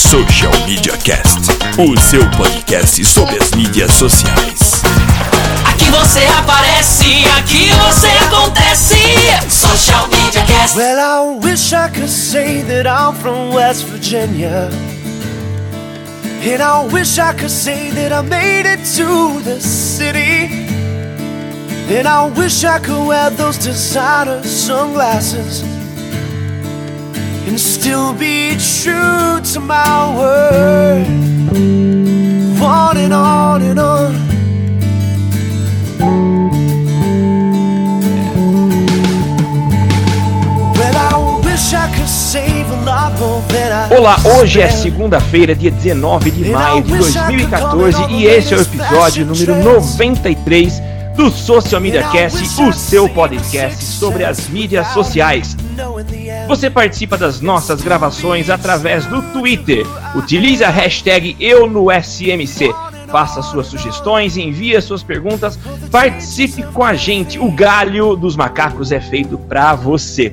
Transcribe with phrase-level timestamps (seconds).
[0.00, 4.80] Social Media Cast, o seu podcast sobre as mídias sociais.
[5.66, 8.96] Aqui você aparece, aqui você acontece.
[9.50, 10.74] Social Media Cast.
[10.74, 14.70] Well, I wish I could say that I'm from West Virginia.
[16.42, 20.48] And I wish I could say that I made it to the city.
[21.90, 25.62] And I wish I could wear those designer sunglasses
[27.50, 31.06] and still be true to my word.
[32.62, 34.30] On and on and on.
[43.90, 49.26] Olá, hoje é segunda-feira, dia 19 de maio de 2014 e esse é o episódio
[49.26, 55.56] número 93 do Social Media Cast, o seu podcast sobre as mídias sociais.
[56.46, 59.86] Você participa das nossas gravações através do Twitter.
[60.14, 62.74] Utilize a hashtag EuNoSMC.
[63.10, 65.58] Faça suas sugestões, envie suas perguntas,
[65.90, 67.38] participe com a gente.
[67.38, 70.32] O galho dos macacos é feito pra você.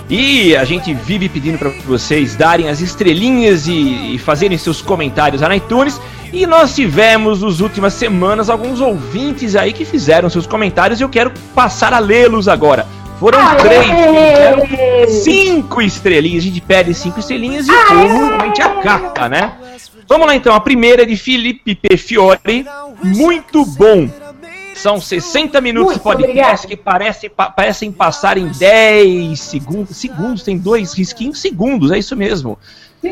[0.09, 5.41] E a gente vive pedindo para vocês darem as estrelinhas e, e fazerem seus comentários
[5.41, 5.99] lá na iTunes.
[6.31, 11.09] E nós tivemos nas últimas semanas alguns ouvintes aí que fizeram seus comentários e eu
[11.09, 12.85] quero passar a lê-los agora.
[13.19, 13.57] Foram Aê!
[13.57, 16.43] três, cinco estrelinhas.
[16.43, 19.53] A gente pede cinco estrelinhas e o povo realmente acata, né?
[20.07, 21.97] Vamos lá então, a primeira é de Felipe P.
[21.97, 22.65] Fiore.
[23.03, 24.09] Muito bom.
[24.75, 29.97] São 60 minutos de podcast que parece, pa- parecem passar em 10 segundos.
[29.97, 32.57] Segundos, tem dois risquinhos segundos, é isso mesmo.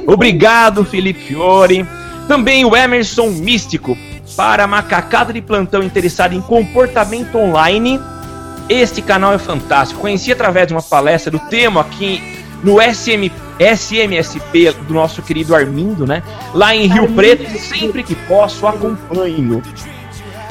[0.06, 1.86] Obrigado, Felipe Fiore.
[2.28, 3.98] Também o Emerson Místico.
[4.36, 8.00] Para macacada de plantão interessada em comportamento online,
[8.68, 10.02] este canal é fantástico.
[10.02, 16.08] Conheci através de uma palestra do tema aqui no SM, SMSP do nosso querido Armindo,
[16.08, 16.24] né?
[16.52, 17.08] Lá em Rio.
[17.14, 19.62] Preto, sempre que posso acompanho.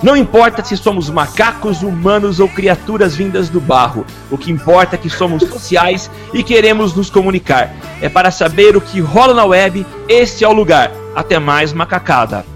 [0.00, 4.06] Não importa se somos macacos, humanos ou criaturas vindas do barro.
[4.30, 7.74] O que importa é que somos sociais e queremos nos comunicar.
[8.00, 10.92] É para saber o que rola na web, esse é o lugar.
[11.16, 12.46] Até mais, macacada.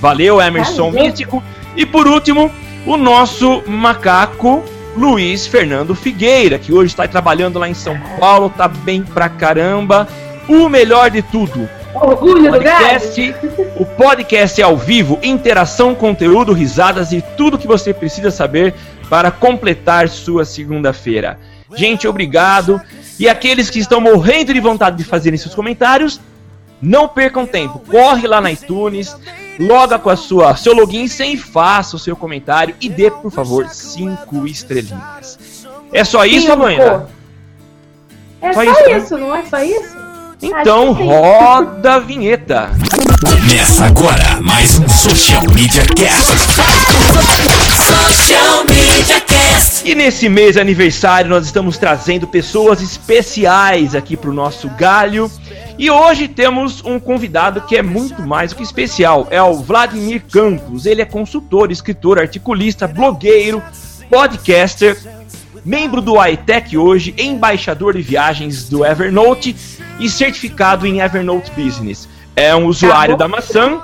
[0.00, 1.06] Valeu, Emerson Valeu.
[1.06, 1.42] Mítico.
[1.74, 2.50] E por último,
[2.84, 4.62] o nosso macaco
[4.96, 10.08] Luiz Fernando Figueira, que hoje está trabalhando lá em São Paulo, tá bem pra caramba.
[10.48, 12.84] O melhor de tudo, Orgulho do gado.
[12.84, 13.34] podcast,
[13.76, 18.74] o podcast é ao vivo, interação, conteúdo, risadas e tudo que você precisa saber
[19.10, 21.38] para completar sua segunda-feira.
[21.76, 22.80] Gente, obrigado.
[23.18, 26.20] E aqueles que estão morrendo de vontade de fazerem seus comentários,
[26.80, 27.80] não percam tempo.
[27.80, 29.14] Corre lá na iTunes,
[29.58, 33.68] loga com a sua seu login sem faça o seu comentário e dê, por favor,
[33.68, 35.66] cinco estrelinhas.
[35.92, 36.54] É só isso.
[36.54, 37.08] Luana?
[38.40, 39.20] É Só só, isso, isso, né?
[39.20, 39.96] não é só isso?
[40.40, 42.70] Então roda a vinheta.
[43.20, 46.30] Começa agora mais um Social Media Cast.
[47.74, 49.88] Social Media Cast.
[49.90, 55.28] E nesse mês de aniversário nós estamos trazendo pessoas especiais aqui pro nosso galho.
[55.78, 59.28] E hoje temos um convidado que é muito mais do que especial.
[59.30, 60.86] É o Vladimir Campos.
[60.86, 63.62] Ele é consultor, escritor, articulista, blogueiro,
[64.10, 64.98] podcaster,
[65.64, 69.54] membro do iTech hoje, embaixador de viagens do Evernote
[70.00, 72.08] e certificado em Evernote Business.
[72.34, 73.80] É um usuário Tá da maçã,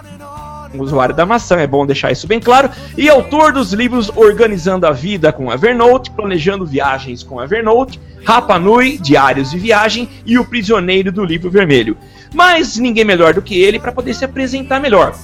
[0.74, 4.86] um usuário da maçã, é bom deixar isso bem claro, e autor dos livros Organizando
[4.86, 10.44] a Vida com Evernote, Planejando Viagens com Evernote, Rapa Nui, Diários de Viagem e O
[10.44, 11.96] Prisioneiro do Livro Vermelho.
[12.34, 15.14] Mas ninguém melhor do que ele para poder se apresentar melhor.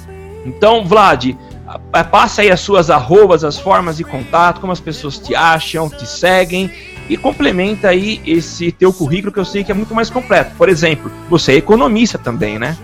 [0.45, 1.35] Então, Vlad,
[2.11, 6.07] passa aí as suas arrobas, as formas de contato, como as pessoas te acham, te
[6.07, 6.71] seguem
[7.09, 10.55] e complementa aí esse teu currículo que eu sei que é muito mais completo.
[10.57, 12.77] Por exemplo, você é economista também, né?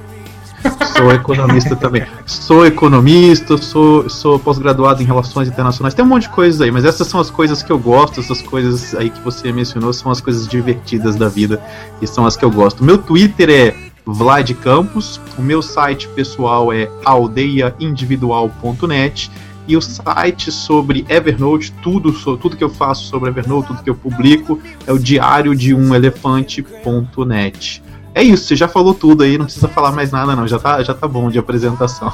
[0.96, 2.04] Sou economista também.
[2.24, 5.94] Sou economista, sou, sou pós-graduado em relações internacionais.
[5.94, 8.40] Tem um monte de coisas aí, mas essas são as coisas que eu gosto, essas
[8.40, 11.62] coisas aí que você mencionou são as coisas divertidas da vida
[12.00, 12.82] e são as que eu gosto.
[12.82, 13.76] Meu Twitter é
[14.06, 19.30] Vlad Campos, o meu site pessoal é aldeiaindividual.net
[19.68, 23.96] e o site sobre Evernote, tudo, tudo que eu faço sobre Evernote, tudo que eu
[23.96, 27.82] publico é o diário de um elefante.net.
[28.16, 30.82] É isso, você já falou tudo aí, não precisa falar mais nada não, já tá,
[30.82, 32.10] já tá bom de apresentação.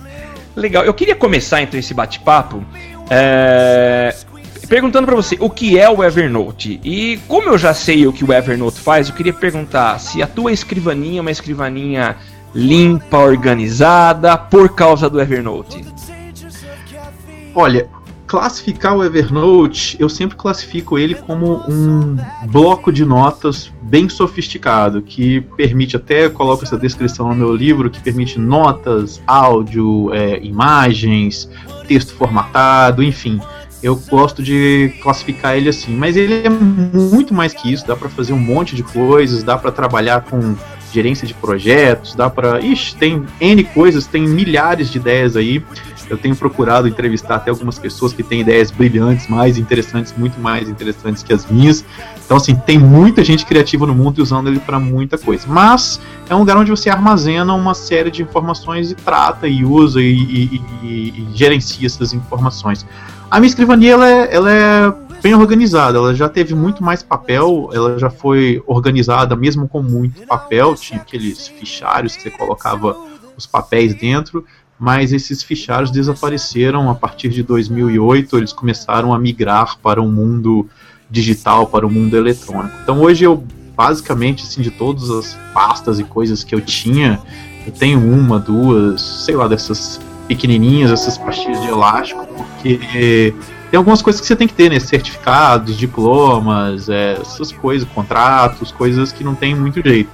[0.56, 0.82] Legal.
[0.82, 2.64] Eu queria começar então esse bate-papo
[3.10, 4.16] é,
[4.66, 6.80] perguntando pra você o que é o Evernote.
[6.82, 10.26] E como eu já sei o que o Evernote faz, eu queria perguntar se a
[10.26, 12.16] tua escrivaninha é uma escrivaninha
[12.54, 15.84] limpa, organizada, por causa do Evernote.
[17.54, 17.90] Olha,
[18.32, 25.42] classificar o Evernote, eu sempre classifico ele como um bloco de notas bem sofisticado, que
[25.54, 31.46] permite, até coloco essa descrição no meu livro, que permite notas, áudio, é, imagens,
[31.86, 33.38] texto formatado, enfim.
[33.82, 38.08] Eu gosto de classificar ele assim, mas ele é muito mais que isso, dá para
[38.08, 40.56] fazer um monte de coisas, dá para trabalhar com
[40.92, 45.64] gerência de projetos, dá para, ixi, tem N coisas, tem milhares de ideias aí.
[46.10, 50.68] Eu tenho procurado entrevistar até algumas pessoas que têm ideias brilhantes, mais interessantes, muito mais
[50.68, 51.82] interessantes que as minhas.
[52.24, 55.44] Então, assim, tem muita gente criativa no mundo e usando ele para muita coisa.
[55.48, 55.98] Mas
[56.28, 60.12] é um lugar onde você armazena uma série de informações e trata e usa e,
[60.12, 62.84] e- e- e gerencia essas informações.
[63.30, 64.92] A minha escrivania ela é, ela é
[65.22, 70.26] bem organizada, ela já teve muito mais papel, ela já foi organizada mesmo com muito
[70.26, 72.96] papel, tinha aqueles fichários que você colocava
[73.36, 74.44] os papéis dentro
[74.82, 80.68] mas esses fichários desapareceram a partir de 2008, eles começaram a migrar para o mundo
[81.08, 82.76] digital, para o mundo eletrônico.
[82.82, 83.44] Então hoje eu
[83.76, 87.20] basicamente assim de todas as pastas e coisas que eu tinha,
[87.64, 93.32] eu tenho uma, duas, sei lá, dessas pequenininhas, essas pastinhas de elástico, porque
[93.72, 94.78] tem algumas coisas que você tem que ter, né?
[94.78, 100.10] Certificados, diplomas, é, essas coisas, contratos, coisas que não tem muito jeito.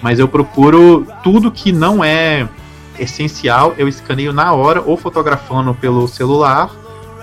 [0.00, 2.48] Mas eu procuro tudo que não é
[2.96, 6.70] essencial, eu escaneio na hora, ou fotografando pelo celular,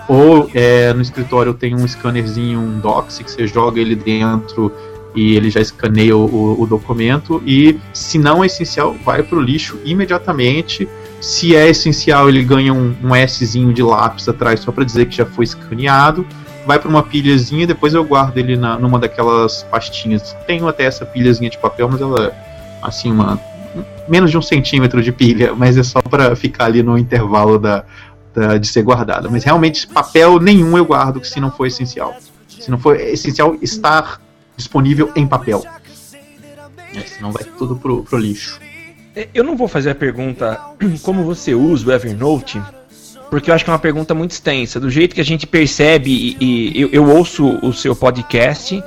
[0.09, 4.73] ou é, no escritório eu tenho um scannerzinho, um Docs, que você joga ele dentro
[5.15, 7.41] e ele já escaneia o, o- documento.
[7.45, 10.89] E se não é essencial, vai para o lixo imediatamente.
[11.21, 15.15] Se é essencial, ele ganha um, um Szinho de lápis atrás só para dizer que
[15.15, 16.25] já foi escaneado.
[16.65, 20.35] Vai para uma pilhazinha, depois eu guardo ele na, numa daquelas pastinhas.
[20.45, 22.31] Tenho até essa pilhazinha de papel, mas ela
[22.81, 23.39] assim uma
[24.07, 27.83] menos de um centímetro de pilha, mas é só para ficar ali no intervalo da,
[28.33, 29.29] da- de ser guardada.
[29.29, 32.15] Mas realmente papel nenhum eu guardo se não for essencial.
[32.47, 34.19] Se não for essencial estar
[34.55, 35.63] disponível em papel.
[36.95, 38.59] É, senão vai tudo pro, pro lixo.
[39.19, 40.57] É, Eu não vou fazer a pergunta
[41.03, 42.61] como você usa o Evernote,
[43.29, 44.79] porque eu acho que é uma pergunta muito extensa.
[44.79, 46.09] Do jeito que a gente percebe,
[46.39, 48.81] e, e eu, eu ouço o seu podcast,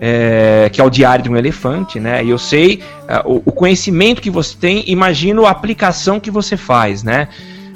[0.00, 2.24] é, que é o Diário de um Elefante, né?
[2.24, 6.56] E eu sei ah, o, o conhecimento que você tem, imagino a aplicação que você
[6.56, 7.28] faz, né?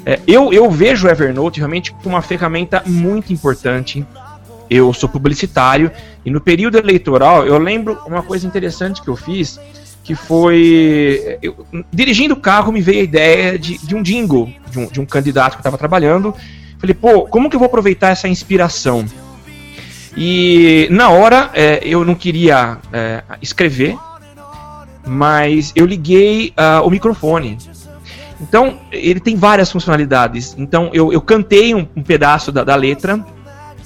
[0.03, 4.03] É, eu, eu vejo o Evernote realmente como uma ferramenta muito importante.
[4.67, 5.91] Eu sou publicitário
[6.25, 9.59] e no período eleitoral eu lembro uma coisa interessante que eu fiz,
[10.03, 11.37] que foi.
[11.41, 15.01] eu- dirigindo o carro, me veio a ideia de, de um jingle de um, de
[15.01, 16.33] um candidato que eu estava trabalhando.
[16.79, 19.05] Falei, pô, como que eu vou aproveitar essa inspiração?
[20.17, 23.95] E na hora é, eu não queria é, escrever,
[25.05, 27.57] mas eu liguei ah, o microfone.
[28.41, 30.55] Então, ele tem várias funcionalidades.
[30.57, 33.23] Então, eu, eu cantei um, um pedaço da, da letra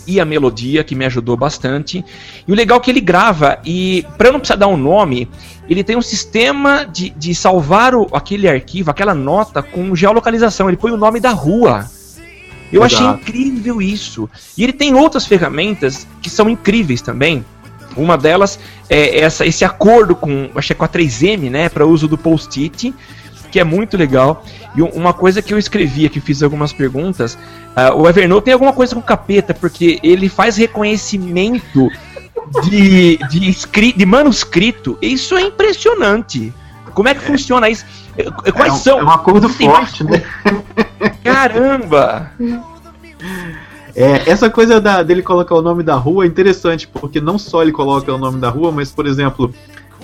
[0.08, 2.04] e a melodia, que me ajudou bastante.
[2.48, 5.28] E o legal é que ele grava, e para não precisar dar um nome,
[5.70, 10.68] ele tem um sistema de, de salvar o, aquele arquivo, aquela nota com geolocalização.
[10.70, 11.86] Ele põe o nome da rua.
[12.72, 13.04] Eu Exato.
[13.04, 14.30] achei incrível isso.
[14.58, 17.46] E ele tem outras ferramentas que são incríveis também.
[17.96, 21.86] Uma delas é essa, esse acordo com, acho que é com a 3M, né, para
[21.86, 22.94] uso do post-it,
[23.52, 24.44] que é muito legal.
[24.76, 27.38] E um- uma coisa que eu escrevi aqui, fiz algumas perguntas,
[27.74, 31.90] ah, o Evernote tem alguma coisa com capeta, porque ele faz reconhecimento
[32.64, 34.98] de, de, escri- de manuscrito.
[35.02, 36.54] Isso é impressionante.
[36.94, 37.86] Como é que funciona isso?
[38.54, 39.00] Quais é, um, são?
[39.00, 40.24] é um acordo Tem mais forte, né?
[41.24, 42.32] Caramba!
[43.96, 47.62] É, essa coisa da- dele colocar o nome da rua é interessante, porque não só
[47.62, 49.54] ele coloca o nome da rua, mas, por exemplo,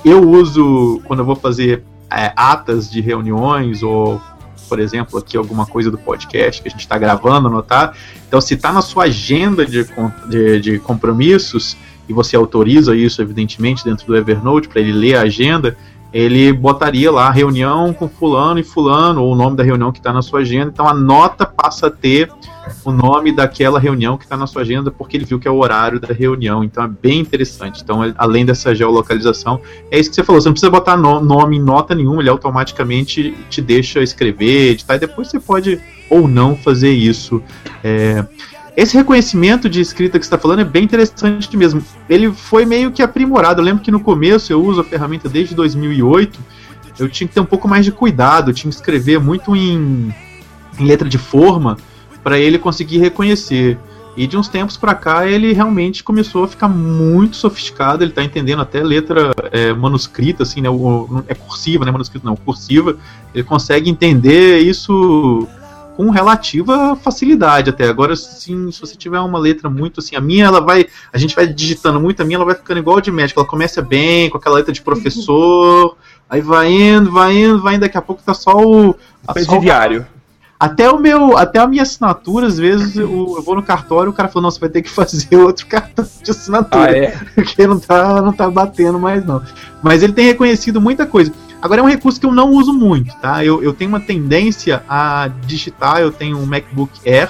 [0.03, 4.19] eu uso, quando eu vou fazer é, atas de reuniões, ou,
[4.67, 7.93] por exemplo, aqui alguma coisa do podcast que a gente está gravando, anotar.
[8.27, 9.85] Então, se está na sua agenda de,
[10.29, 11.75] de, de compromissos,
[12.11, 15.77] e você autoriza isso, evidentemente, dentro do Evernote, para ele ler a agenda,
[16.13, 20.11] ele botaria lá reunião com fulano e fulano, ou o nome da reunião que está
[20.11, 20.69] na sua agenda.
[20.73, 22.29] Então, a nota passa a ter
[22.83, 25.55] o nome daquela reunião que está na sua agenda, porque ele viu que é o
[25.57, 26.63] horário da reunião.
[26.63, 27.81] Então é bem interessante.
[27.81, 30.41] Então, além dessa geolocalização, é isso que você falou.
[30.41, 34.95] Você não precisa botar no- nome em nota nenhuma, ele automaticamente te deixa escrever, editar,
[34.95, 37.41] e depois você pode ou não fazer isso.
[37.83, 38.25] É,
[38.75, 41.83] esse reconhecimento de escrita que você está falando é bem interessante mesmo.
[42.09, 43.59] Ele foi meio que aprimorado.
[43.61, 46.39] Eu lembro que no começo eu uso a ferramenta desde 2008.
[46.97, 50.13] Eu tinha que ter um pouco mais de cuidado, eu tinha que escrever muito em,
[50.79, 51.77] em letra de forma
[52.23, 53.77] para ele conseguir reconhecer.
[54.15, 58.21] E de uns tempos para cá ele realmente começou a ficar muito sofisticado, ele tá
[58.21, 60.69] entendendo até letra é, manuscrita, assim, né?
[60.69, 61.91] O- é cursiva, né?
[61.91, 62.97] Manuscrito não, cursiva.
[63.33, 65.47] Ele consegue entender isso
[66.01, 67.87] com relativa facilidade até.
[67.87, 70.87] Agora, sim, se você tiver uma letra muito assim, a minha ela vai.
[71.13, 73.39] A gente vai digitando muito, a minha ela vai ficando igual de médico.
[73.39, 75.95] Ela começa bem, com aquela letra de professor,
[76.27, 78.95] aí vai indo, vai indo, vai indo, daqui a pouco tá só o.
[79.31, 80.07] Presidiário.
[80.59, 84.13] até o meu, até a minha assinatura, às vezes eu, eu vou no cartório, o
[84.13, 87.11] cara falou, não, você vai ter que fazer outro cartão de assinatura, Ah, é?
[87.35, 89.39] porque não tá, não tá batendo mais não.
[89.83, 91.31] Mas ele tem reconhecido muita coisa.
[91.61, 93.45] Agora é um recurso que eu não uso muito, tá?
[93.45, 97.29] Eu, eu tenho uma tendência a digitar, eu tenho um MacBook Air,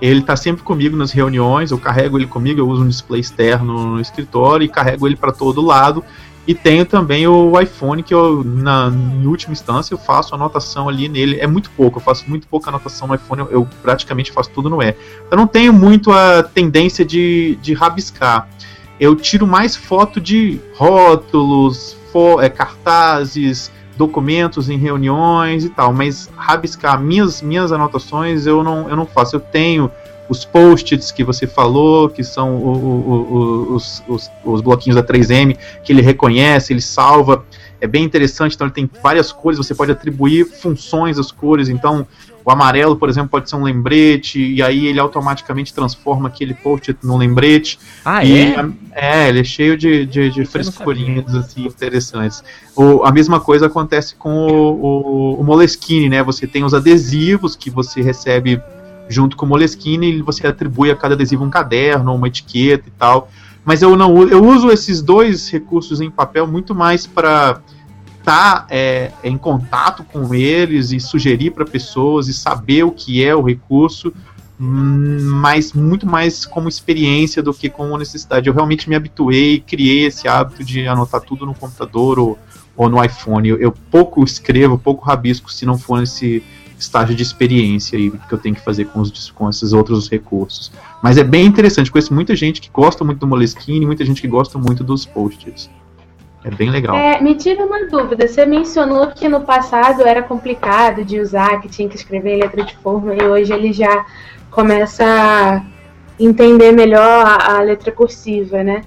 [0.00, 3.86] ele tá sempre comigo nas reuniões, eu carrego ele comigo, eu uso um display externo
[3.86, 6.02] no escritório e carrego ele para todo lado.
[6.44, 11.08] E tenho também o iPhone, que eu, na em última instância, eu faço anotação ali
[11.08, 11.38] nele.
[11.38, 14.68] É muito pouco, eu faço muito pouca anotação no iPhone, eu, eu praticamente faço tudo
[14.68, 14.96] no E.
[15.30, 18.48] Eu não tenho muito a tendência de, de rabiscar.
[18.98, 26.28] Eu tiro mais foto de rótulos, fo- é, cartazes, documentos em reuniões e tal, mas
[26.36, 29.36] rabiscar minhas, minhas anotações eu não, eu não faço.
[29.36, 29.90] Eu tenho
[30.28, 33.34] os post-its que você falou, que são o- o-
[33.70, 37.44] o- os, os, os bloquinhos da 3M, que ele reconhece, ele salva.
[37.80, 41.68] É bem interessante, então ele tem várias cores, você pode atribuir funções às cores.
[41.68, 42.06] Então,
[42.44, 46.98] o amarelo, por exemplo, pode ser um lembrete, e aí ele automaticamente transforma aquele post-it
[47.04, 47.78] num lembrete.
[48.04, 48.66] Ah, E, é?
[48.92, 52.42] é, ele é cheio de, de, de frescurinhas assim, interessantes.
[52.74, 56.22] O, a mesma coisa acontece com o, o, o Moleskine, né?
[56.22, 58.60] Você tem os adesivos que você recebe
[59.08, 62.92] junto com o Moleskine e você atribui a cada adesivo um caderno, uma etiqueta e
[62.92, 63.28] tal.
[63.64, 67.60] Mas eu não eu uso esses dois recursos em papel muito mais para
[68.22, 68.66] estar
[69.22, 74.12] em contato com eles e sugerir para pessoas e saber o que é o recurso
[74.58, 78.48] hum, mas muito mais como experiência do que como necessidade.
[78.48, 82.38] Eu realmente me habituei, criei esse hábito de anotar tudo no computador ou,
[82.76, 83.48] ou no iPhone.
[83.48, 86.42] Eu, eu pouco escrevo, pouco rabisco se não for nesse
[86.78, 90.72] estágio de experiência aí que eu tenho que fazer com, os, com esses outros recursos.
[91.02, 94.28] Mas é bem interessante, conheço muita gente que gosta muito do Moleskine, muita gente que
[94.28, 95.70] gosta muito dos post-its.
[96.44, 96.96] É bem legal.
[96.96, 98.26] É, me tira uma dúvida.
[98.26, 102.64] Você mencionou que no passado era complicado de usar, que tinha que escrever em letra
[102.64, 104.04] de forma, e hoje ele já
[104.50, 105.62] começa a
[106.18, 108.82] entender melhor a, a letra cursiva, né?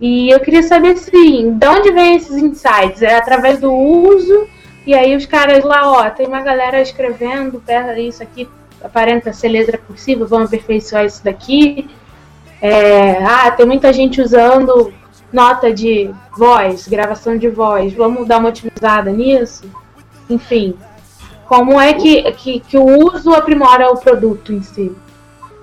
[0.00, 3.02] E eu queria saber assim, de onde vem esses insights?
[3.02, 4.46] É através do uso,
[4.86, 8.48] e aí os caras lá, ó, tem uma galera escrevendo, perto isso aqui
[8.82, 11.90] aparenta ser letra cursiva, vamos aperfeiçoar isso daqui.
[12.62, 14.92] É, ah, tem muita gente usando
[15.32, 19.64] nota de voz, gravação de voz, vamos dar uma otimizada nisso?
[20.28, 20.74] Enfim,
[21.46, 24.92] como é que, que, que o uso aprimora o produto em si?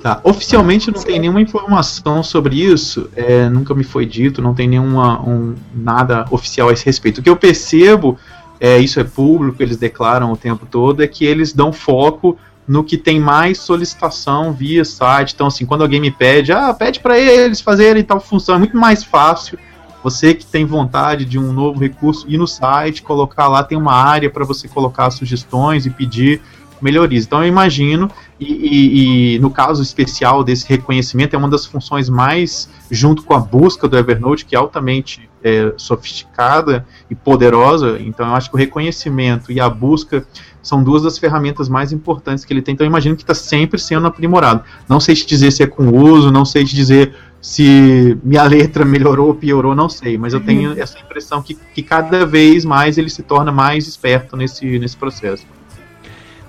[0.02, 0.20] Tá.
[0.24, 5.22] Oficialmente não tem nenhuma informação sobre isso, é, nunca me foi dito, não tem nenhuma
[5.22, 7.20] um, nada oficial a esse respeito.
[7.20, 8.18] O que eu percebo
[8.60, 12.84] é, isso é público, eles declaram o tempo todo, é que eles dão foco no
[12.84, 15.34] que tem mais solicitação via site.
[15.34, 18.76] Então, assim, quando alguém me pede, ah, pede para eles fazerem tal função, é muito
[18.76, 19.58] mais fácil.
[20.04, 23.94] Você que tem vontade de um novo recurso, ir no site, colocar lá, tem uma
[23.94, 26.42] área para você colocar sugestões e pedir
[26.82, 27.26] melhorias.
[27.26, 28.10] Então eu imagino,
[28.40, 33.34] e, e, e, no caso especial desse reconhecimento, é uma das funções mais, junto com
[33.34, 37.98] a busca do Evernote, que é altamente é, sofisticada e poderosa.
[38.00, 40.26] Então eu acho que o reconhecimento e a busca
[40.68, 42.74] são duas das ferramentas mais importantes que ele tem.
[42.74, 44.64] Então eu imagino que está sempre sendo aprimorado.
[44.88, 48.84] Não sei te dizer se é com uso, não sei te dizer se minha letra
[48.84, 50.82] melhorou ou piorou, não sei, mas eu tenho uhum.
[50.82, 55.46] essa impressão que, que cada vez mais ele se torna mais esperto nesse, nesse processo.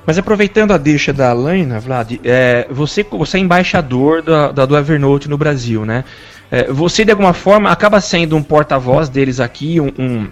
[0.05, 4.77] Mas aproveitando a deixa da Alaina, Vlad, é, você, você é embaixador da, da, do
[4.77, 6.03] Evernote no Brasil, né?
[6.51, 10.29] É, você, de alguma forma, acaba sendo um porta-voz deles aqui, um, um,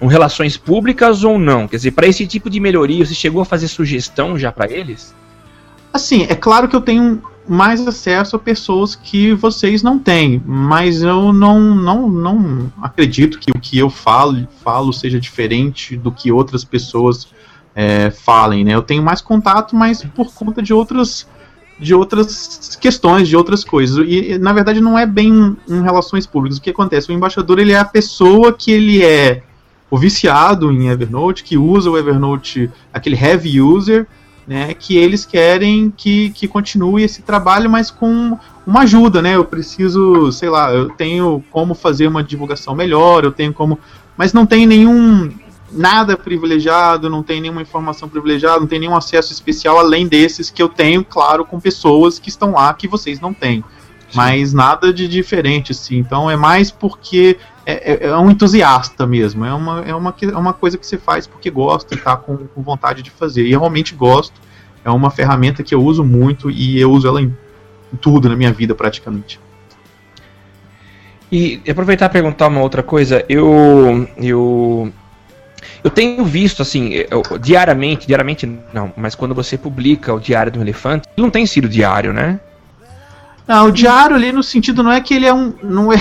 [0.00, 1.66] um, relações públicas ou não?
[1.66, 5.14] Quer dizer, para esse tipo de melhoria, você chegou a fazer sugestão já para eles?
[5.92, 11.02] Assim, é claro que eu tenho mais acesso a pessoas que vocês não têm, mas
[11.02, 16.32] eu não, não, não acredito que o que eu falo, falo seja diferente do que
[16.32, 17.28] outras pessoas
[17.74, 18.74] é, falem, né?
[18.74, 21.26] Eu tenho mais contato, mas por conta de outras
[21.78, 24.04] de outras questões, de outras coisas.
[24.08, 26.58] E na verdade não é bem em relações públicas.
[26.58, 27.10] O que acontece?
[27.10, 29.42] O embaixador ele é a pessoa que ele é
[29.90, 34.06] o viciado em Evernote, que usa o Evernote, aquele heavy user,
[34.46, 39.34] né, que eles querem que, que continue esse trabalho, mas com uma ajuda, né?
[39.34, 43.78] Eu preciso, sei lá, eu tenho como fazer uma divulgação melhor, eu tenho como,
[44.16, 45.30] mas não tem nenhum
[45.70, 50.62] nada privilegiado, não tem nenhuma informação privilegiada, não tem nenhum acesso especial além desses que
[50.62, 53.64] eu tenho, claro, com pessoas que estão lá que vocês não têm.
[54.14, 55.98] Mas nada de diferente, assim.
[55.98, 59.44] Então é mais porque é, é, é, um entusiasta mesmo.
[59.44, 62.36] É uma, é, uma, é uma coisa que você faz porque gosta e tá com,
[62.36, 63.44] com vontade de fazer.
[63.44, 64.40] E eu realmente gosto.
[64.84, 67.36] É uma ferramenta que eu uso muito e eu uso ela em
[68.00, 69.40] tudo na minha vida praticamente.
[71.30, 74.92] E aproveitar e perguntar uma outra coisa, eu eu
[75.82, 80.60] eu tenho visto, assim, eu, diariamente, diariamente não, mas quando você publica o Diário do
[80.60, 82.38] Elefante, não tem sido diário, né?
[83.46, 85.54] Não, o diário ali no sentido não é que ele é um.
[85.62, 85.96] Não é,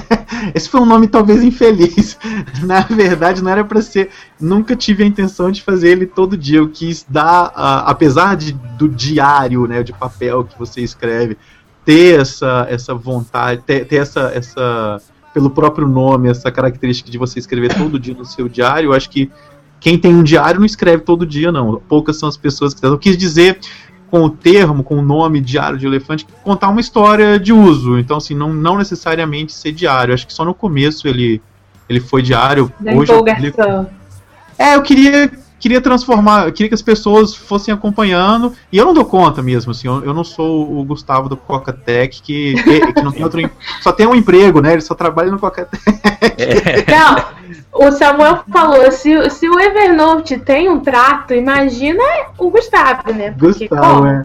[0.54, 2.18] esse foi um nome talvez infeliz.
[2.64, 4.08] Na verdade, não era para ser.
[4.40, 6.58] Nunca tive a intenção de fazer ele todo dia.
[6.58, 11.36] Eu quis dar, uh, apesar de, do diário, né, de papel que você escreve,
[11.84, 15.00] ter essa, essa vontade, ter, ter essa, essa
[15.34, 19.10] pelo próprio nome, essa característica de você escrever todo dia no seu diário, eu acho
[19.10, 19.30] que
[19.78, 21.80] quem tem um diário não escreve todo dia, não.
[21.88, 22.84] Poucas são as pessoas que.
[22.84, 23.60] Eu quis dizer
[24.10, 27.98] com o termo, com o nome diário de elefante, contar uma história de uso.
[27.98, 30.14] Então, assim, não, não necessariamente ser diário.
[30.14, 31.40] Acho que só no começo ele,
[31.88, 32.72] ele foi diário.
[32.78, 33.54] Da Hoje ele...
[34.58, 39.04] É, eu queria queria transformar, queria que as pessoas fossem acompanhando, e eu não dou
[39.04, 43.22] conta mesmo, assim, eu, eu não sou o Gustavo do Coca-Tech, que, que, não tem
[43.22, 45.82] outro, só tem um emprego, né, ele só trabalha no Coca-Tech.
[46.38, 46.90] É.
[46.90, 47.24] Não,
[47.72, 52.02] o Samuel falou, se, se o Evernote tem um trato, imagina
[52.38, 53.34] o Gustavo, né?
[53.38, 54.06] Porque Gustavo, como?
[54.06, 54.24] é.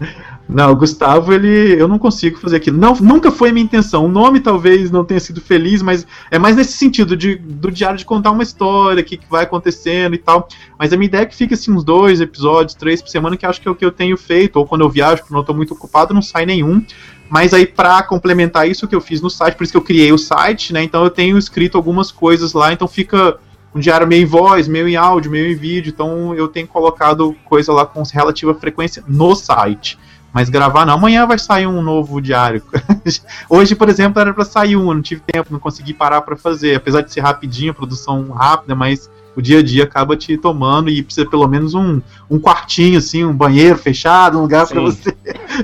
[0.52, 1.82] Não, o Gustavo, ele.
[1.82, 2.78] Eu não consigo fazer aquilo.
[2.78, 4.06] Não, nunca foi minha intenção.
[4.06, 7.98] O nome talvez não tenha sido feliz, mas é mais nesse sentido de, do diário
[7.98, 10.50] de contar uma história, o que, que vai acontecendo e tal.
[10.78, 13.46] Mas a minha ideia é que fica assim uns dois episódios, três por semana, que
[13.46, 14.58] acho que é o que eu tenho feito.
[14.58, 16.84] Ou quando eu viajo, quando eu tô muito ocupado, não sai nenhum.
[17.30, 20.12] Mas aí, para complementar isso que eu fiz no site, por isso que eu criei
[20.12, 20.84] o site, né?
[20.84, 23.40] Então eu tenho escrito algumas coisas lá, então fica
[23.74, 25.92] um diário meio em voz, meio em áudio, meio em vídeo.
[25.92, 29.98] Então eu tenho colocado coisa lá com relativa frequência no site.
[30.34, 30.94] Mas gravar não.
[30.94, 32.62] Amanhã vai sair um novo diário.
[33.50, 36.76] Hoje, por exemplo, era para sair um, não tive tempo, não consegui parar para fazer.
[36.76, 41.02] Apesar de ser rapidinho, produção rápida, mas o dia a dia acaba te tomando e
[41.02, 45.12] precisa pelo menos um, um quartinho, assim, um banheiro fechado, um lugar para você.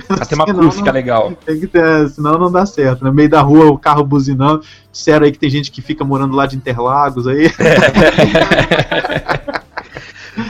[0.08, 1.34] Pra ter uma acústica legal.
[1.46, 3.04] Tem que ter, senão não dá certo.
[3.04, 4.64] No meio da rua, o carro buzinando.
[4.92, 7.52] Disseram aí que tem gente que fica morando lá de Interlagos aí.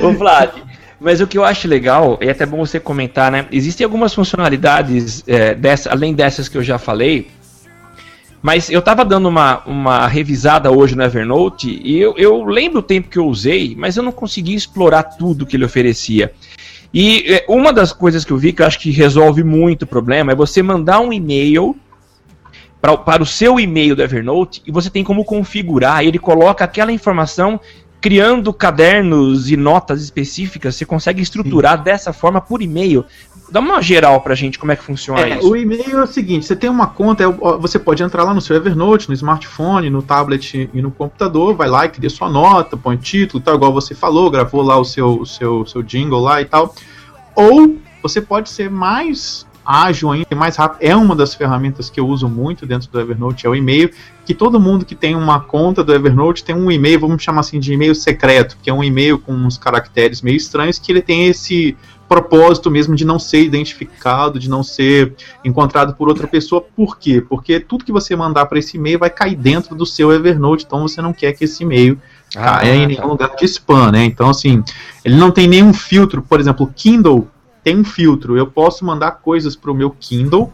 [0.02, 0.52] Ô Vlad,
[1.00, 3.46] mas o que eu acho legal, e é até bom você comentar, né?
[3.52, 7.28] Existem algumas funcionalidades é, dessa, além dessas que eu já falei.
[8.42, 12.84] Mas eu estava dando uma, uma revisada hoje no Evernote e eu, eu lembro o
[12.84, 16.32] tempo que eu usei, mas eu não consegui explorar tudo que ele oferecia.
[16.94, 19.88] E é, uma das coisas que eu vi que eu acho que resolve muito o
[19.88, 21.76] problema é você mandar um e-mail
[22.82, 26.92] para, para o seu e-mail do Evernote e você tem como configurar, ele coloca aquela
[26.92, 27.60] informação
[28.08, 31.84] criando cadernos e notas específicas, você consegue estruturar Sim.
[31.84, 33.04] dessa forma por e-mail.
[33.52, 35.50] dá uma geral pra gente como é que funciona É, isso.
[35.50, 37.28] o e-mail é o seguinte: você tem uma conta, é
[37.60, 41.68] você pode entrar lá no seu Evernote, no smartphone, no tablet e no computador, vai
[41.68, 45.20] lá e cria sua nota, põe título, tal, igual você falou, gravou lá o seu,
[45.20, 46.74] o seu, seu jingle lá e tal.
[47.36, 50.80] Ou você pode ser mais ágil ainda, mais rápido.
[50.82, 53.92] É uma das ferramentas que eu uso muito dentro do Evernote, é o e-mail.
[54.26, 57.60] Que todo mundo que tem uma conta do Evernote tem um e-mail, vamos chamar assim
[57.60, 61.28] de e-mail secreto, que é um e-mail com uns caracteres meio estranhos, que ele tem
[61.28, 61.76] esse
[62.08, 66.62] propósito mesmo de não ser identificado, de não ser encontrado por outra pessoa.
[66.62, 67.22] Por quê?
[67.22, 70.82] Porque tudo que você mandar para esse e-mail vai cair dentro do seu Evernote, então
[70.82, 72.00] você não quer que esse e-mail
[72.36, 74.06] Ah, caia em nenhum lugar de spam, né?
[74.06, 74.64] Então, assim,
[75.04, 76.22] ele não tem nenhum filtro.
[76.22, 77.28] Por exemplo, o Kindle
[77.68, 78.38] tem um filtro.
[78.38, 80.54] Eu posso mandar coisas para o meu Kindle,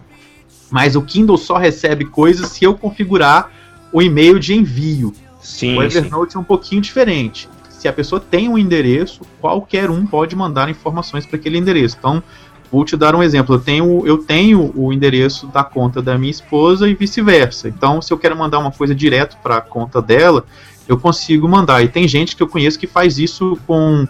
[0.72, 3.52] mas o Kindle só recebe coisas se eu configurar
[3.92, 5.14] o e-mail de envio.
[5.40, 5.86] Sim, O sim.
[5.86, 7.48] Evernote é um pouquinho diferente.
[7.70, 11.98] Se a pessoa tem um endereço, qualquer um pode mandar informações para aquele endereço.
[12.00, 12.24] Então,
[12.72, 13.54] vou te dar um exemplo.
[13.54, 17.68] Eu tenho, eu tenho o endereço da conta da minha esposa e vice-versa.
[17.68, 20.46] Então, se eu quero mandar uma coisa direto para a conta dela,
[20.88, 21.84] eu consigo mandar.
[21.84, 24.08] E tem gente que eu conheço que faz isso com,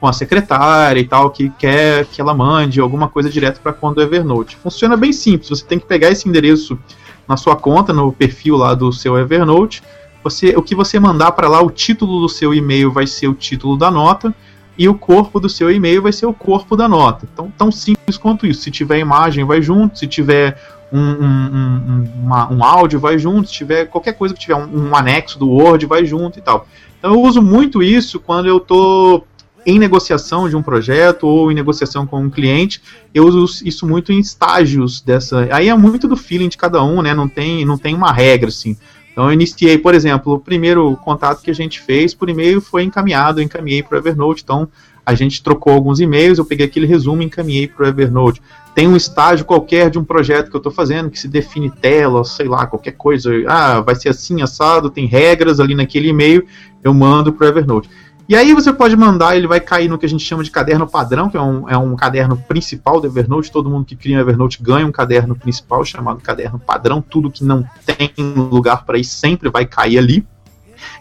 [0.00, 3.74] com a secretária e tal, que quer que ela mande alguma coisa direto para a
[3.74, 4.56] conta do Evernote.
[4.56, 5.48] Funciona bem simples.
[5.48, 6.78] Você tem que pegar esse endereço
[7.26, 9.82] na sua conta, no perfil lá do seu Evernote.
[10.22, 13.34] Você, o que você mandar para lá, o título do seu e-mail vai ser o
[13.34, 14.34] título da nota
[14.76, 17.26] e o corpo do seu e-mail vai ser o corpo da nota.
[17.32, 18.60] Então, tão simples quanto isso.
[18.62, 19.98] Se tiver imagem, vai junto.
[19.98, 20.60] Se tiver
[20.92, 23.48] um, um, um, uma- um áudio, vai junto.
[23.48, 26.66] Se tiver qualquer coisa que tiver um, um anexo do Word, vai junto e tal.
[26.98, 29.26] Então, eu uso muito isso quando eu estou
[29.66, 32.80] em negociação de um projeto ou em negociação com um cliente.
[33.12, 35.48] Eu uso isso muito em estágios dessa.
[35.50, 37.12] Aí é muito do feeling de cada um, né?
[37.12, 38.76] Não tem, não tem uma regra assim.
[39.10, 42.84] Então eu iniciei, por exemplo, o primeiro contato que a gente fez por e-mail foi
[42.84, 44.42] encaminhado, eu encaminhei para o Evernote.
[44.44, 44.68] Então
[45.04, 48.42] a gente trocou alguns e-mails, eu peguei aquele resumo e encaminhei para o Evernote.
[48.74, 52.22] Tem um estágio qualquer de um projeto que eu estou fazendo que se define tela,
[52.24, 53.32] sei lá, qualquer coisa.
[53.48, 56.46] Ah, vai ser assim, assado, tem regras ali naquele e-mail,
[56.84, 57.88] eu mando para o Evernote.
[58.28, 60.86] E aí você pode mandar, ele vai cair no que a gente chama de caderno
[60.86, 63.52] padrão, que é um, é um caderno principal do Evernote.
[63.52, 67.00] Todo mundo que cria um Evernote ganha um caderno principal chamado caderno padrão.
[67.00, 70.26] Tudo que não tem lugar para ir sempre vai cair ali.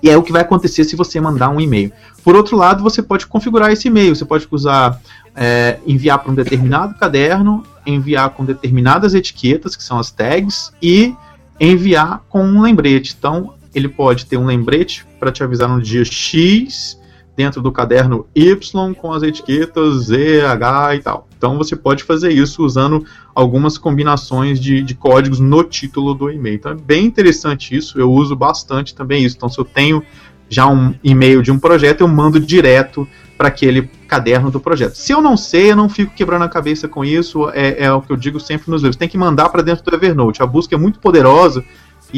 [0.03, 1.91] E é o que vai acontecer se você mandar um e-mail.
[2.23, 4.15] Por outro lado, você pode configurar esse e-mail.
[4.15, 5.01] Você pode usar
[5.35, 11.15] é, enviar para um determinado caderno, enviar com determinadas etiquetas, que são as tags, e
[11.59, 13.15] enviar com um lembrete.
[13.17, 16.99] Então, ele pode ter um lembrete para te avisar no dia X,
[17.35, 21.27] dentro do caderno Y, com as etiquetas Z, H e tal.
[21.37, 26.55] Então, você pode fazer isso usando algumas combinações de, de códigos no título do e-mail.
[26.55, 27.99] Então, é bem interessante isso.
[27.99, 29.35] Eu uso bastante também isso.
[29.35, 30.01] Então, se eu tenho
[30.47, 34.95] já um e-mail de um projeto, eu mando direto para aquele caderno do projeto.
[34.95, 37.49] Se eu não sei, eu não fico quebrando a cabeça com isso.
[37.49, 38.95] É, é o que eu digo sempre nos livros.
[38.95, 40.41] Tem que mandar para dentro do Evernote.
[40.41, 41.63] A busca é muito poderosa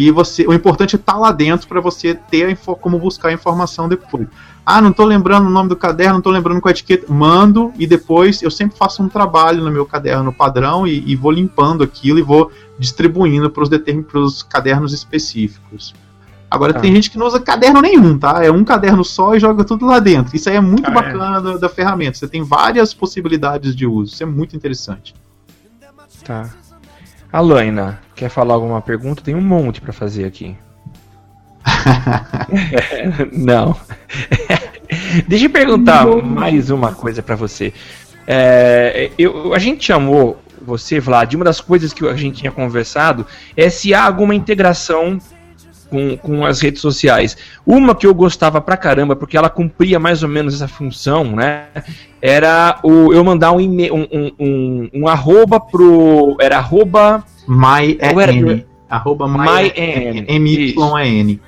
[0.06, 3.30] e você, o importante é estar lá dentro para você ter a info, como buscar
[3.30, 4.28] a informação depois.
[4.66, 7.12] Ah, não estou lembrando o nome do caderno, não estou lembrando qual é a etiqueta.
[7.12, 11.32] Mando e depois eu sempre faço um trabalho no meu caderno padrão e, e vou
[11.32, 13.64] limpando aquilo e vou distribuindo para
[14.20, 15.96] os cadernos específicos.
[16.52, 16.80] Agora Tá.
[16.80, 18.44] tem gente que não usa caderno nenhum, tá?
[18.44, 20.36] É um caderno só e joga tudo lá dentro.
[20.36, 20.94] Isso aí é muito Ah, é.
[20.94, 22.18] bacana da, da ferramenta.
[22.18, 24.14] Você tem várias possibilidades de uso.
[24.14, 25.14] Isso é muito interessante.
[26.24, 26.50] Tá.
[27.32, 29.22] Alaina, quer falar alguma pergunta?
[29.22, 30.56] Tem um monte pra fazer aqui.
[33.34, 33.76] Não.
[35.28, 37.74] Deixa eu perguntar mais uma coisa pra você.
[38.26, 43.26] É, eu, a gente chamou você, Vlad, uma das coisas que a gente tinha conversado
[43.56, 45.18] é se há alguma integração
[45.90, 47.36] com, com as redes sociais.
[47.66, 51.66] Uma que eu gostava pra caramba, porque ela cumpria mais ou menos essa função, né?
[52.22, 56.36] Era o, eu mandar um e-mail, um, um, um, um arroba pro.
[56.40, 57.24] Era arroba.
[57.48, 58.66] My era- N.
[58.90, 60.20] Arroba my, My N.
[60.22, 61.42] N, M-Y-N.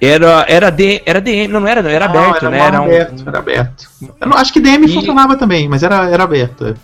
[0.00, 2.58] Era, era, D, era DM, não, não era, não, era Não, aberto, era né?
[2.58, 3.90] Era, um- aberto, era aberto.
[4.20, 6.74] Eu não, acho que DM E- funcionava também, mas era, era aberto.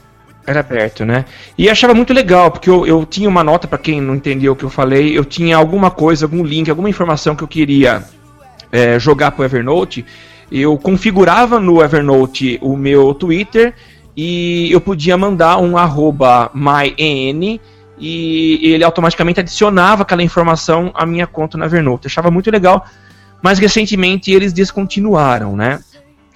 [0.46, 1.24] Era aberto, né?
[1.58, 4.56] E achava muito legal, porque eu, eu tinha uma nota, pra quem não entendeu o
[4.56, 8.04] que eu falei, eu tinha alguma coisa, algum link, alguma informação que eu queria
[8.70, 10.04] é, jogar pro Evernote.
[10.50, 13.74] Eu configurava no Evernote o meu Twitter
[14.16, 15.72] e eu podia mandar um
[16.54, 17.58] myn
[17.98, 22.04] e ele automaticamente adicionava aquela informação à minha conta no Evernote.
[22.04, 22.86] Eu achava muito legal,
[23.42, 25.80] mas recentemente eles descontinuaram, né?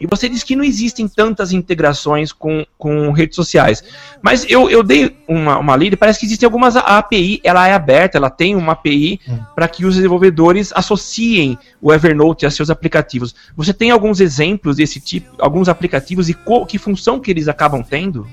[0.00, 3.84] E você disse que não existem tantas integrações com, com redes sociais.
[4.22, 7.68] Mas eu, eu dei uma, uma lida e parece que existem algumas a API, ela
[7.68, 9.38] é aberta, ela tem uma API Hum.
[9.54, 13.34] para que os desenvolvedores associem o Evernote a seus aplicativos.
[13.56, 17.82] Você tem alguns exemplos desse tipo, alguns aplicativos e co- que função que eles acabam
[17.82, 18.26] tendo?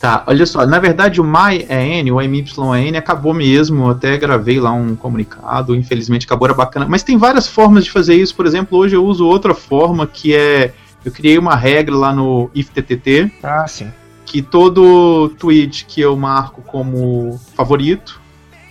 [0.00, 4.96] Tá, olha só, na verdade o MyEN, o MYN acabou mesmo, até gravei lá um
[4.96, 8.96] comunicado, infelizmente acabou, era bacana, mas tem várias formas de fazer isso, por exemplo, hoje
[8.96, 10.72] eu uso outra forma que é,
[11.04, 13.90] eu criei uma regra lá no IFTTT, Ah, sim.
[14.24, 18.20] que todo tweet que eu marco como favorito,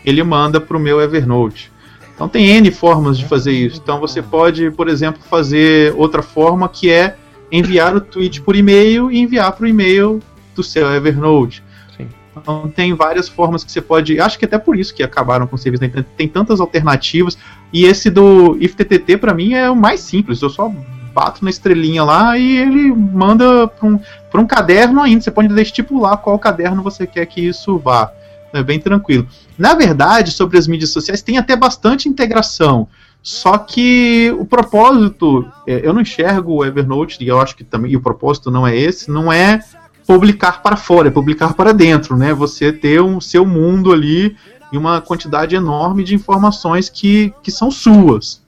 [0.06, 1.72] ele manda para o meu Evernote.
[2.16, 3.80] Então tem N formas de fazer isso.
[3.84, 7.16] Então você pode, por exemplo, fazer outra forma que é
[7.52, 10.22] enviar o tweet por e-mail e enviar para o e-mail
[10.56, 11.64] do seu Evernote.
[11.98, 12.08] Sim.
[12.38, 14.20] Então tem várias formas que você pode.
[14.20, 16.10] Acho que até por isso que acabaram com o serviço da internet.
[16.16, 17.38] Tem tantas alternativas.
[17.74, 20.42] E esse do IFTTT para mim é o mais simples.
[20.42, 20.72] Eu só
[21.14, 24.00] bato na estrelinha lá e ele manda para um,
[24.36, 25.22] um caderno ainda.
[25.22, 28.12] Você pode estipular qual caderno você quer que isso vá.
[28.54, 29.28] É bem tranquilo.
[29.58, 32.88] Na verdade, sobre as mídias sociais, tem até bastante integração.
[33.24, 37.96] Só que o propósito, é, eu não enxergo o Evernote, e eu acho que também
[37.96, 39.64] o propósito não é esse, não é
[40.08, 42.34] publicar para fora, é publicar para dentro, né?
[42.34, 44.36] Você ter um seu mundo ali
[44.72, 48.42] e uma quantidade enorme de informações que, que são suas.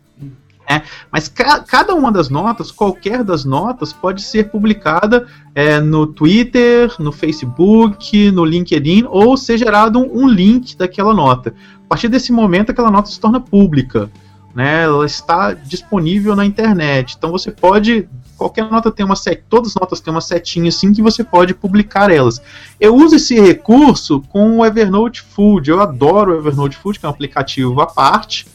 [0.70, 0.84] Né?
[1.12, 6.94] Mas ca- cada uma das notas, qualquer das notas, pode ser publicada é, no Twitter,
[7.00, 11.54] no Facebook, no LinkedIn, ou ser gerado um, um link daquela nota.
[11.86, 14.10] A partir desse momento, aquela nota se torna pública.
[14.56, 17.16] Né, ela está disponível na internet.
[17.18, 18.08] Então você pode.
[18.38, 21.56] Qualquer nota tem uma set, todas as notas têm uma setinha assim que você pode
[21.56, 22.40] publicar elas.
[22.80, 25.72] Eu uso esse recurso com o Evernote Food.
[25.72, 28.46] Eu adoro o Evernote Food, que é um aplicativo à parte.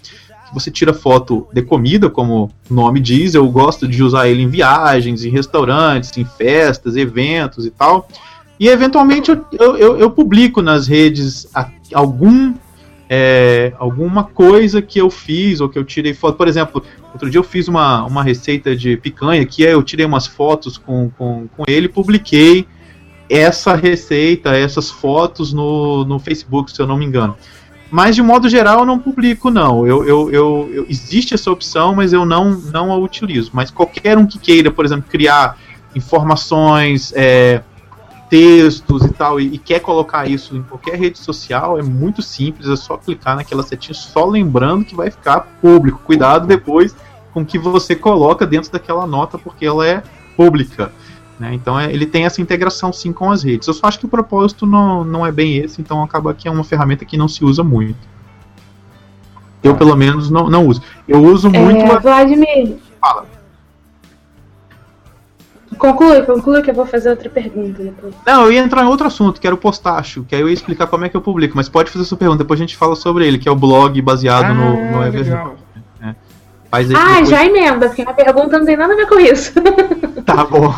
[0.53, 3.35] Você tira foto de comida, como o nome diz.
[3.35, 8.09] Eu gosto de usar ele em viagens, em restaurantes, em festas, eventos e tal.
[8.59, 9.45] E eventualmente eu,
[9.77, 11.47] eu, eu- publico nas redes
[11.95, 12.55] algum
[13.09, 16.37] é, alguma coisa que eu fiz ou que eu tirei foto.
[16.37, 16.83] Por exemplo,
[17.13, 20.77] outro dia eu fiz uma, uma receita de picanha que é, eu tirei umas fotos
[20.77, 22.67] com, com, com ele e publiquei
[23.31, 27.37] essa receita, essas fotos no, no Facebook, se eu não me engano.
[27.91, 29.87] Mas de modo geral eu não publico, não.
[29.87, 33.51] Eu, eu, eu, eu- existe essa opção, mas eu não, não a utilizo.
[33.55, 35.57] Mas qualquer um que queira, por exemplo, criar
[35.95, 37.63] informações, é,
[38.29, 42.69] textos e tal, e, e quer colocar isso em qualquer rede social, é muito simples,
[42.69, 46.01] é só clicar naquela setinha, só lembrando que vai ficar público.
[46.05, 46.95] Cuidado depois
[47.33, 50.03] com o que você coloca dentro daquela nota, porque ela é
[50.37, 50.93] pública.
[51.39, 51.55] Né?
[51.55, 53.67] Então é- ele tem essa integração sim com as redes.
[53.69, 56.51] Eu só acho que o propósito não, não é bem esse, então acaba que é
[56.51, 57.99] uma ferramenta que não se usa muito.
[59.63, 60.83] Eu, pelo menos, não, não uso.
[61.07, 61.81] Eu uso muito.
[61.81, 62.77] É, a- Vladimir.
[63.01, 63.27] Fala.
[65.77, 68.13] Conclui, conclui que eu vou fazer outra pergunta depois.
[68.27, 70.55] Não, eu ia entrar em outro assunto, que era o postácio, que aí eu ia
[70.55, 72.97] explicar como é que eu publico, mas pode fazer sua pergunta, depois a gente fala
[72.97, 75.63] sobre ele, que é o blog baseado no, no Evernote.
[76.71, 79.53] Ah, depois- já emenda, porque a pergunta não tem nada a ver com isso.
[80.27, 80.75] Tá bom.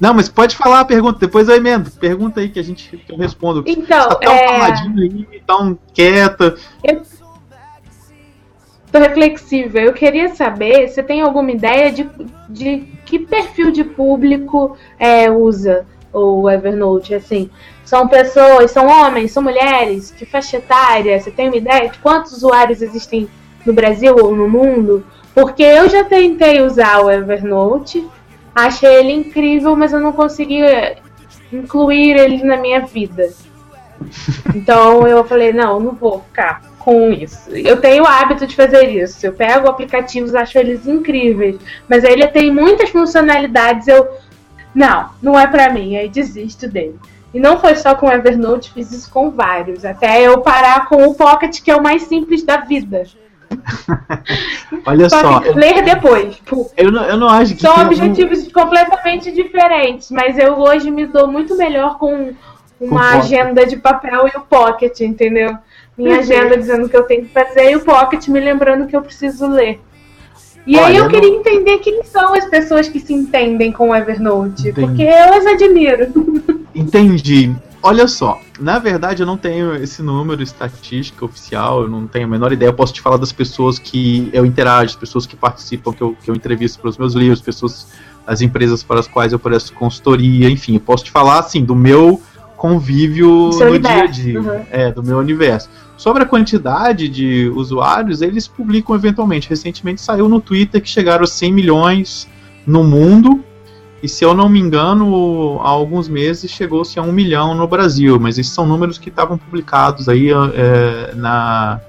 [0.00, 1.90] Não, mas pode falar a pergunta, depois eu emendo.
[1.90, 3.64] Pergunta aí que a gente que eu respondo.
[3.66, 4.46] Então, tá tão é...
[4.46, 6.56] caladinho aí, tão quieta.
[8.90, 9.78] Tô reflexiva.
[9.78, 12.08] Eu queria saber se tem alguma ideia de,
[12.48, 17.50] de que perfil de público é, usa o Evernote, assim.
[17.84, 21.18] São pessoas, são homens, são mulheres, que faixa etária?
[21.18, 23.28] Você tem uma ideia de quantos usuários existem
[23.64, 25.04] no Brasil ou no mundo?
[25.34, 28.06] Porque eu já tentei usar o Evernote,
[28.54, 30.60] achei ele incrível, mas eu não consegui
[31.52, 33.30] incluir ele na minha vida.
[34.54, 37.50] Então eu falei, não, não vou ficar com isso.
[37.50, 39.26] Eu tenho o hábito de fazer isso.
[39.26, 41.56] Eu pego aplicativos, acho eles incríveis,
[41.88, 44.08] mas ele tem muitas funcionalidades, eu
[44.74, 46.98] não, não é pra mim, aí desisto dele.
[47.34, 51.06] E não foi só com o Evernote, fiz isso com vários, até eu parar com
[51.06, 53.04] o Pocket, que é o mais simples da vida.
[54.86, 56.40] Olha só, Pocket, ler depois.
[56.76, 57.60] Eu não, eu não acho que.
[57.62, 62.32] São tem um- objetivos completamente diferentes, mas eu hoje me dou muito melhor com
[62.80, 65.56] uma Com agenda de papel e o Pocket, entendeu?
[65.96, 66.18] Minha Uhum.
[66.20, 69.02] agenda dizendo o que eu tenho que fazer e o Pocket me lembrando que eu
[69.02, 69.80] preciso ler.
[70.68, 73.88] E aí Olha, eu não- queria entender quem são as pessoas que se entendem com
[73.88, 74.72] o Evernote, Entendi.
[74.86, 76.08] porque eu as admiro.
[76.74, 77.54] Entendi.
[77.82, 82.28] Olha só, na verdade eu não tenho esse número estatística oficial, eu não tenho a
[82.28, 82.68] menor ideia.
[82.68, 86.14] Eu posso te falar das pessoas que eu interajo, as pessoas que participam, que eu,
[86.22, 87.88] que eu entrevisto para os meus livros, pessoas,
[88.26, 90.74] as empresas para as quais eu presto consultoria, enfim.
[90.74, 92.20] Eu posso te falar, assim, do meu
[92.56, 94.40] convívio Do no dia a universo, dia.
[94.40, 94.66] uhum.
[94.70, 95.70] É, do meu universo.
[95.98, 99.50] Sobre a quantidade de usuários, eles publicam eventualmente.
[99.50, 102.28] Recentemente saiu no Twitter que chegaram a 100 milhões
[102.64, 103.44] no mundo.
[104.00, 108.18] E se eu não me engano, há alguns meses chegou-se a um milhão no Brasil,
[108.20, 111.80] mas esses são números que estavam publicados aí é, na,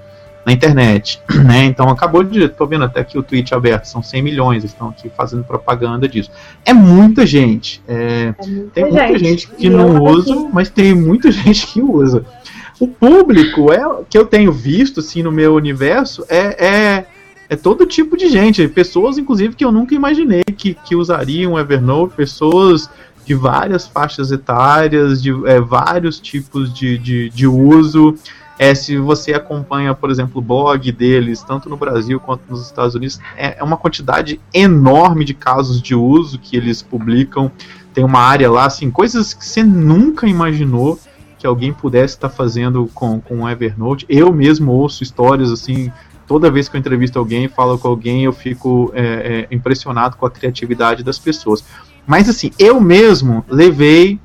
[0.43, 1.65] na internet, né?
[1.65, 4.89] Então acabou de, tô vendo até aqui o tweet aberto, são 100 milhões, eles estão
[4.89, 6.31] aqui fazendo propaganda disso.
[6.65, 9.19] É muita gente, é, É muita tem muita gente.
[9.19, 12.25] gente que E não usa, mas tem muita gente que usa.
[12.79, 17.05] O público é que eu tenho visto assim no meu universo é, é,
[17.49, 22.15] é todo tipo de gente, pessoas inclusive que eu nunca imaginei que, que usariam Evernote,
[22.15, 22.89] pessoas
[23.25, 28.15] de várias faixas etárias, de é, vários tipos de, de, de uso.
[28.57, 32.95] É, se você acompanha, por exemplo, o blog deles, tanto no Brasil quanto nos Estados
[32.95, 37.51] Unidos, é, é uma quantidade enorme de casos de uso que eles publicam.
[37.93, 40.99] Tem uma área lá, assim, coisas que você nunca imaginou
[41.39, 44.05] que alguém pudesse estar fazendo com, com o Evernote.
[44.09, 45.91] Eu mesmo ouço histórias assim.
[46.27, 50.25] Toda vez que eu entrevisto alguém, falo com alguém, eu fico é, é, impressionado com
[50.25, 51.63] a criatividade das pessoas.
[52.05, 54.19] Mas assim, eu mesmo levei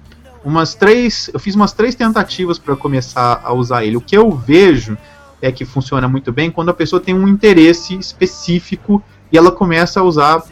[0.44, 1.30] umas três.
[1.32, 3.96] Eu fiz umas três tentativas para começar a usar ele.
[3.96, 4.98] O que eu vejo
[5.40, 10.00] é que funciona muito bem quando a pessoa tem um interesse específico e ela começa
[10.00, 10.42] a usar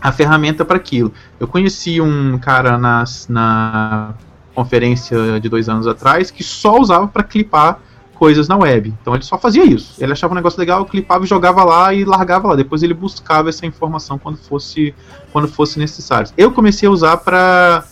[0.00, 1.12] a ferramenta para aquilo.
[1.38, 4.14] Eu conheci um cara nas, na
[4.54, 7.80] conferência de dois anos atrás que só usava para clipar
[8.14, 8.92] coisas na web.
[9.00, 9.94] Então ele só fazia isso.
[9.98, 12.54] Ele achava um negócio legal, clipava e jogava lá e largava lá.
[12.54, 14.94] Depois ele buscava essa informação quando fosse
[15.32, 16.30] quando fosse necessário.
[16.36, 17.82] Eu comecei a usar para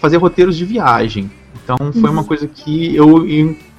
[0.00, 1.30] fazer roteiros de viagem.
[1.62, 3.24] Então foi uma coisa que eu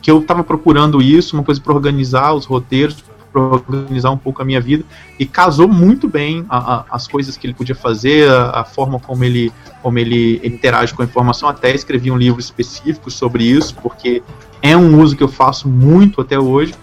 [0.01, 3.03] que eu estava procurando isso, uma coisa para organizar os roteiros,
[3.39, 4.83] para organizar um pouco a minha vida
[5.19, 8.99] e casou muito bem a- a- as coisas que ele podia fazer, a, a forma
[8.99, 9.51] como ele
[9.83, 11.47] como ele interage com a informação.
[11.47, 14.21] Até escrevi um livro específico sobre isso, porque
[14.61, 16.73] é um uso que eu faço muito até hoje.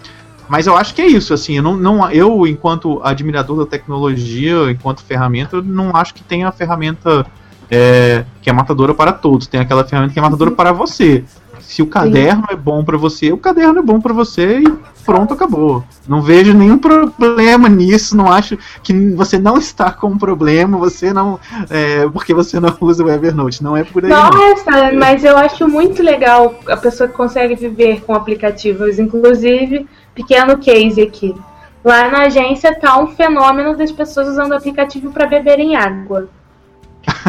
[0.47, 4.71] Mas eu acho que é isso, assim, eu, não, não, eu enquanto admirador da tecnologia,
[4.71, 7.25] enquanto ferramenta, eu não acho que tenha a ferramenta
[7.69, 9.47] é, que é matadora para todos.
[9.47, 11.23] Tem aquela ferramenta que é matadora para você.
[11.67, 14.73] Se o caderno é bom para você, o caderno é bom para você e
[15.03, 15.83] pronto, acabou.
[16.07, 21.11] Não vejo nenhum problema nisso, não acho que você não está com um problema, você
[21.11, 21.39] não.
[21.69, 23.63] É, porque você não usa o Evernote.
[23.63, 24.09] Não é por aí.
[24.09, 24.29] não.
[24.29, 30.57] Nossa, mas eu acho muito legal a pessoa que consegue viver com aplicativos, inclusive, pequeno
[30.59, 31.35] case aqui.
[31.83, 36.29] Lá na agência tá um fenômeno das pessoas usando aplicativo para beberem água.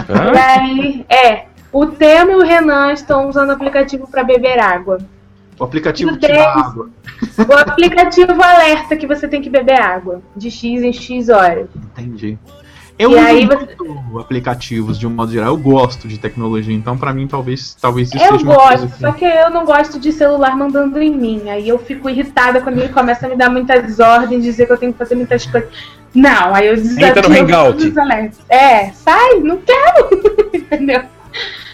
[0.09, 4.99] E aí, é, o Tema e o Renan estão usando aplicativo para beber água.
[5.59, 6.47] O aplicativo tira Deus.
[6.47, 6.91] água.
[7.49, 11.69] O aplicativo alerta que você tem que beber água de X em X horas.
[11.75, 12.39] Entendi.
[12.99, 13.77] Eu E uso aí você-
[14.19, 15.49] aplicativos de um modo geral.
[15.49, 18.87] Eu gosto de tecnologia, então pra mim talvez, talvez isso Eu seja uma gosto, coisa
[18.89, 19.01] que...
[19.01, 21.49] só que eu não gosto de celular mandando em mim.
[21.51, 24.79] Aí eu fico irritada quando ele começa a me dar muitas ordens, dizer que eu
[24.79, 25.69] tenho que fazer muitas coisas.
[26.15, 27.73] Não, aí eu Entra no Hangout.
[27.73, 28.39] todos os alertas.
[28.49, 30.09] É, sai, não quero.
[30.55, 31.03] Entendeu?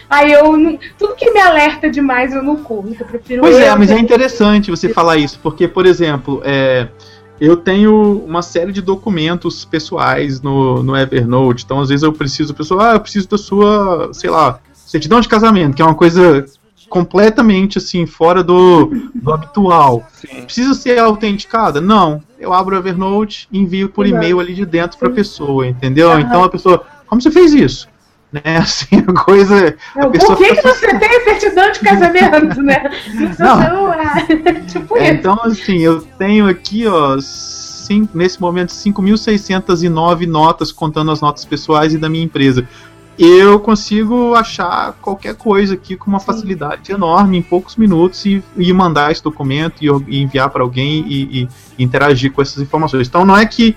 [0.09, 2.95] Aí eu não- tudo que me alerta demais eu não curto.
[2.99, 6.87] Eu prefiro Pois é, mas é ter- interessante você falar isso, porque, por exemplo, é,
[7.41, 12.53] eu tenho uma série de documentos pessoais no, no Evernote, então às vezes eu preciso,
[12.53, 15.95] a pessoa, ah, eu preciso da sua, sei lá, certidão de casamento, que é uma
[15.95, 16.45] coisa
[16.89, 20.05] completamente assim, fora do, do habitual.
[20.43, 21.81] Precisa ser autenticada?
[21.81, 22.21] Não.
[22.39, 26.19] Eu abro o Evernote e envio por e-mail ali de dentro para a pessoa, entendeu?
[26.19, 27.87] Então a pessoa, como você fez isso?
[28.33, 29.77] Né, assim, a coisa.
[29.95, 32.89] Não, a Por que, que você tem certidão de casamento, né?
[33.37, 33.61] Não.
[33.61, 34.27] celular.
[34.67, 41.21] tipo É, então, assim, eu tenho aqui, ó, cin- nesse momento, 5.609 notas, contando as
[41.21, 42.67] notas pessoais e da minha empresa.
[43.19, 48.73] Eu consigo achar qualquer coisa aqui com uma facilidade enorme, em poucos minutos, e, e
[48.73, 53.07] mandar esse documento e, e enviar para alguém e, e interagir com essas informações.
[53.07, 53.75] Então, não é que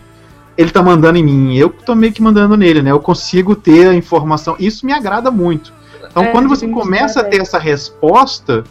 [0.56, 2.90] ele tá mandando em mim, eu tô meio que mandando nele, né?
[2.90, 4.56] Eu consigo ter a informação.
[4.58, 5.72] Isso me agrada muito.
[6.10, 8.64] Então, É, quando você começa a ter essa resposta,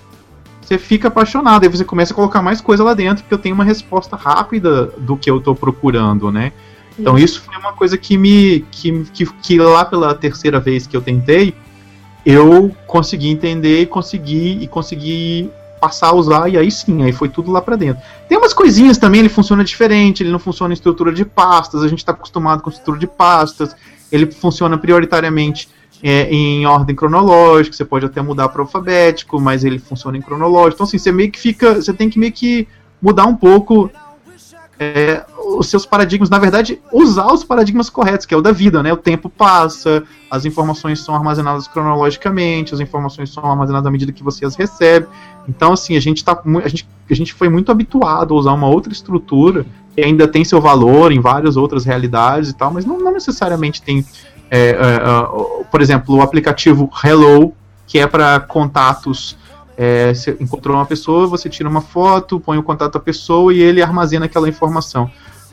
[0.62, 1.64] você fica apaixonado.
[1.64, 4.88] Aí você começa a colocar mais coisa lá dentro, porque eu tenho uma resposta rápida
[4.98, 6.52] do que eu tô procurando, né?
[6.98, 8.66] Então isso foi uma coisa que me.
[8.72, 11.54] Que, que, que lá pela terceira vez que eu tentei,
[12.26, 15.52] eu consegui entender e consegui e consegui
[15.86, 18.02] passar a usar, e aí sim, aí foi tudo lá pra dentro.
[18.28, 21.88] Tem umas coisinhas também, ele funciona diferente, ele não funciona em estrutura de pastas, a
[21.88, 23.76] gente está acostumado com estrutura de pastas,
[24.12, 25.70] ele funciona prioritariamente
[26.02, 30.74] é, em ordem cronológica, você pode até mudar para alfabético, mas ele funciona em cronológico.
[30.76, 32.68] Então assim, você meio que fica, você tem que meio que
[33.00, 33.92] mudar um pouco
[34.80, 35.24] é,
[35.58, 38.92] os seus paradigmas, na verdade, usar os paradigmas corretos, que é o da vida, né?
[38.92, 44.24] O tempo passa, as informações são armazenadas cronologicamente, as informações são armazenadas à medida que
[44.24, 45.08] você as recebe.
[45.48, 48.68] Então, assim, a gente tá a gente, a gente foi muito habituado a usar uma
[48.68, 53.00] outra estrutura que ainda tem seu valor em várias outras realidades e tal, mas não,
[53.00, 54.06] não necessariamente tem,
[54.52, 57.54] é, é, é, por exemplo, o aplicativo Hello,
[57.88, 59.38] que é para contatos
[59.78, 63.62] É, você encontrou uma pessoa, você tira uma foto, põe o contato da pessoa e
[63.62, 65.10] ele armazena aquela informação.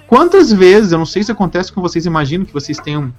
[0.06, 3.12] Quantas vezes, eu não sei se acontece com vocês, imagino que vocês tenham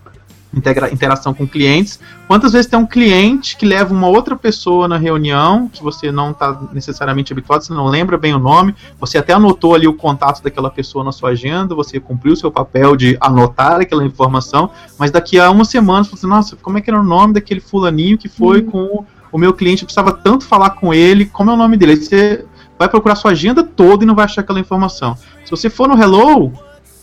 [0.56, 2.00] integra- interação com clientes.
[2.28, 6.32] Quantas vezes tem um cliente que leva uma outra pessoa na reunião, que você não
[6.32, 10.42] está necessariamente habituado, você não lembra bem o nome, você até anotou ali o contato
[10.44, 15.12] daquela pessoa na sua agenda, você cumpriu o seu papel de anotar aquela informação, mas
[15.12, 17.60] daqui a uma semana você fala assim, nossa, como é que era o nome daquele
[17.60, 19.04] fulaninho que foi com
[19.34, 21.94] o, meu cliente, precisava tanto falar com ele, como é o nome dele?
[21.94, 22.46] Aí você
[22.80, 25.18] vai procurar sua agenda toda e não vai achar aquela informação.
[25.44, 26.54] Se você for no Hello,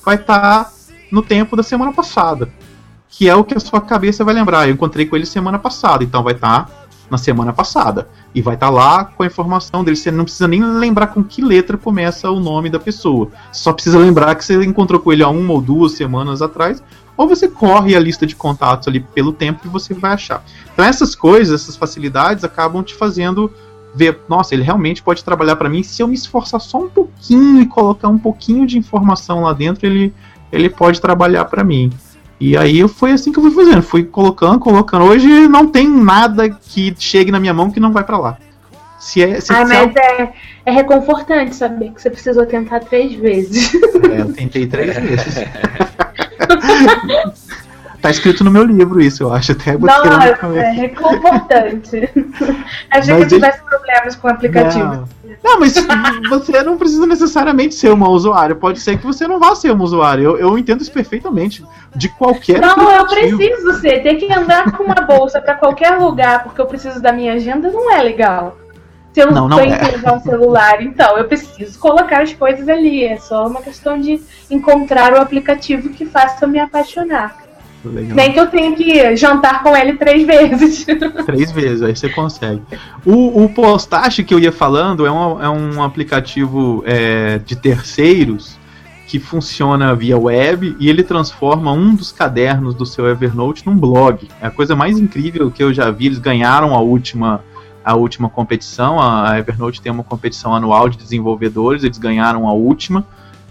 [0.05, 0.73] vai estar
[1.11, 2.51] no tempo da semana passada
[3.11, 4.69] que é o que a sua cabeça vai lembrar.
[4.69, 6.71] Eu encontrei com ele semana passada, então vai estar
[7.11, 8.09] na semana passada.
[8.33, 9.97] E vai estar lá com a informação dele.
[9.97, 13.29] Você não precisa nem lembrar com que letra começa o nome da pessoa.
[13.53, 16.83] Só precisa lembrar que você encontrou com ele há uma ou duas semanas atrás.
[17.21, 20.43] Ou você corre a lista de contatos ali pelo tempo e você vai achar.
[20.73, 23.53] Então essas coisas, essas facilidades acabam te fazendo
[23.95, 25.83] ver, nossa, ele realmente pode trabalhar para mim.
[25.83, 29.85] Se eu me esforçar só um pouquinho e colocar um pouquinho de informação lá dentro,
[29.87, 30.15] ele,
[30.51, 31.93] ele pode trabalhar para mim.
[32.41, 35.05] E aí foi assim que eu fui fazendo, fui colocando, colocando.
[35.05, 38.39] Hoje não tem nada que chegue na minha mão que não vai para lá.
[38.99, 40.33] Se é, se, Ah, se é- mas é,
[40.65, 43.75] é reconfortante saber que você precisou tentar três vezes.
[44.11, 45.35] É, eu tentei três vezes.
[48.01, 49.53] tá escrito no meu livro isso, eu acho.
[49.53, 50.67] Até botei Nossa, começo.
[50.67, 52.09] é reconfortante.
[52.91, 54.85] Achei Mas que eu tivesse problemas com o aplicativo.
[54.85, 55.21] Não.
[55.43, 55.75] Não, mas
[56.29, 58.55] você não precisa necessariamente ser uma usuária.
[58.55, 60.23] Pode ser que você não vá ser uma usuária.
[60.23, 61.65] Eu, eu entendo isso perfeitamente.
[61.95, 63.39] De qualquer Não, eu aplicativo.
[63.39, 64.03] preciso ser.
[64.03, 67.71] Ter que andar com uma bolsa pra qualquer lugar porque eu preciso da minha agenda
[67.71, 68.57] não é legal.
[69.13, 69.77] Se eu Não, não, é.
[69.77, 73.05] que usar um celular, então eu preciso colocar as coisas ali.
[73.05, 77.37] É só uma questão de encontrar o aplicativo que faça eu me apaixonar.
[77.85, 78.15] Legal.
[78.15, 80.85] Nem que eu tenha que jantar com ele três vezes.
[81.25, 82.61] Três vezes, aí você consegue.
[83.07, 88.59] O, o Postache que eu ia falando é um, é um aplicativo é, de terceiros
[89.07, 94.29] que funciona via web e ele transforma um dos cadernos do seu Evernote num blog.
[94.41, 96.07] É a coisa mais incrível que eu já vi.
[96.07, 97.43] Eles ganharam a última,
[97.91, 99.01] a última competição.
[99.01, 103.05] A Evernote tem uma competição anual de desenvolvedores, eles ganharam a última.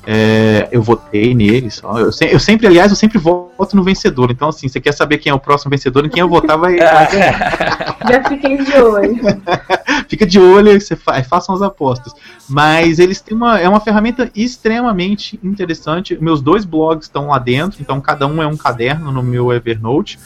[0.07, 1.99] É, eu votei nele só.
[1.99, 4.31] Eu, se- eu sempre, aliás, eu sempre voto no vencedor.
[4.31, 6.77] Então, assim, você quer saber quem é o próximo vencedor, em quem eu votar vai.
[8.09, 9.19] Já fiquei de olho.
[10.07, 12.13] Fica de olho e você fa façam as apostas.
[12.47, 16.17] Mas eles têm uma, é uma ferramenta extremamente interessante.
[16.19, 20.17] Meus dois blogs estão lá dentro, então cada um é um caderno no meu Evernote.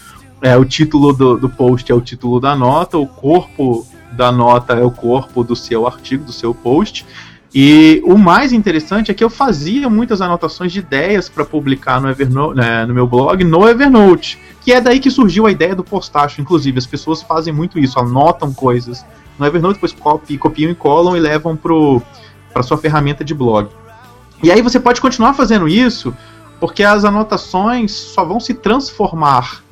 [0.41, 3.86] É, o título do, do post é o título da nota, o corpo
[4.16, 7.05] da nota é o corpo do seu artigo, do seu post.
[7.53, 12.09] E o mais interessante é que eu fazia muitas anotações de ideias para publicar no,
[12.09, 14.39] Evernote, né, no meu blog, no Evernote.
[14.61, 16.41] Que é daí que surgiu a ideia do postacho.
[16.41, 19.05] Inclusive, as pessoas fazem muito isso, anotam coisas
[19.38, 23.70] no Evernote, depois copiam, copiam e colam e levam para sua ferramenta de blog.
[24.41, 26.16] E aí você pode continuar fazendo isso,
[26.59, 29.64] porque as anotações só vão se transformar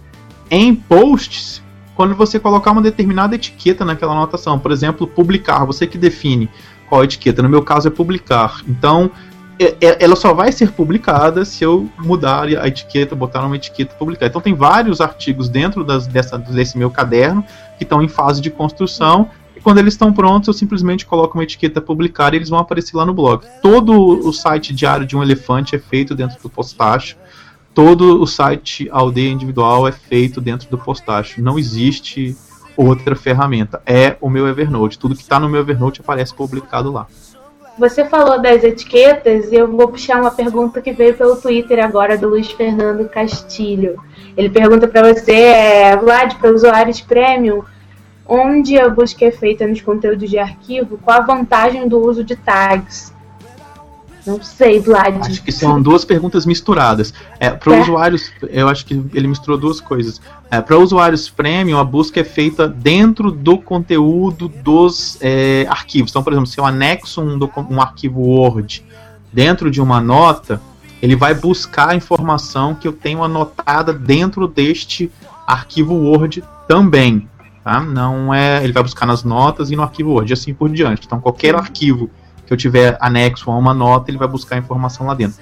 [0.51, 1.63] em posts
[2.01, 4.57] quando você colocar uma determinada etiqueta naquela anotação.
[4.57, 6.49] Por exemplo, publicar, você que define
[6.89, 7.43] qual etiqueta.
[7.43, 8.63] No meu caso é publicar.
[8.67, 9.11] Então,
[9.59, 13.93] é- é- ela só vai ser publicada se eu mudar a etiqueta, botar uma etiqueta
[13.93, 14.25] publicar.
[14.25, 17.45] Então tem vários artigos dentro das- dessa, desse meu caderno
[17.77, 19.29] que estão em fase de construção.
[19.55, 22.97] E quando eles estão prontos, eu simplesmente coloco uma etiqueta publicar e eles vão aparecer
[22.97, 23.45] lá no blog.
[23.61, 23.93] Todo
[24.27, 27.15] o site diário de um elefante é feito dentro do postacho.
[27.74, 31.41] Todo o site aldeia individual é feito dentro do postacho.
[31.41, 32.36] Não existe
[32.76, 33.82] outra ferramenta.
[33.86, 34.99] É o meu Evernote.
[34.99, 37.07] Tudo que está no meu Evernote aparece publicado lá.
[37.78, 42.17] Você falou das etiquetas e eu vou puxar uma pergunta que veio pelo Twitter agora
[42.17, 43.97] do Luiz Fernando Castilho.
[44.36, 47.63] Ele pergunta para você, é, Vlad, para usuários premium,
[48.28, 52.36] onde a busca é feita nos conteúdos de arquivo, qual a vantagem do uso de
[52.36, 53.13] tags?
[54.26, 55.17] Não sei, Vlad.
[55.22, 57.13] Acho que são duas perguntas misturadas.
[57.39, 57.82] É, para É.
[57.82, 60.22] usuários, eu acho que ele misturou duas coisas.
[60.49, 66.11] É, para usuários premium, a busca é feita dentro do conteúdo dos é, arquivos.
[66.11, 68.86] Então, por exemplo, se eu anexo um, um arquivo Word
[69.34, 70.61] dentro de uma nota,
[71.01, 75.11] ele vai buscar a informação que eu tenho anotada dentro deste
[75.47, 77.28] arquivo Word também.
[77.63, 77.80] Tá?
[77.80, 81.05] Não é, ele vai buscar nas notas e no arquivo Word, e assim por diante.
[81.05, 82.09] Então, qualquer arquivo
[82.51, 85.37] que eu tiver anexo a uma nota, ele vai buscar a informação lá dentro.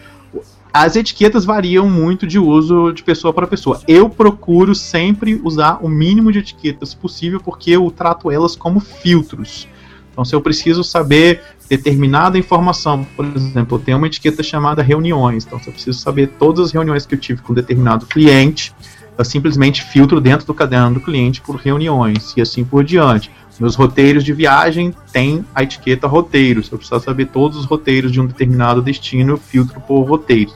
[0.72, 3.82] As etiquetas variam muito de uso de pessoa para pessoa.
[3.88, 9.68] Eu procuro sempre usar o mínimo de etiquetas possível, porque eu trato elas como filtros.
[10.12, 15.47] Então, se eu preciso saber determinada informação, por exemplo, eu tenho uma etiqueta chamada reuniões.
[15.47, 18.72] Então, se eu preciso saber todas as reuniões que eu tive com determinado cliente,
[19.18, 23.32] eu simplesmente filtro dentro do caderno do cliente por reuniões e assim por diante.
[23.60, 26.68] Meus roteiros de viagem têm a etiqueta roteiros.
[26.68, 30.55] Se eu precisar saber todos os roteiros de um determinado destino, eu filtro por roteiros.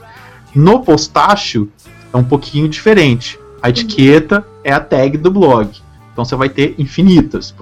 [0.54, 1.70] No postácio
[2.12, 3.38] é um pouquinho diferente.
[3.60, 5.70] A etiqueta é a tag do blog.
[6.12, 7.54] Então você vai ter infinitas.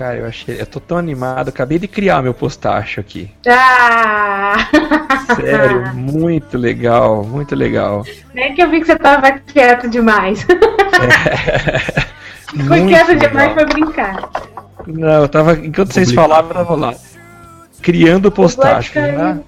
[0.00, 0.58] Cara, eu achei.
[0.58, 3.30] Eu tô tão animado, acabei de criar meu postacho aqui.
[3.46, 4.54] Ah!
[5.36, 8.02] Sério, muito legal, muito legal.
[8.32, 10.42] Nem que eu vi que você tava quieto demais.
[12.48, 13.28] Foi Muito quieto legal.
[13.28, 14.30] demais pra brincar.
[14.86, 15.52] Não, eu tava.
[15.58, 16.28] Enquanto vocês Publicado.
[16.30, 16.94] falavam, eu tava lá.
[17.82, 18.98] Criando postacho.
[18.98, 19.38] Né?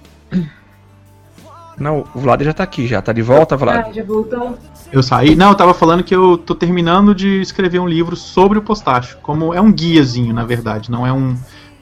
[1.77, 3.01] Não, o Vlad já tá aqui, já.
[3.01, 3.85] Tá de volta, Vlad?
[3.87, 4.57] Ah, já voltou.
[4.91, 5.35] Eu saí.
[5.35, 9.17] Não, eu tava falando que eu tô terminando de escrever um livro sobre o postácio.
[9.23, 10.91] Como é um guiazinho, na verdade.
[10.91, 11.35] Não é um.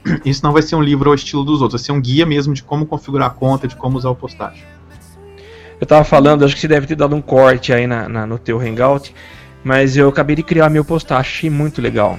[0.24, 2.54] Isso não vai ser um livro ao estilo dos outros, vai ser um guia mesmo
[2.54, 4.64] de como configurar a conta, de como usar o postácio.
[5.80, 8.38] Eu tava falando, acho que você deve ter dado um corte aí na, na- no
[8.38, 9.14] teu Hangout.
[9.64, 12.18] Mas eu acabei de criar meu postacho, achei muito legal.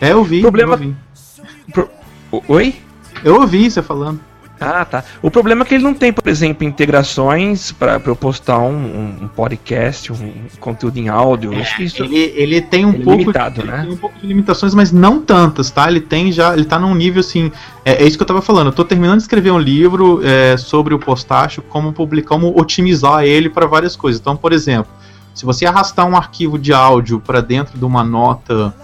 [0.00, 0.40] É, eu vi.
[0.40, 1.90] Problema- Eu ouvi,
[2.32, 2.74] O- Oi?
[3.22, 4.18] eu ouvi você falando.
[4.62, 5.04] Ah, tá.
[5.20, 9.28] O problema é que ele não tem, por exemplo, integrações para eu postar um, um-
[9.28, 11.52] podcast, um conteúdo em áudio.
[11.58, 12.02] acho que isso.
[12.02, 13.18] Ele, ele tem um é pouco.
[13.18, 13.82] limitado, ele né?
[13.82, 15.88] Tem um pouco de limitações, mas não tantas, tá?
[15.88, 16.52] Ele tem já.
[16.54, 17.50] Ele tá num nível assim.
[17.84, 18.66] É, é isso que eu tava falando.
[18.68, 23.24] Eu tô terminando de escrever um livro é, sobre o postácio, como publicar, como otimizar
[23.24, 24.20] ele para várias coisas.
[24.20, 24.92] Então, por exemplo,
[25.34, 28.74] se você arrastar um arquivo de áudio para dentro de uma nota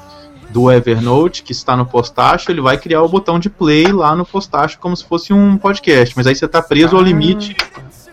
[0.50, 4.24] do Evernote que está no postácio, ele vai criar o botão de play lá no
[4.24, 6.16] postácio como se fosse um podcast.
[6.16, 7.04] Mas aí você tá preso ao Ah.
[7.04, 7.54] limite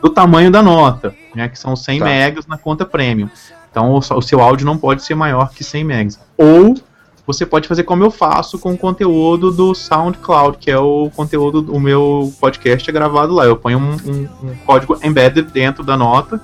[0.01, 1.47] do tamanho da nota, né?
[1.47, 2.05] Que são 100 Tá.
[2.05, 3.29] megas na conta premium.
[3.71, 6.19] Então o, o seu áudio não pode ser maior que 100 megas.
[6.37, 6.75] Ou
[7.25, 11.73] você pode fazer como eu faço com o conteúdo do SoundCloud, que é o conteúdo,
[11.73, 13.45] o meu podcast é gravado lá.
[13.45, 16.39] Eu ponho um, um- um código embedded dentro da nota.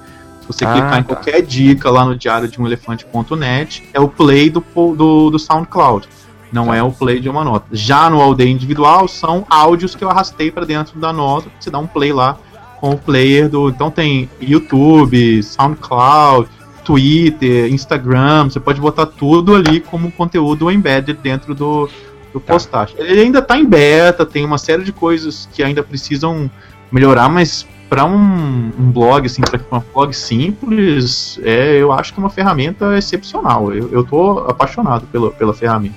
[0.51, 1.15] Você Ah, clicar em tá.
[1.15, 4.63] qualquer dica lá no diário de um elefante.net, é o play do,
[4.95, 6.07] do, do SoundCloud.
[6.51, 6.75] Não Tá.
[6.75, 7.65] é o play de uma nota.
[7.71, 11.49] Já no Day individual, são áudios que eu arrastei para dentro da nota.
[11.59, 12.37] Você dá um play lá
[12.79, 13.69] com o player do.
[13.69, 16.49] Então tem YouTube, SoundCloud,
[16.83, 18.45] Twitter, Instagram.
[18.49, 21.87] Você pode botar tudo ali como conteúdo embedded dentro do,
[22.33, 22.53] do Tá.
[22.53, 22.95] postagem.
[22.97, 26.49] Ele ainda está em beta, tem uma série de coisas que ainda precisam
[26.91, 32.21] melhorar, mas para um, um blog, assim, para um blog simples, é, eu acho que
[32.21, 33.73] é uma ferramenta excepcional.
[33.73, 35.95] Eu, eu tô apaixonado pela, pela ferramenta.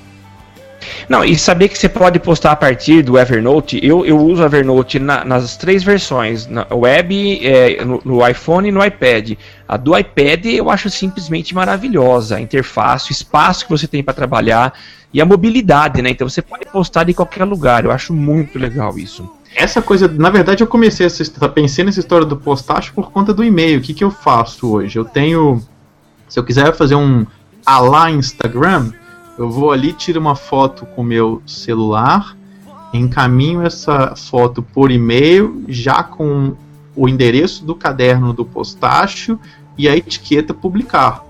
[1.09, 4.45] Não, e saber que você pode postar a partir do Evernote, eu, eu uso o
[4.45, 9.34] Evernote na- nas três versões, na web, é, no, no iPhone e no iPad.
[9.68, 14.14] A do iPad eu acho simplesmente maravilhosa, a interface, o espaço que você tem para
[14.14, 14.74] trabalhar
[15.12, 16.11] e a mobilidade, né?
[16.11, 19.30] Então você pode postar de qualquer lugar, eu acho muito legal isso.
[19.55, 23.44] Essa coisa, na verdade, eu comecei histó- pensei nessa história do postágio por conta do
[23.44, 23.78] e-mail.
[23.78, 24.98] O que, que eu faço hoje?
[24.98, 25.62] Eu tenho,
[26.28, 27.24] se eu quiser fazer um
[27.64, 28.92] alá Instagram,
[29.38, 32.36] eu vou ali, tiro uma foto com o meu celular,
[32.92, 36.57] encaminho essa foto por e-mail, já com
[36.94, 39.38] o endereço do caderno do postácio
[39.76, 41.24] e a etiqueta publicar.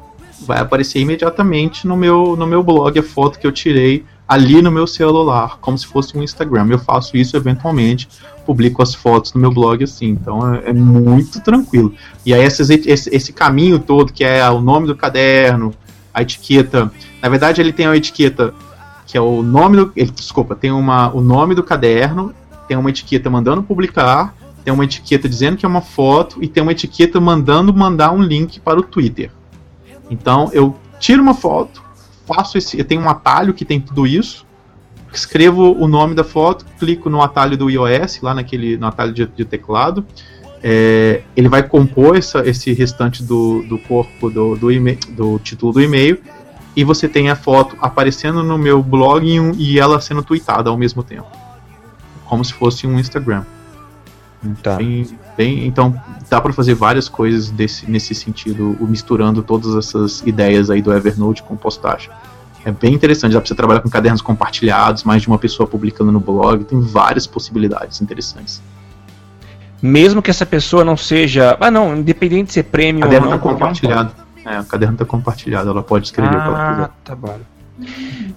[0.46, 4.70] Vai aparecer imediatamente no meu, no meu blog a foto que eu tirei ali no
[4.70, 6.66] meu celular, como se fosse um Instagram.
[6.70, 8.08] Eu faço isso eventualmente,
[8.44, 11.94] publico as fotos no meu blog assim, então é, é muito tranquilo.
[12.24, 15.74] E aí esse, esse caminho todo, que é o nome do caderno,
[16.12, 16.90] a etiqueta,
[17.22, 18.54] na verdade ele tem uma etiqueta
[19.06, 22.34] que é o nome do, ele, desculpa, tem uma, o nome do caderno,
[22.66, 26.62] tem uma etiqueta mandando publicar, tem uma etiqueta dizendo que é uma foto e tem
[26.62, 29.30] uma etiqueta mandando mandar um link para o Twitter.
[30.10, 31.83] Então eu tiro uma foto,
[32.26, 34.46] faço esse, eu tenho um atalho que tem tudo isso,
[35.12, 39.26] escrevo o nome da foto, clico no atalho do iOS, lá naquele no atalho de,
[39.26, 40.04] de teclado,
[40.62, 45.74] é, ele vai compor essa, esse restante do, do corpo do, do, e-mail, do título
[45.74, 46.18] do e-mail
[46.74, 49.26] e você tem a foto aparecendo no meu blog
[49.58, 51.30] e, ela sendo tweetada ao mesmo tempo,
[52.24, 53.44] como se fosse um Instagram.
[54.62, 54.76] Tá.
[54.76, 55.06] Bem,
[55.36, 55.94] bem- então
[56.30, 60.92] dá para fazer várias coisas desse, nesse sentido, o- misturando todas essas ideias aí do
[60.92, 62.10] Evernote com postagem.
[62.64, 66.10] É bem interessante, dá para você trabalhar com cadernos compartilhados, mais de uma pessoa publicando
[66.10, 68.62] no blog, tem várias possibilidades interessantes.
[69.82, 71.58] Mesmo que essa pessoa não seja.
[71.60, 73.36] Ah, não, independente de ser O prêmio ou caderno não.
[73.36, 74.12] está compartilhado.
[74.46, 76.90] É, o caderno está compartilhado, ela pode escrever o que ela Ah, quiser.
[77.04, 77.38] tá bom.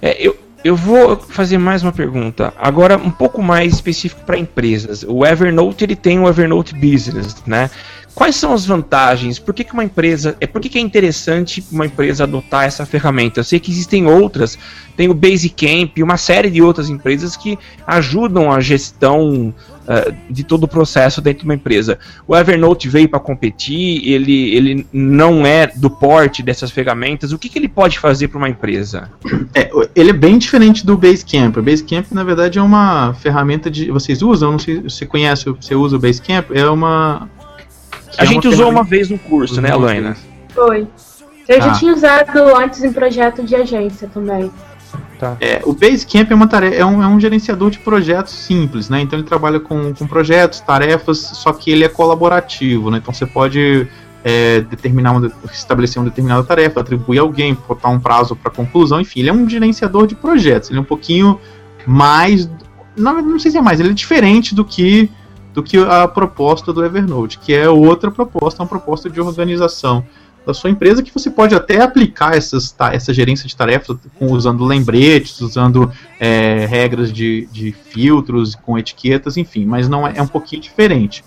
[0.01, 2.53] É, eu, eu vou fazer mais uma pergunta.
[2.57, 5.03] Agora, um pouco mais específico para empresas.
[5.07, 7.69] O Evernote ele tem o Evernote Business, né?
[8.17, 9.37] Quais são as vantagens?
[9.37, 10.35] Por que, que uma empresa.
[10.41, 13.41] É por que, que é interessante uma empresa adotar essa ferramenta?
[13.41, 14.57] Eu sei que existem outras,
[14.95, 19.53] tem o Basecamp uma série de outras empresas que ajudam a gestão
[19.83, 21.99] uh, de todo o processo dentro de uma empresa.
[22.27, 27.31] O Evernote veio para competir, ele, ele não é do porte dessas ferramentas.
[27.31, 29.11] O que, que ele pode fazer para uma empresa?
[29.53, 31.55] É, ele é bem diferente do Basecamp.
[31.55, 33.91] O Basecamp, na verdade, é uma ferramenta de.
[33.91, 34.53] Vocês usam?
[34.53, 36.49] Não sei se você conhece, você usa o Basecamp?
[36.51, 37.29] É uma.
[38.17, 40.17] A é gente uma usou ferramenta- uma vez no curso, né, vez.
[40.53, 40.87] Foi.
[41.47, 41.73] Eu já Ah.
[41.73, 44.51] tinha usado antes em projeto de agência também.
[45.39, 49.01] É, o Basecamp é, uma tarefa, é, um, é um gerenciador de projetos simples, né?
[49.01, 52.99] Então ele trabalha com, com projetos, tarefas, só que ele é colaborativo, né?
[52.99, 53.87] Então você pode
[54.23, 58.99] é, determinar uma, estabelecer uma determinada tarefa, atribuir a alguém, botar um prazo para conclusão,
[59.01, 60.69] enfim, ele é um gerenciador de projetos.
[60.69, 61.39] Ele é um pouquinho
[61.85, 62.47] mais,
[62.95, 65.09] não, não sei se é mais, ele é diferente do que
[65.57, 70.05] do que a proposta do Evernote, que é outra proposta, uma proposta de organização
[70.45, 74.63] da sua empresa que você pode até aplicar essas, ta- essa gerência de tarefas usando
[74.63, 80.27] lembretes, usando é, regras de, de filtros com etiquetas, enfim, mas não é, é um
[80.27, 81.23] pouquinho diferente.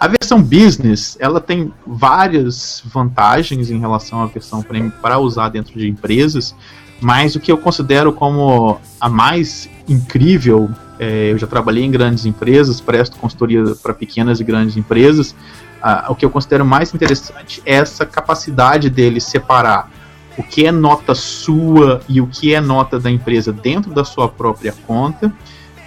[0.00, 5.78] A versão business, ela tem várias vantagens em relação à versão premium para usar dentro
[5.78, 6.56] de empresas,
[7.00, 12.24] mas o que eu considero como a mais incrível, é, eu já trabalhei em grandes
[12.24, 15.34] empresas, presto consultoria para pequenas e grandes empresas,
[15.82, 19.90] ah, o que eu considero mais interessante é essa capacidade dele separar
[20.36, 24.28] o que é nota sua e o que é nota da empresa dentro da sua
[24.28, 25.32] própria conta.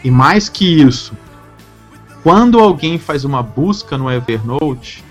[0.03, 1.13] E mais que isso,
[2.23, 5.03] quando alguém faz uma busca no Evernote,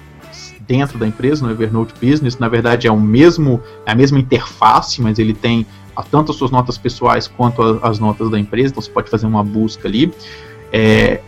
[0.61, 5.01] dentro da empresa, no Evernote Business, na verdade é o mesmo, é a mesma interface,
[5.01, 5.66] mas ele tem
[5.97, 9.11] ah, tanto as suas notas pessoais quanto a- as notas da empresa, então você pode
[9.11, 10.12] fazer uma busca ali.
[10.72, 11.20] É,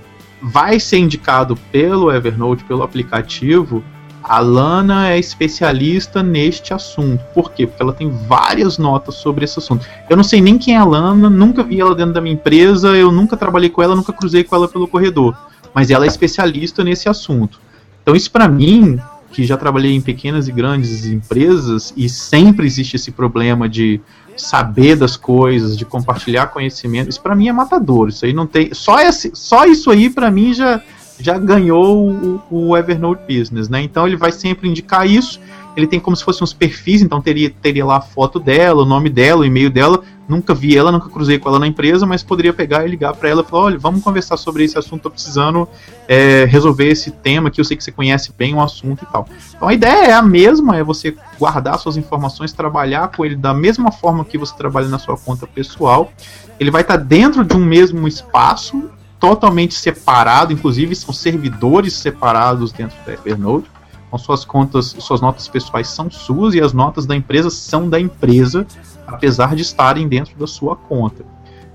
[0.43, 3.83] vai ser indicado pelo Evernote, pelo aplicativo,
[4.23, 7.23] a Lana é especialista neste assunto.
[7.35, 7.67] Por quê?
[7.67, 9.87] Porque ela tem várias notas sobre esse assunto.
[10.09, 12.89] Eu não sei nem quem é a Lana, nunca vi ela dentro da minha empresa,
[12.97, 15.37] eu nunca trabalhei com ela, nunca cruzei com ela pelo corredor.
[15.75, 17.61] Mas ela é especialista nesse assunto.
[18.03, 18.99] Então, isso para mim,
[19.31, 24.01] que já trabalhei em pequenas e grandes empresas, e sempre existe esse problema de
[24.37, 28.09] saber das coisas, de compartilhar conhecimento, isso para mim é matador.
[28.09, 28.73] Isso aí não tem.
[28.73, 30.83] Só, esse, só isso aí para mim já,
[31.19, 33.83] já ganhou o, o Evernote Business, né?
[33.83, 35.41] Então ele vai sempre indicar isso.
[35.77, 38.87] Ele tem como se fossem uns perfis, então teria, teria lá a foto dela, o
[38.87, 40.03] nome dela, o e-mail dela.
[40.27, 43.29] Nunca vi ela, nunca cruzei com ela na empresa, mas poderia pegar e ligar para
[43.29, 45.69] ela e falar: olha, vamos conversar sobre esse assunto, tô precisando
[46.09, 49.29] é, resolver esse tema que eu sei que você conhece bem o assunto e tal.
[49.55, 53.53] Então a ideia é a mesma, é você guardar suas informações, trabalhar com ele da
[53.53, 56.11] mesma forma que você trabalha na sua conta pessoal.
[56.59, 62.97] Ele vai estar dentro de um mesmo espaço, totalmente separado, inclusive são servidores separados dentro
[63.05, 63.69] do Evernote.
[64.15, 67.99] Então suas contas, suas notas pessoais são suas e as notas da empresa são da
[67.99, 68.65] empresa,
[69.05, 71.25] apesar de estarem dentro da sua conta.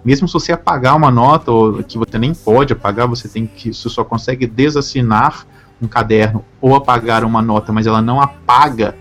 [0.06, 3.74] Mesmo se você apagar uma nota, ou que você nem pode apagar, você tem que,
[3.74, 5.46] você só consegue desassinar
[5.82, 8.96] um caderno ou apagar uma nota, mas ela não apaga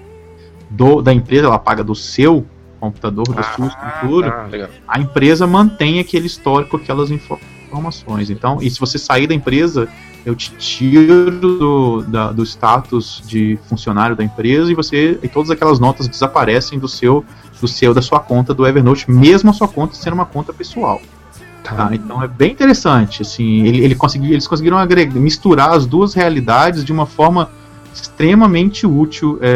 [0.69, 2.45] do, da empresa, ela apaga do seu
[2.81, 4.69] computador, da sua estrutura, Ah, legal.
[4.89, 8.31] a empresa mantém aquele histórico, aquelas informações.
[8.31, 9.89] Então, e se você sair da empresa,
[10.29, 15.51] eu te tiro do, da- do status de funcionário da empresa e você e todas
[15.51, 17.25] aquelas notas desaparecem do seu
[17.59, 21.01] do seu da sua conta do Evernote, mesmo a sua conta sendo uma conta pessoal.
[21.65, 26.15] Tá, então é bem interessante, assim, ele, ele consegui, eles conseguiram agregar, misturar as duas
[26.15, 27.51] realidades de uma forma
[27.93, 29.53] extremamente útil é, é,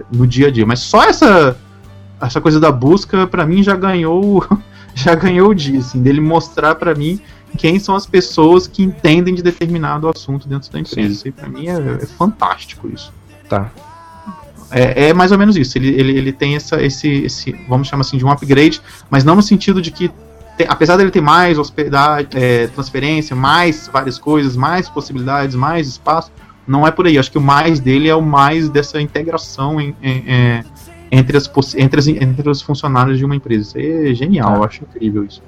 [0.00, 0.66] é, no dia a dia.
[0.66, 1.56] Mas só essa
[2.20, 4.46] essa coisa da busca para mim já ganhou
[4.94, 7.20] já ganhou o dia, assim, dele mostrar para mim
[7.56, 11.08] quem são as pessoas que entendem de determinado assunto dentro da empresa.
[11.12, 13.12] Isso aí para mim é, é fantástico isso.
[13.48, 13.70] Tá.
[14.70, 15.78] É, é mais ou menos isso.
[15.78, 19.36] Ele, ele, ele tem essa, esse, esse, vamos chamar assim, de um upgrade, mas não
[19.36, 20.08] no sentido de que,
[20.56, 26.32] te- apesar dele ter mais hospedagem, é, transferência, mais várias coisas, mais possibilidades, mais espaço,
[26.66, 27.18] não é por aí.
[27.18, 30.64] Acho que o mais dele é o mais dessa integração em- em- é,
[31.12, 33.78] entre, as, entre, as, entre os funcionários de uma empresa.
[33.78, 35.40] Isso é genial, eu acho incrível isso.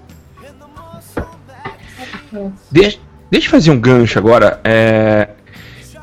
[2.71, 2.99] Deixa,
[3.31, 4.61] deixa eu fazer um gancho agora.
[4.65, 5.29] É,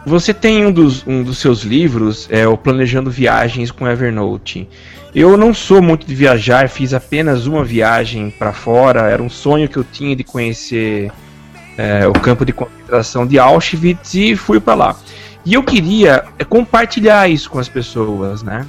[0.05, 4.67] você tem um dos, um dos seus livros, é o Planejando Viagens com Evernote.
[5.15, 9.01] Eu não sou muito de viajar, fiz apenas uma viagem para fora.
[9.09, 11.11] Era um sonho que eu tinha de conhecer
[11.77, 14.95] é, o campo de concentração de Auschwitz e fui para lá.
[15.45, 18.65] E eu queria é, compartilhar isso com as pessoas, né?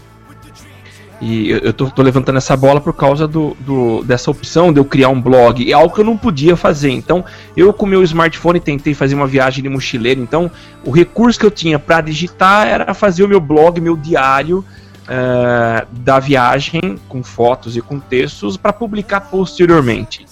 [1.27, 4.79] E eu, eu tô, tô levantando essa bola por causa do, do- dessa opção de
[4.79, 5.71] eu criar um blog.
[5.71, 6.91] É algo que eu não podia fazer.
[6.91, 7.25] Então,
[7.57, 10.21] eu com meu smartphone tentei fazer uma viagem de mochileiro.
[10.21, 10.51] Então,
[10.85, 14.63] o recurso que eu tinha para digitar era fazer o meu blog, meu diário
[15.09, 20.27] eh, da viagem, com fotos e com textos, para publicar posteriormente.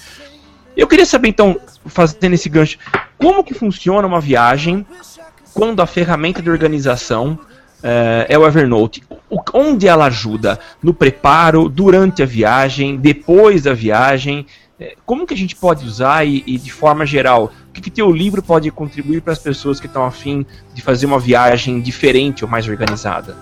[0.76, 2.76] Eu queria saber, então, fazendo esse gancho,
[3.18, 4.84] como que funciona uma viagem
[5.54, 7.38] quando a ferramenta de organização
[7.82, 9.02] é, é o Evernote.
[9.28, 10.58] O, onde ela ajuda?
[10.82, 14.46] No preparo, durante a viagem, depois da viagem?
[14.78, 17.90] É, como que a gente pode usar e, e de forma geral, o que, que
[17.90, 22.44] teu livro pode contribuir para as pessoas que estão afim de fazer uma viagem diferente
[22.44, 23.36] ou mais organizada?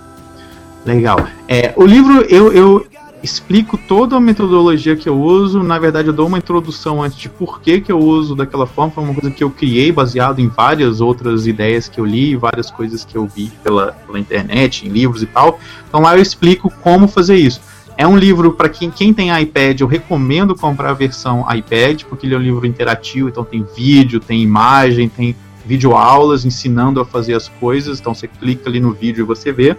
[0.85, 1.17] Legal.
[1.47, 2.87] É, o livro eu, eu
[3.23, 5.61] explico toda a metodologia que eu uso.
[5.61, 8.91] Na verdade, eu dou uma introdução antes de por que, que eu uso daquela forma.
[8.91, 12.71] Foi uma coisa que eu criei baseado em várias outras ideias que eu li, várias
[12.71, 15.59] coisas que eu vi pela, pela internet, em livros e tal.
[15.87, 17.61] Então lá eu explico como fazer isso.
[17.97, 22.25] É um livro para quem, quem tem iPad, eu recomendo comprar a versão iPad, porque
[22.25, 27.35] ele é um livro interativo, então tem vídeo, tem imagem, tem videoaulas ensinando a fazer
[27.35, 27.99] as coisas.
[27.99, 29.77] Então você clica ali no vídeo e você vê.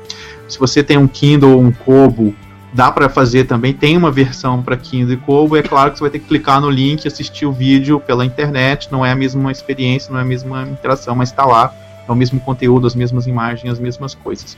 [0.48, 2.34] Se você tem um Kindle ou um Kobo,
[2.72, 3.72] dá para fazer também.
[3.72, 5.56] Tem uma versão para Kindle e Kobo.
[5.56, 8.88] É claro que você vai ter que clicar no link, assistir o vídeo pela internet.
[8.90, 11.72] Não é a mesma experiência, não é a mesma interação, mas está lá.
[12.08, 14.54] É o mesmo conteúdo, as mesmas imagens, as mesmas coisas.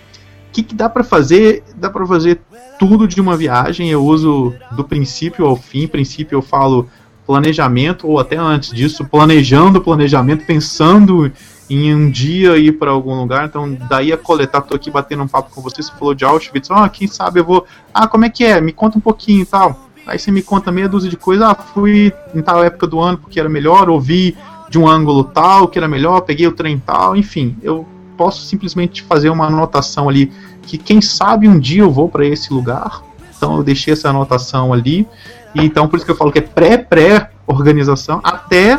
[0.48, 1.64] O que, que dá para fazer?
[1.76, 2.40] Dá para fazer
[2.78, 3.90] tudo de uma viagem.
[3.90, 5.86] Eu uso do princípio ao fim.
[5.86, 6.88] Princípio eu falo
[7.26, 11.32] planejamento ou até antes disso, planejando o planejamento, pensando
[11.68, 13.46] em um dia ir para algum lugar.
[13.46, 16.70] Então, daí a coletar, tô aqui batendo um papo com você, você falou de Auschwitz,
[16.70, 17.66] ah, quem sabe eu vou.
[17.92, 18.60] Ah, como é que é?
[18.60, 19.88] Me conta um pouquinho e tal.
[20.06, 23.18] Aí você me conta meia dúzia de coisas, ah, fui em tal época do ano
[23.18, 24.36] porque era melhor, ouvi
[24.68, 27.86] de um ângulo tal que era melhor, peguei o trem tal, enfim, eu
[28.16, 30.30] posso simplesmente fazer uma anotação ali
[30.62, 33.02] que quem sabe um dia eu vou para esse lugar.
[33.36, 35.06] Então eu deixei essa anotação ali.
[35.54, 38.78] E então por isso que eu falo que é pré-pré organização até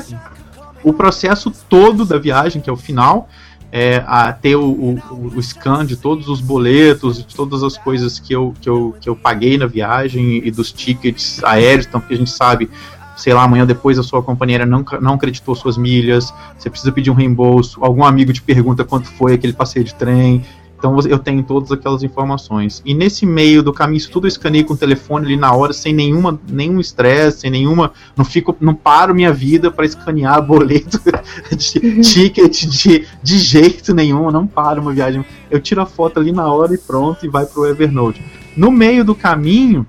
[0.85, 3.27] o processo todo da viagem, que é o final,
[3.71, 8.19] é, a ter o, o, o, scan de todos os boletos, de todas as coisas
[8.19, 12.13] que eu, que, eu, que eu paguei na viagem e dos tickets aéreos, então, porque
[12.13, 12.69] a gente sabe,
[13.17, 17.09] sei lá, amanhã depois a sua companheira não, não acreditou suas milhas, você precisa pedir
[17.09, 20.45] um reembolso, algum amigo te pergunta quanto foi aquele passeio de trem,
[20.85, 22.81] então eu tenho todas aquelas informações.
[22.85, 25.73] E nesse meio do caminho, isso tudo eu escaneei com o telefone ali na hora,
[25.73, 27.91] sem nenhuma, nenhum estresse, sem nenhuma.
[28.15, 31.01] Não fico, não paro minha vida para escanear boleto
[31.49, 35.25] de ticket de, de jeito nenhum, não paro uma viagem.
[35.49, 38.23] Eu tiro a foto ali na hora e pronto, e vai pro Evernote.
[38.55, 39.87] No meio do caminho,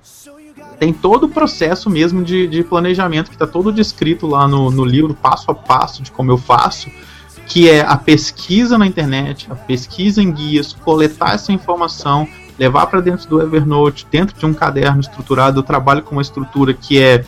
[0.79, 4.85] tem todo o processo mesmo de, de planejamento que está todo descrito lá no, no
[4.85, 6.91] livro, passo a passo de como eu faço
[7.47, 12.29] que é a pesquisa na internet, a pesquisa em guias, coletar essa informação,
[12.59, 15.61] levar para dentro do Evernote, dentro de um caderno estruturado.
[15.61, 17.25] Eu trabalho com uma estrutura que é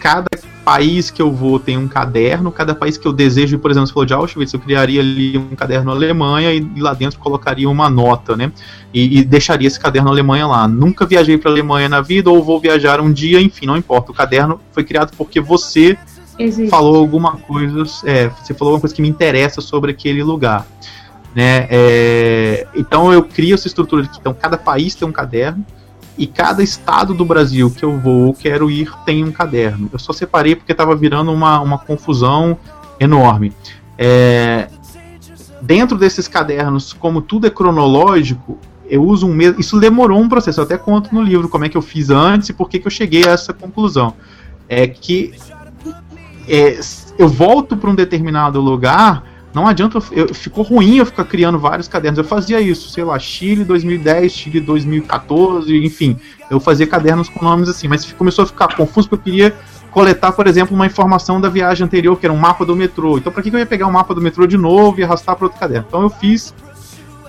[0.00, 0.26] cada
[0.64, 3.92] país que eu vou tem um caderno, cada país que eu desejo, por exemplo, se
[3.92, 7.88] for de Auschwitz, eu criaria ali um caderno Alemanha e, e lá dentro colocaria uma
[7.88, 8.52] nota, né?
[8.92, 10.68] E, e deixaria esse caderno Alemanha lá.
[10.68, 14.12] Nunca viajei para Alemanha na vida ou vou viajar um dia, enfim, não importa.
[14.12, 15.98] O caderno foi criado porque você
[16.38, 16.70] Existe.
[16.70, 20.66] falou alguma coisa, é, você falou alguma coisa que me interessa sobre aquele lugar.
[21.34, 21.66] Né?
[21.70, 25.66] É, então eu crio essa estrutura então, cada país tem um caderno
[26.16, 29.88] e cada estado do Brasil que eu vou ou quero ir tem um caderno.
[29.92, 32.56] Eu só separei porque estava virando uma, uma confusão
[33.00, 33.52] enorme.
[33.98, 34.68] É,
[35.60, 38.58] dentro desses cadernos, como tudo é cronológico,
[38.88, 39.60] eu uso um mesmo.
[39.60, 42.48] Isso demorou um processo, eu até conto no livro como é que eu fiz antes
[42.50, 44.14] e por que, que eu cheguei a essa conclusão.
[44.68, 45.34] É que
[46.48, 46.78] é,
[47.18, 49.24] eu volto para um determinado lugar,
[49.54, 52.18] não adianta, eu, ficou ruim eu ficar criando vários cadernos.
[52.18, 56.18] Eu fazia isso, sei lá, Chile 2010, Chile 2014, enfim,
[56.50, 59.56] eu fazia cadernos com nomes assim, mas começou a ficar confuso porque eu queria
[59.92, 63.16] coletar, por exemplo, uma informação da viagem anterior, que era um mapa do metrô.
[63.16, 65.44] Então, para que eu ia pegar um mapa do metrô de novo e arrastar para
[65.44, 65.86] outro caderno?
[65.86, 66.52] Então, eu fiz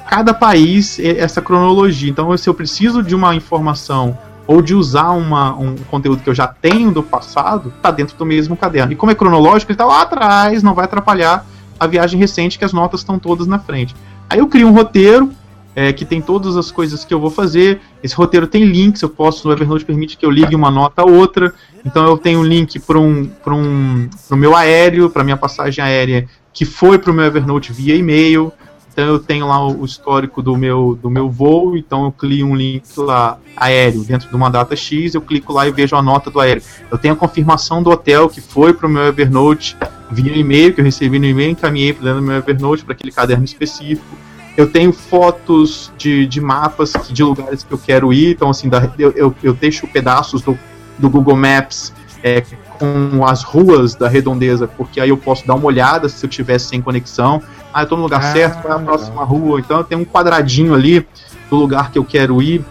[0.09, 2.09] cada país essa cronologia.
[2.09, 6.35] Então, se eu preciso de uma informação ou de usar uma, um conteúdo que eu
[6.35, 8.93] já tenho do passado, tá dentro do mesmo caderno.
[8.93, 11.45] E como é cronológico, ele tá lá atrás, não vai atrapalhar
[11.79, 13.95] a viagem recente, que as notas estão todas na frente.
[14.29, 15.31] Aí eu crio um roteiro
[15.75, 17.81] é, que tem todas as coisas que eu vou fazer.
[18.01, 21.05] Esse roteiro tem links, eu posso, no Evernote permite que eu ligue uma nota a
[21.05, 21.53] outra.
[21.83, 26.27] Então eu tenho um link para um, um, o meu aéreo, para minha passagem aérea,
[26.53, 28.53] que foi para o meu Evernote via e-mail.
[28.95, 32.55] Então eu tenho lá o histórico do meu, do meu voo, então eu clico um
[32.55, 36.31] link lá aéreo dentro de uma data X, eu clico lá e vejo a nota
[36.31, 36.63] do aéreo.
[36.89, 39.75] Eu tenho a confirmação do hotel que foi para o meu Evernote
[40.09, 43.11] via e-mail, que eu recebi no e-mail, encaminhei para dentro do meu Evernote para aquele
[43.11, 44.15] caderno específico.
[44.55, 48.89] Eu tenho fotos de, de mapas de lugares que eu quero ir, então assim, da,
[48.97, 50.57] eu, eu, eu deixo pedaços do,
[50.97, 51.91] do Google Maps
[52.23, 52.41] é,
[52.79, 56.69] com as ruas da redondeza, porque aí eu posso dar uma olhada se eu tivesse
[56.69, 57.41] sem conexão
[57.75, 59.59] ah, eu tô no lugar ah, certo, qual é a próxima rua?
[59.59, 61.05] Então eu tenho um quadradinho ali
[61.49, 62.63] do lugar que eu quero ir,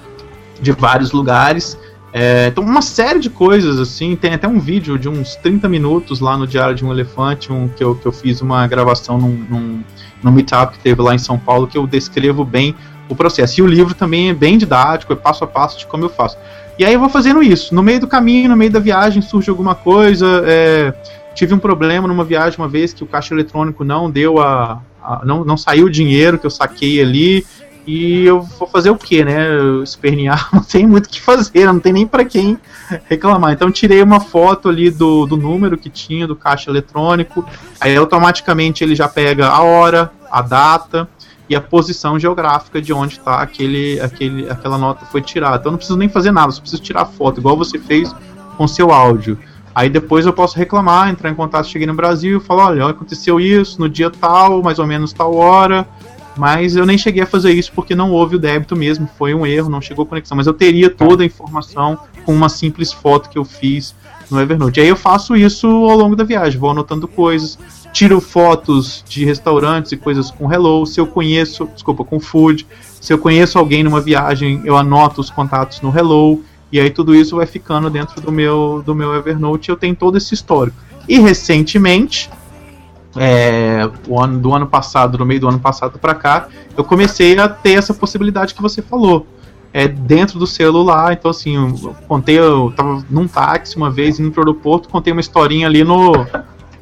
[0.61, 1.79] de vários lugares.
[2.11, 4.17] É, então, uma série de coisas, assim.
[4.17, 7.69] Tem até um vídeo de uns 30 minutos lá no Diário de um Elefante, um,
[7.69, 9.85] que, eu, que eu fiz uma gravação num, num,
[10.23, 12.75] num meetup que teve lá em São Paulo, que eu descrevo bem
[13.09, 13.61] o processo.
[13.61, 16.39] E o livro também é bem didático, é passo a passo de como eu faço.
[16.79, 17.75] E aí eu vou fazendo isso.
[17.75, 20.43] No meio do caminho, no meio da viagem, surge alguma coisa.
[20.47, 20.95] É,
[21.35, 24.81] tive um problema numa viagem uma vez que o caixa eletrônico não deu a.
[25.05, 27.47] a não, não saiu o dinheiro que eu saquei ali.
[27.87, 29.47] E eu vou fazer o que, né?
[29.83, 32.59] Espernear, não tem muito o que fazer, não tem nem para quem
[33.09, 33.53] reclamar.
[33.53, 37.45] Então tirei uma foto ali do, do número que tinha do caixa eletrônico,
[37.79, 41.07] aí automaticamente ele já pega a hora, a data
[41.49, 45.59] e a posição geográfica de onde está aquele, aquele, aquela nota foi tirada.
[45.59, 48.15] Então não preciso nem fazer nada, só preciso tirar a foto, igual você fez
[48.57, 49.39] com seu áudio.
[49.75, 53.81] Aí depois eu posso reclamar, entrar em contato, cheguei no Brasil, falar, olha, aconteceu isso
[53.81, 55.87] no dia tal, mais ou menos tal hora,
[56.37, 59.47] mas eu nem cheguei a fazer isso porque não houve o débito mesmo, foi um
[59.47, 60.37] erro, não chegou conexão.
[60.37, 63.95] Mas eu teria toda a informação com uma simples foto que eu fiz
[64.31, 64.81] no Evernote.
[64.81, 67.59] Aí eu faço isso ao longo da viagem, vou anotando coisas,
[67.93, 70.85] tiro fotos de restaurantes e coisas com Hello.
[70.87, 72.67] Se eu conheço, desculpa, com Food.
[73.01, 76.43] Se eu conheço alguém numa viagem, eu anoto os contatos no Hello.
[76.75, 79.69] E aí tudo isso vai ficando dentro do meu, do meu Evernote.
[79.69, 80.77] Eu tenho todo esse histórico.
[81.09, 82.29] E recentemente,
[83.15, 87.39] é, o ano, do ano passado, no meio do ano passado para cá, eu comecei
[87.39, 89.25] a ter essa possibilidade que você falou.
[89.73, 94.33] É, dentro do celular, então assim, eu contei, eu tava num táxi uma vez indo
[94.33, 96.13] pro aeroporto, contei uma historinha ali no,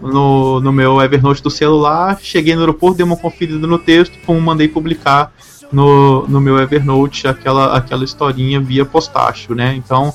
[0.00, 4.40] no, no meu Evernote do celular, cheguei no aeroporto, dei uma conferida no texto, pum,
[4.40, 5.34] mandei publicar
[5.72, 9.74] no, no meu Evernote aquela, aquela historinha via postácio, né?
[9.74, 10.14] Então,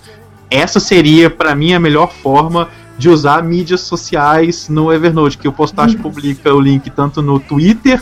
[0.50, 5.52] essa seria para mim a melhor forma de usar mídias sociais no Evernote, que o
[5.52, 6.02] Postache uhum.
[6.02, 8.02] publica o link tanto no Twitter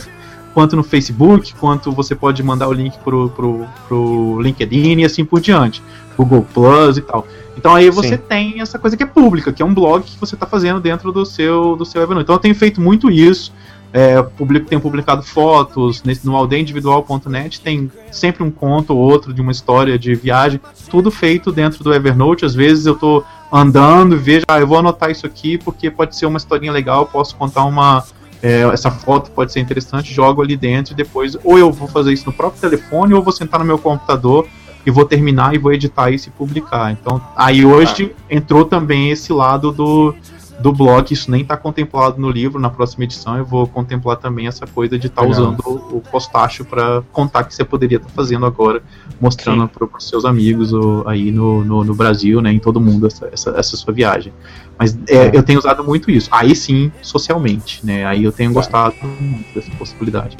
[0.54, 5.22] quanto no Facebook, quanto você pode mandar o link pro, pro, pro LinkedIn e assim
[5.22, 5.82] por diante,
[6.16, 7.26] Google Plus e tal.
[7.58, 8.22] Então aí você Sim.
[8.26, 11.12] tem essa coisa que é pública, que é um blog que você está fazendo dentro
[11.12, 12.24] do seu, do seu Evernote.
[12.24, 13.52] Então eu tenho feito muito isso.
[13.92, 19.40] É, publico, tenho publicado fotos nesse, no aldeindividual.net, tem sempre um conto ou outro de
[19.40, 20.60] uma história de viagem,
[20.90, 22.44] tudo feito dentro do Evernote.
[22.44, 26.16] Às vezes eu estou andando e vejo, ah, eu vou anotar isso aqui porque pode
[26.16, 28.04] ser uma historinha legal, posso contar uma.
[28.42, 32.12] É, essa foto pode ser interessante, jogo ali dentro e depois, ou eu vou fazer
[32.12, 34.46] isso no próprio telefone, ou vou sentar no meu computador
[34.84, 36.92] e vou terminar e vou editar isso e publicar.
[36.92, 40.14] Então, aí hoje entrou também esse lado do
[40.58, 44.46] do blog, isso nem está contemplado no livro, na próxima edição eu vou contemplar também
[44.46, 48.08] essa coisa de estar tá usando o, o postácio para contar que você poderia estar
[48.08, 48.82] tá fazendo agora,
[49.20, 53.06] mostrando para os seus amigos ou, aí no, no, no, Brasil, né, em todo mundo,
[53.06, 54.32] essa, essa, essa sua viagem.
[54.78, 58.94] Mas é, eu tenho usado muito isso, aí sim, socialmente, né, aí eu tenho gostado
[59.20, 60.36] muito dessa possibilidade.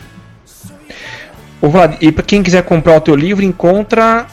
[1.60, 4.26] O Vlad, e para quem quiser comprar o teu livro, encontra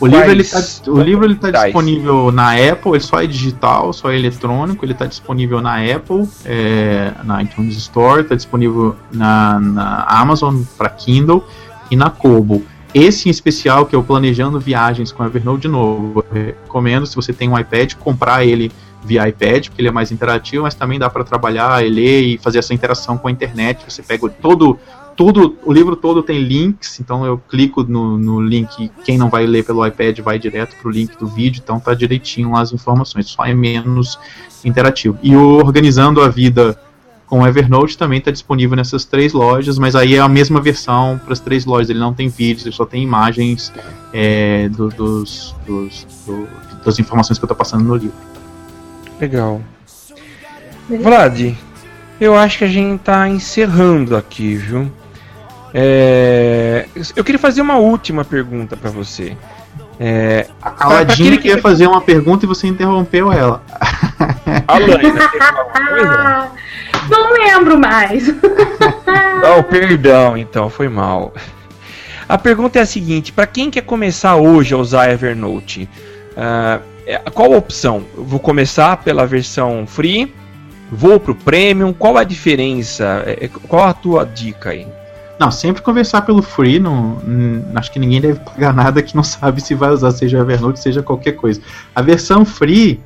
[0.00, 3.92] o livro, ele tá, o livro ele tá disponível na Apple, ele só é digital,
[3.92, 9.60] só é eletrônico, ele está disponível na Apple, é, na iTunes Store, está disponível na,
[9.60, 11.46] na Amazon para Kindle
[11.90, 12.64] e na Kobo.
[12.94, 17.32] Esse em especial, que é o Planejando Viagens com Evernote, de novo, recomendo, se você
[17.32, 18.70] tem um iPad, comprar ele
[19.04, 22.58] via iPad, porque ele é mais interativo, mas também dá para trabalhar, ler e fazer
[22.58, 23.84] essa interação com a internet.
[23.88, 24.78] Você pega todo
[25.16, 29.46] tudo, o livro todo tem links, então eu clico no, no link, quem não vai
[29.46, 32.72] ler pelo iPad vai direto para o link do vídeo, então tá direitinho lá as
[32.72, 34.18] informações, só é menos
[34.64, 35.18] interativo.
[35.22, 36.78] E o Organizando a Vida
[37.26, 41.18] com o Evernote também está disponível nessas três lojas, mas aí é a mesma versão
[41.22, 43.72] para as três lojas, ele não tem vídeos, ele só tem imagens
[44.12, 46.46] é, do, dos, dos, do,
[46.84, 48.16] das informações que eu estou passando no livro.
[49.20, 49.62] Legal.
[50.88, 51.54] Vlad,
[52.20, 54.90] eu acho que a gente está encerrando aqui, viu?
[55.74, 59.36] É, eu queria fazer uma última pergunta para você.
[59.98, 61.38] É, a Caladinha que...
[61.38, 63.62] queria fazer uma pergunta e você interrompeu ela.
[67.08, 68.28] Não lembro mais.
[69.58, 71.32] oh, perdão, então, foi mal.
[72.28, 75.88] A pergunta é a seguinte: para quem quer começar hoje a usar Evernote,
[76.32, 78.04] uh, qual a opção?
[78.16, 80.32] Eu vou começar pela versão free,
[80.90, 83.22] vou pro premium, qual a diferença?
[83.26, 84.86] É, qual a tua dica aí?
[85.42, 87.20] Não, sempre conversar pelo free, não,
[87.74, 91.02] acho que ninguém deve pagar nada que não sabe se vai usar, seja Evernote, seja
[91.02, 91.60] qualquer coisa.
[91.92, 93.00] A versão free,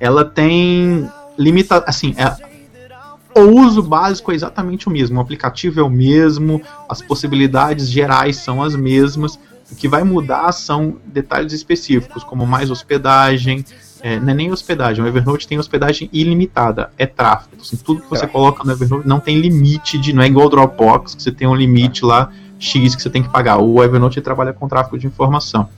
[0.00, 1.08] ela tem
[1.38, 6.60] limita, assim, é, o uso básico é exatamente o mesmo, o aplicativo é o mesmo,
[6.88, 9.38] as possibilidades gerais são as mesmas.
[9.70, 13.64] O que vai mudar são detalhes específicos, como mais hospedagem,
[14.00, 17.56] é, não é nem hospedagem, o Evernote tem hospedagem ilimitada, é tráfego.
[17.60, 18.28] Assim, tudo que você é.
[18.28, 20.12] coloca no Evernote não tem limite de.
[20.12, 23.22] Não é igual o Dropbox, que você tem um limite lá X que você tem
[23.22, 23.58] que pagar.
[23.58, 25.68] O Evernote trabalha com tráfego de informação.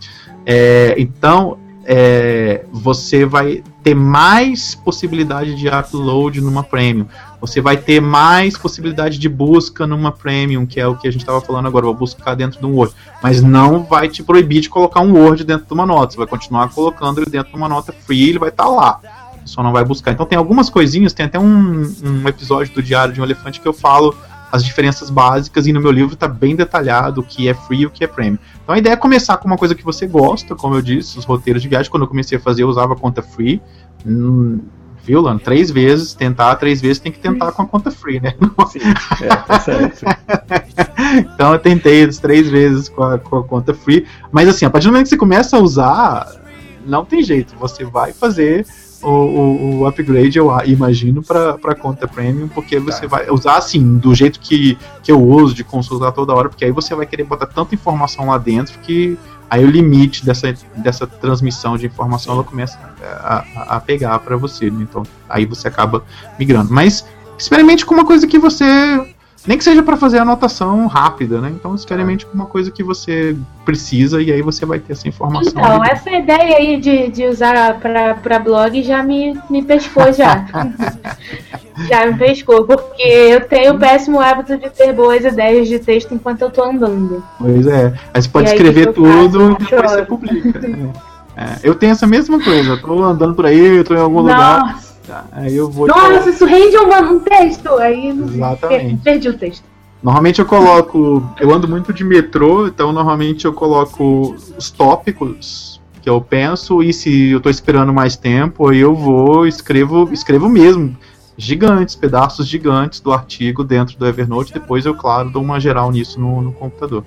[0.44, 7.06] É, então, é, você vai ter mais possibilidade de upload numa premium.
[7.40, 11.20] Você vai ter mais possibilidade de busca numa premium, que é o que a gente
[11.20, 12.94] estava falando agora, vou buscar dentro de um Word.
[13.22, 16.12] Mas não vai te proibir de colocar um Word dentro de uma nota.
[16.12, 19.00] Você vai continuar colocando ele dentro de uma nota free, ele vai estar tá lá.
[19.44, 20.12] Só não vai buscar.
[20.12, 23.68] Então tem algumas coisinhas, tem até um, um episódio do Diário de um Elefante que
[23.68, 24.14] eu falo
[24.50, 27.86] as diferenças básicas e no meu livro está bem detalhado o que é free e
[27.86, 28.38] o que é premium.
[28.62, 31.24] Então a ideia é começar com uma coisa que você gosta, como eu disse, os
[31.24, 31.90] roteiros de viagem.
[31.90, 33.60] Quando eu comecei a fazer, eu usava conta free.
[35.04, 35.40] Viu, Lano?
[35.40, 38.34] Três vezes, tentar três vezes, tem que tentar com a conta free, né?
[38.70, 38.80] Sim,
[39.22, 40.04] é, tá certo.
[41.34, 44.06] então eu tentei as três vezes com a, com a conta free.
[44.30, 46.26] Mas assim, a partir do momento que você começa a usar,
[46.86, 47.54] não tem jeito.
[47.58, 48.66] Você vai fazer
[49.02, 53.06] o, o, o upgrade, eu imagino, para conta premium, porque você tá.
[53.06, 56.72] vai usar assim, do jeito que, que eu uso, de consultar toda hora, porque aí
[56.72, 59.16] você vai querer botar tanta informação lá dentro que
[59.50, 64.36] aí o limite dessa, dessa transmissão de informação ela começa a, a, a pegar para
[64.36, 64.70] você.
[64.70, 64.82] Né?
[64.82, 66.04] Então aí você acaba
[66.38, 66.72] migrando.
[66.72, 67.06] Mas
[67.38, 69.14] experimente com uma coisa que você
[69.46, 71.50] nem que seja para fazer anotação rápida, né?
[71.50, 75.52] Então, experimente com uma coisa que você precisa e aí você vai ter essa informação.
[75.56, 80.44] Então, essa ideia aí de, de usar para blog já me, me pescou já.
[81.88, 86.12] já me pescou, porque eu tenho o péssimo hábito de ter boas ideias de texto
[86.12, 87.22] enquanto eu tô andando.
[87.38, 87.94] Pois é.
[88.12, 90.60] Aí você pode e escrever tudo e depois você publica.
[90.66, 91.18] É.
[91.38, 91.60] É.
[91.62, 92.70] Eu tenho essa mesma coisa.
[92.70, 94.34] Eu tô andando por aí, eu tô em algum Nossa.
[94.34, 94.87] lugar.
[95.08, 95.86] Tá, aí eu vou.
[95.86, 97.72] Nossa, isso rende um, um texto!
[97.78, 99.02] Aí Exatamente.
[99.02, 99.64] perdi o texto.
[100.02, 101.26] Normalmente eu coloco.
[101.40, 106.92] Eu ando muito de metrô, então normalmente eu coloco os tópicos que eu penso, e
[106.92, 110.94] se eu tô esperando mais tempo, aí eu vou, escrevo, escrevo mesmo.
[111.38, 116.20] Gigantes, pedaços gigantes do artigo dentro do Evernote, depois eu, claro, dou uma geral nisso
[116.20, 117.02] no, no computador.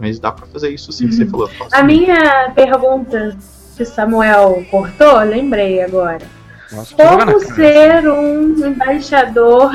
[0.00, 1.12] Mas dá para fazer isso sim, uhum.
[1.12, 1.50] você falou.
[1.70, 3.36] A minha pergunta
[3.76, 6.39] que Samuel cortou, lembrei agora
[6.72, 9.72] nossa, Como ser um embaixador.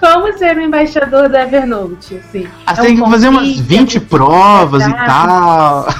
[0.00, 2.16] Como ser um embaixador da Evernote?
[2.18, 5.86] Assim, ah, é tem um que fazer umas 20 provas e tal.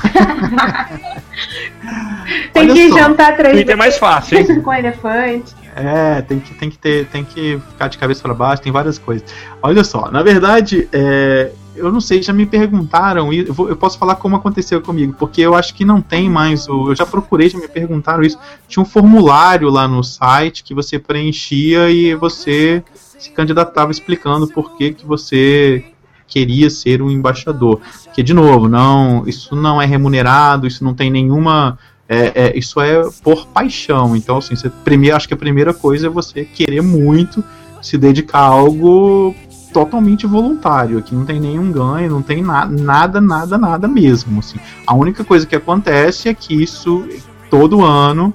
[2.53, 2.99] tem Olha que só.
[2.99, 3.69] jantar três vezes.
[3.71, 4.61] é mais fácil, hein?
[4.61, 5.55] com elefante.
[5.75, 8.99] É, tem que, tem que ter, tem que ficar de cabeça para baixo, tem várias
[8.99, 9.29] coisas.
[9.63, 14.17] Olha só, na verdade, é, eu não sei, já me perguntaram, e eu, posso falar
[14.17, 16.67] como aconteceu comigo, porque eu acho que não tem mais.
[16.67, 18.39] Eu já procurei, já me perguntaram isso.
[18.67, 22.83] Tinha um formulário lá no site que você preenchia e você
[23.19, 25.85] se candidatava explicando por que, que você
[26.27, 27.81] queria ser um embaixador.
[28.05, 31.79] Porque, de novo, não, isso não é remunerado, isso não tem nenhuma.
[32.09, 34.17] É, é, isso é por paixão.
[34.17, 37.43] Então, assim, você, primeiro, acho que a primeira coisa é você querer muito
[37.83, 39.35] se dedicar a algo
[39.77, 40.97] totalmente voluntário.
[40.97, 44.39] Aqui não tem nenhum ganho, não tem na, nada, nada, nada mesmo.
[44.39, 44.59] Assim.
[44.87, 47.07] A única coisa que acontece é que isso
[47.51, 48.33] todo ano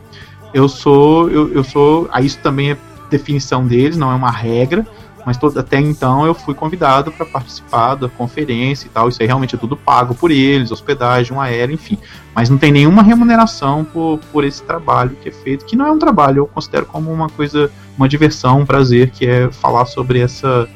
[0.54, 2.78] eu sou, eu, eu sou, aí isso também é
[3.10, 4.86] definição deles, não é uma regra,
[5.26, 9.10] mas todo, até então eu fui convidado para participar da conferência e tal.
[9.10, 11.98] Isso aí realmente é tudo pago por eles, hospedagem, um aéreo, enfim.
[12.36, 15.92] Mas não tem nenhuma remuneração por, por esse trabalho que é feito, que não é
[15.92, 20.20] um trabalho, eu considero como uma coisa, uma diversão, um prazer, que é falar sobre
[20.20, 20.70] essa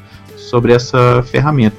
[0.46, 1.76] sobre essa ferramenta.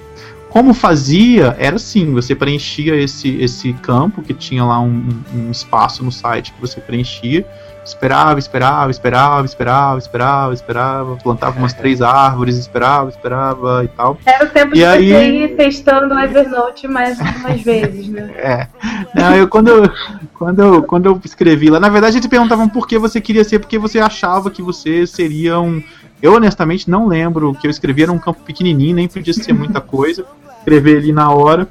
[0.50, 6.04] Como fazia, era assim, você preenchia esse, esse campo, que tinha lá um, um espaço
[6.04, 7.46] no site que você preenchia,
[7.84, 14.18] esperava, esperava, esperava, esperava, esperava, esperava, plantava umas três árvores, esperava, esperava e tal.
[14.26, 15.10] Era o tempo e de aí...
[15.10, 18.32] você ir testando o Evernote mais umas vezes, né?
[18.36, 18.68] É.
[19.14, 19.92] Não, eu quando eu,
[20.34, 23.60] quando eu, quando eu escrevi lá, na verdade eles perguntavam por que você queria ser,
[23.60, 25.82] porque você achava que você seria um
[26.22, 29.54] eu honestamente não lembro o que eu escrevi, era um campo pequenininho, nem podia ser
[29.54, 30.26] muita coisa.
[30.60, 31.68] Escrever ali na hora.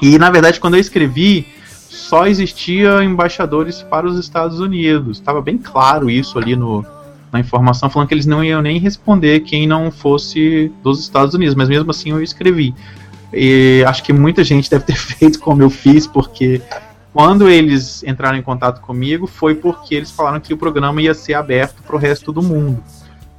[0.00, 1.46] E na verdade, quando eu escrevi,
[1.88, 5.18] só existia embaixadores para os Estados Unidos.
[5.18, 6.84] Estava bem claro isso ali no,
[7.32, 11.54] na informação, falando que eles não iam nem responder quem não fosse dos Estados Unidos,
[11.54, 12.74] mas mesmo assim eu escrevi.
[13.32, 16.62] E acho que muita gente deve ter feito como eu fiz, porque
[17.12, 21.34] quando eles entraram em contato comigo foi porque eles falaram que o programa ia ser
[21.34, 22.82] aberto para o resto do mundo.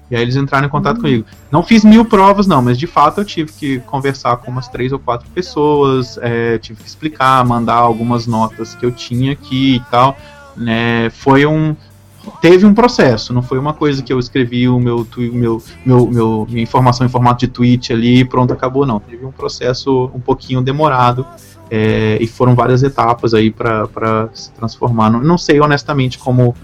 [0.09, 1.01] E aí eles entraram em contato uhum.
[1.01, 1.25] comigo.
[1.51, 4.91] Não fiz mil provas, não, mas de fato eu tive que conversar com umas três
[4.91, 9.79] ou quatro pessoas, é, tive que explicar, mandar algumas notas que eu tinha aqui e
[9.91, 10.15] tal.
[10.55, 11.75] Né, foi um.
[12.41, 16.47] Teve um processo, não foi uma coisa que eu escrevi o meu, meu, meu, meu
[16.49, 18.99] minha informação em formato de tweet ali e pronto, acabou, não.
[18.99, 21.25] Teve um processo um pouquinho demorado.
[21.69, 25.09] É, e foram várias etapas aí para se transformar.
[25.09, 26.55] Não, não sei honestamente como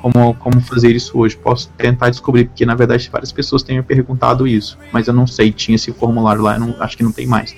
[0.00, 1.36] como, como fazer isso hoje.
[1.36, 5.26] Posso tentar descobrir, porque na verdade várias pessoas têm me perguntado isso, mas eu não
[5.26, 7.54] sei, tinha esse formulário lá, não, acho que não tem mais.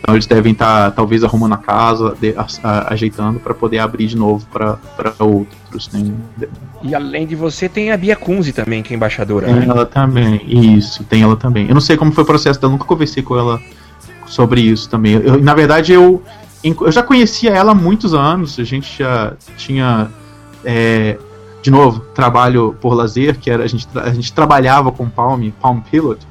[0.00, 4.06] Então eles devem estar, talvez, arrumando a casa, de, a, a, ajeitando para poder abrir
[4.06, 4.78] de novo para
[5.18, 5.90] outros.
[5.92, 6.12] Né?
[6.82, 9.46] E além de você, tem a Bia Kunze também, que é embaixadora.
[9.46, 9.66] Tem né?
[9.68, 11.68] ela também, isso, tem ela também.
[11.68, 13.60] Eu não sei como foi o processo dela, nunca conversei com ela
[14.26, 15.14] sobre isso também.
[15.14, 16.22] Eu, na verdade, eu,
[16.62, 20.08] eu já conhecia ela há muitos anos, a gente já tinha.
[20.64, 21.18] É,
[21.68, 25.80] de novo, trabalho por lazer, que era a gente, a gente trabalhava com Palm, Palm
[25.80, 26.26] Pilot,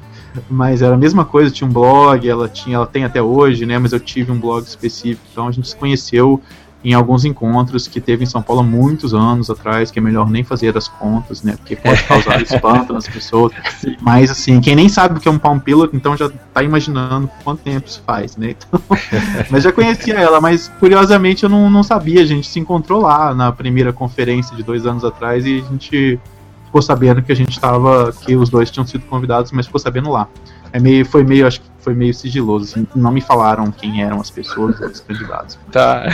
[0.50, 3.78] mas era a mesma coisa, tinha um blog, ela tinha, ela tem até hoje, né?
[3.78, 6.42] Mas eu tive um blog específico, então a gente se conheceu
[6.84, 10.30] em alguns encontros que teve em São Paulo há muitos anos atrás, que é melhor
[10.30, 11.56] nem fazer as contas, né?
[11.56, 13.52] Porque pode causar espanto nas pessoas.
[14.00, 17.28] Mas assim, quem nem sabe o que é um Palm Pilot, então já tá imaginando
[17.42, 18.54] quanto tempo isso faz, né?
[18.56, 18.80] Então,
[19.50, 22.22] mas já conhecia ela, mas curiosamente eu não, não sabia.
[22.22, 26.20] A gente se encontrou lá na primeira conferência de dois anos atrás e a gente
[26.68, 30.10] ficou sabendo que a gente estava, que os dois tinham sido convidados, mas ficou sabendo
[30.10, 30.28] lá.
[30.72, 34.20] É meio, foi meio, acho que foi meio sigiloso, assim, não me falaram quem eram
[34.20, 35.58] as pessoas, os candidatos.
[35.72, 36.04] Tá.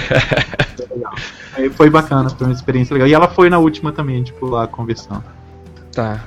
[1.57, 3.09] Aí foi bacana, foi uma experiência legal.
[3.09, 5.25] E ela foi na última também, tipo, lá conversando.
[5.93, 6.25] Tá.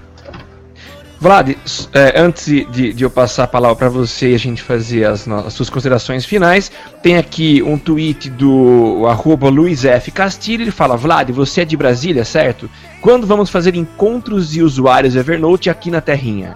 [1.20, 1.50] Vlad,
[1.94, 5.28] é, antes de, de, eu passar a palavra para você e a gente fazer as,
[5.28, 6.72] as, suas considerações finais,
[7.02, 10.12] tem aqui um tweet do arroba Luiz F.
[10.12, 12.70] Castilho, ele fala, Vlad, você é de Brasília, certo?
[13.02, 16.56] Quando vamos fazer encontros de usuários Evernote aqui na Terrinha?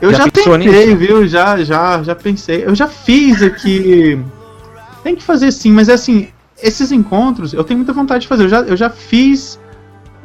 [0.00, 1.26] Eu já, já tentei, viu?
[1.26, 2.64] Já, já, já pensei.
[2.64, 4.18] Eu já fiz aqui.
[5.02, 6.28] Tem que fazer sim, mas é assim,
[6.62, 8.44] esses encontros eu tenho muita vontade de fazer.
[8.44, 9.58] Eu já, eu já fiz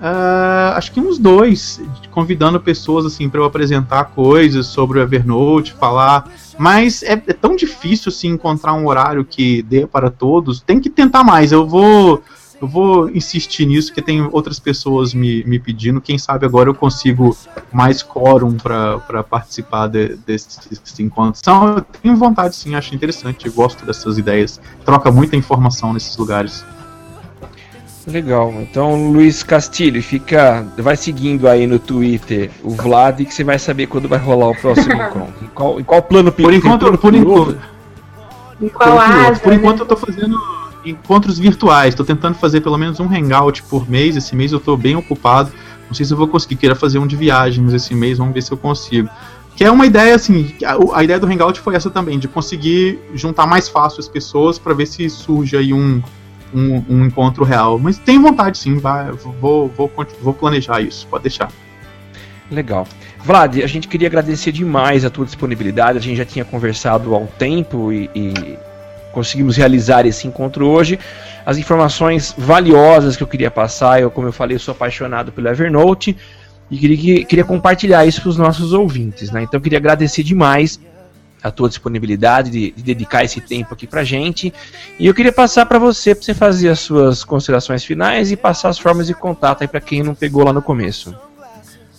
[0.04, 5.72] Uh, acho que uns dois, convidando pessoas assim para eu apresentar coisas sobre o Evernote,
[5.72, 6.30] falar.
[6.60, 10.60] Mas é, é, tão difícil assim encontrar um horário que dê para todos.
[10.60, 11.54] Tem que tentar mais.
[11.54, 12.22] Eu vou,
[12.64, 16.00] eu vou insistir nisso, porque tem outras pessoas me, me pedindo.
[16.00, 17.36] Quem sabe agora eu consigo
[17.74, 21.42] mais quórum para participar de, desses, encontros.
[21.42, 23.50] Então, eu tenho vontade sim, acho interessante.
[23.50, 24.62] Gosto dessas ideias.
[24.86, 26.66] Troca muita informação nesses lugares.
[28.08, 28.54] Legal.
[28.62, 33.88] Então, Luiz Castilho, fica, vai seguindo aí no Twitter o Vlad que você vai saber
[33.88, 35.34] quando vai rolar o próximo encontro.
[35.42, 37.58] Em qual, em qual plano Por enquanto, plano por enquanto.
[38.62, 43.00] Em qual asa, Por enquanto eu tô fazendo encontros virtuais, tô tentando fazer pelo menos
[43.00, 44.16] um hangout por mês.
[44.16, 45.52] Esse mês eu tô bem ocupado.
[45.88, 48.42] Não sei se eu vou conseguir, queira fazer um de viagens esse mês, vamos ver
[48.42, 49.10] se eu consigo.
[49.56, 53.00] Que é uma ideia assim, a, a ideia do hangout foi essa também, de conseguir
[53.14, 56.02] juntar mais fácil as pessoas para ver se surge aí um
[56.54, 57.80] um, um encontro real.
[57.80, 61.52] Mas tenho vontade sim, vai, vou, vou, vou planejar isso, pode deixar.
[62.52, 62.88] Legal.
[63.24, 65.98] Vlad, a gente queria agradecer demais a tua disponibilidade.
[65.98, 68.58] A gente já tinha conversado há um tempo e, e,
[69.14, 71.00] conseguimos realizar esse encontro hoje.
[71.46, 76.18] As informações valiosas que eu queria passar, eu, como eu falei, sou apaixonado pelo Evernote
[76.70, 79.32] e queria, queria compartilhar isso para os nossos ouvintes.
[79.32, 79.44] Né?
[79.44, 80.80] Então, eu queria agradecer demais
[81.44, 84.54] a tua disponibilidade de, de, dedicar esse tempo aqui pra gente.
[84.98, 88.70] E eu queria passar para você, para você fazer as suas considerações finais e passar
[88.70, 91.14] as formas de contato aí para quem não pegou lá no começo.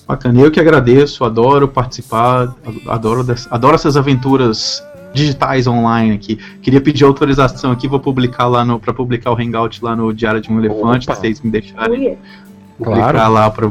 [0.09, 2.55] Bacana, eu que agradeço, adoro participar,
[2.87, 4.83] adoro, adoro essas aventuras
[5.15, 6.37] digitais online aqui.
[6.61, 10.41] Queria pedir autorização aqui, vou publicar lá no para publicar o Hangout lá no Diário
[10.41, 11.15] de um Elefante, Opa.
[11.15, 12.19] se vocês me deixarem.
[12.77, 13.33] Publicar claro.
[13.33, 13.71] lá para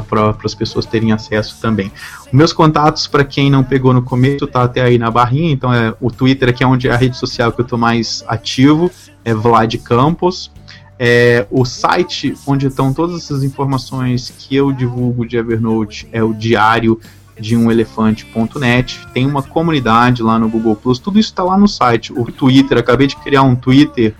[0.00, 1.90] para as pessoas terem acesso também.
[2.32, 5.92] Meus contatos, para quem não pegou no começo, tá até aí na barrinha, então é
[6.00, 8.90] o Twitter aqui é onde é a rede social que eu estou mais ativo,
[9.24, 10.52] é Vlad Campos.
[10.98, 16.32] É, o site onde estão todas essas informações que eu divulgo de Evernote é o
[16.32, 17.00] diário
[17.42, 19.00] de um elefante.net.
[19.12, 22.12] Tem uma comunidade lá no Google Plus, tudo isso está lá no site.
[22.12, 24.14] O Twitter, acabei de criar um Twitter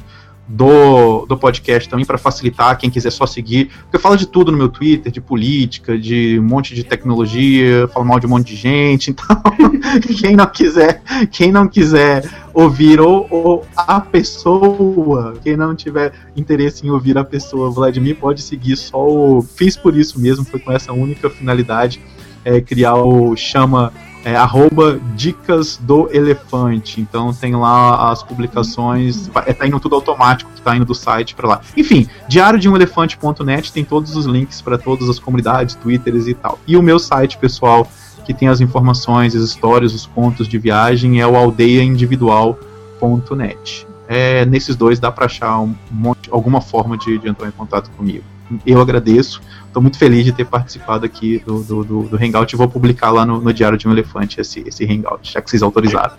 [0.47, 3.67] do, do podcast também para facilitar quem quiser só seguir.
[3.83, 7.89] Porque eu falo de tudo no meu Twitter, de política, de um monte de tecnologia,
[7.89, 9.15] falo mal de um monte de gente.
[9.23, 16.13] Então, quem não quiser, quem não quiser ouvir ou, ou, a pessoa, quem não tiver
[16.37, 19.43] interesse em ouvir a pessoa, Vladimir, pode seguir só o.
[19.43, 22.01] Fiz por isso mesmo, foi com essa única finalidade.
[22.45, 23.93] É, criar o chama
[24.25, 27.01] é arroba Dicas do Elefante.
[27.01, 31.35] Então tem lá as publicações, é, tá indo tudo automático, que tá indo do site
[31.35, 31.61] para lá.
[31.77, 36.35] Enfim, diário de um elefante.net tem todos os links para todas as comunidades, twitters e
[36.35, 36.59] tal.
[36.67, 37.89] E o meu site pessoal,
[38.25, 43.89] que tem as informações, as histórias, os contos de viagem, é o aldeiaindividual.net.
[44.09, 47.91] É, nesses dois dá para achar um monte, alguma forma de, de entrar em contato
[47.97, 48.25] comigo.
[48.67, 49.41] Eu agradeço.
[49.67, 53.11] Estou muito feliz de ter participado aqui do, do, do, do Hangout e vou publicar
[53.11, 56.15] lá no, no, Diário de um Elefante esse, esse Hangout, já que vocês autorizaram.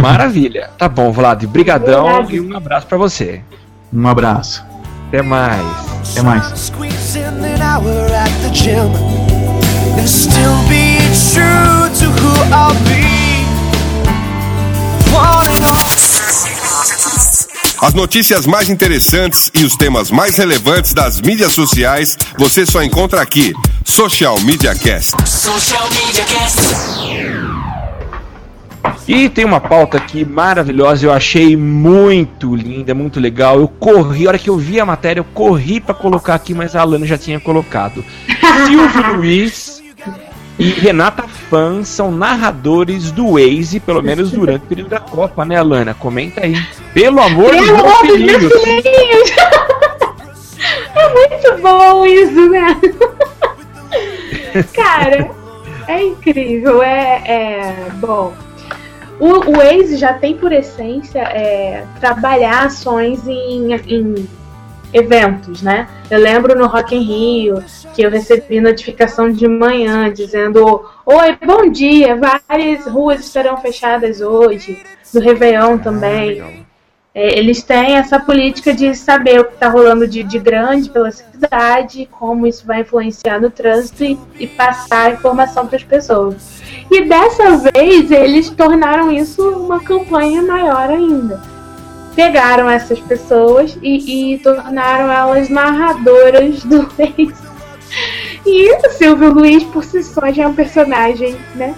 [0.00, 0.70] Maravilha.
[0.78, 1.44] Tá bom, Vlad.
[1.44, 3.42] Brigadão e um abraço para você.
[3.92, 4.64] Um abraço.
[5.08, 5.64] Até mais.
[6.12, 6.72] Até mais.
[15.16, 15.85] Wanna know
[17.80, 23.20] As notícias mais interessantes e os temas mais relevantes das mídias sociais você só encontra
[23.20, 23.52] aqui.
[23.84, 25.14] Social Media Cast.
[25.28, 27.36] Social Media Cast.
[29.06, 33.60] E tem uma pauta aqui maravilhosa, eu achei muito linda, muito legal.
[33.60, 36.74] Eu corri, a hora que eu vi a matéria, eu corri para colocar aqui, mas
[36.74, 38.04] a Alana já tinha colocado.
[38.66, 39.75] Silvio Luiz
[40.58, 45.56] e Renata Fan são narradores do Waze, pelo menos durante o período da Copa, né,
[45.56, 45.92] Alana?
[45.92, 46.54] Comenta aí.
[46.94, 48.52] Pelo amor dos meus filhinhos.
[48.52, 49.30] filhinhos!
[50.94, 52.80] é muito bom isso, né?
[54.72, 55.30] Cara,
[55.88, 58.32] é incrível, é, é bom.
[59.20, 64.28] O, o Waze já tem por essência é, trabalhar ações em, em
[64.92, 65.88] eventos, né?
[66.10, 67.62] Eu lembro no Rock in Rio
[67.94, 74.82] que eu recebi notificação de manhã dizendo Oi, bom dia, várias ruas estarão fechadas hoje,
[75.12, 76.66] no Réveillon também.
[77.18, 81.10] É, eles têm essa política de saber o que está rolando de, de grande pela
[81.10, 86.60] cidade, como isso vai influenciar no trânsito e, e passar a informação para as pessoas.
[86.90, 91.55] E dessa vez eles tornaram isso uma campanha maior ainda.
[92.16, 97.34] Pegaram essas pessoas e, e tornaram elas narradoras do Face.
[98.44, 101.74] E o Silvio Luiz, por si só, já é um personagem, né?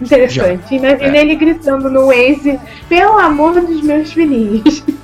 [0.00, 0.74] Interessante.
[0.74, 1.20] Imagina É.
[1.20, 4.84] ele gritando no Waze, pelo amor dos meus filhinhos.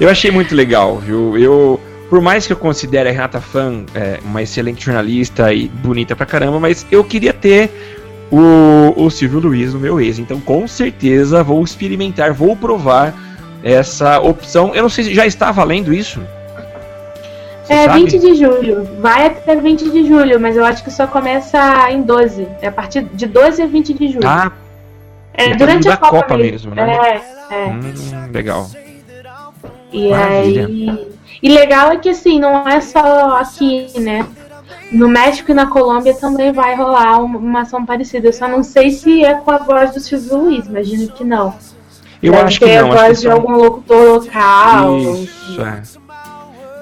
[0.00, 1.36] Eu achei muito legal, viu?
[1.36, 1.78] Eu,
[2.08, 6.24] por mais que eu considere a Renata Fan é, uma excelente jornalista e bonita pra
[6.24, 7.99] caramba, mas eu queria ter
[8.30, 10.18] o, o Silvio Luiz no meu ex.
[10.18, 13.14] Então, com certeza, vou experimentar, vou provar
[13.62, 14.74] essa opção.
[14.74, 16.20] Eu não sei se já está valendo isso.
[17.64, 18.00] Você É sabe?
[18.00, 18.88] 20 de julho.
[19.00, 22.46] Vai até 20 de julho, mas eu acho que só começa em 12.
[22.60, 24.28] É a partir de 12 a 20 de julho.
[24.28, 24.50] Ah,
[25.34, 27.20] é no durante a Copa, Copa mesmo, né?
[27.50, 27.66] É, é.
[27.68, 28.68] hum, legal.
[29.92, 30.66] E Maravilha.
[30.66, 31.08] aí.
[31.42, 34.26] E legal é que assim, não é só aqui, né?
[34.90, 38.28] No México e na Colômbia também vai rolar uma, ação parecida.
[38.28, 41.54] Eu só não sei se é com a voz do Silvio Luiz, imagino que não.
[42.22, 42.92] Eu Deve acho que não.
[42.92, 43.32] a voz de são...
[43.32, 44.98] algum locutor local.
[44.98, 45.82] Isso, é.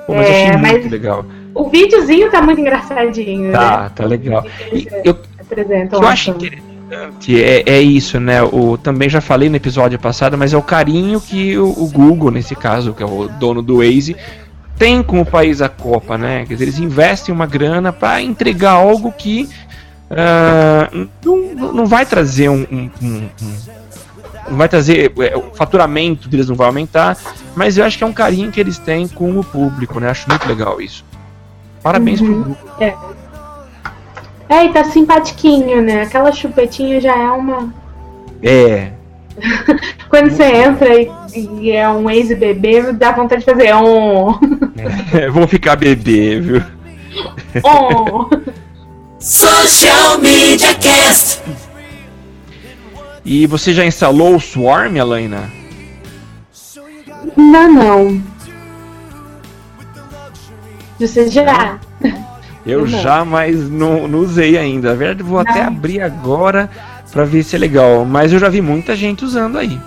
[0.06, 1.24] Pô, mas É, achei mas- muito legal.
[1.54, 3.52] O videozinho tá muito engraçadinho, né?
[3.52, 4.44] Tá, tá legal.
[4.72, 5.18] E eu,
[5.92, 6.68] eu acho interessante
[7.30, 8.42] é, é isso, né?
[8.42, 12.30] O, também já falei no episódio passado, mas é o carinho que o, o Google,
[12.30, 14.16] nesse caso, que é o dono do Waze,
[14.78, 16.44] tem com o país da Copa, né?
[16.46, 19.48] Quer dizer, eles investem uma grana para entregar algo que
[20.10, 20.88] ah,
[21.24, 23.58] não, não vai trazer um, um- um- um-
[24.50, 27.16] não vai trazer é, o faturamento deles não vai aumentar,
[27.54, 30.08] mas eu acho que é um carinho que eles têm com o público, né?
[30.10, 31.04] Acho muito legal isso.
[31.82, 32.56] Parabéns pro Google.
[34.48, 36.02] É, e tá simpatiquinho, né?
[36.02, 37.72] Aquela chupetinha já é uma.
[38.42, 38.92] É,
[40.08, 41.10] Quando você entra e,
[41.60, 44.38] e é um ex-bebê, dá vontade de fazer um.
[45.32, 46.62] vou ficar bebê, viu?
[47.64, 48.28] um.
[49.18, 51.42] Social Media Cast.
[53.24, 55.50] E você já instalou o Swarm, Alaina?
[57.36, 58.22] Não, não.
[60.98, 61.78] Você já?
[62.66, 62.86] Eu Não.
[62.86, 64.90] já, mas não, não usei ainda.
[64.90, 66.68] Na verdade, vou até abrir agora
[67.12, 68.04] pra ver se é legal.
[68.04, 69.78] Mas eu já vi muita gente usando aí.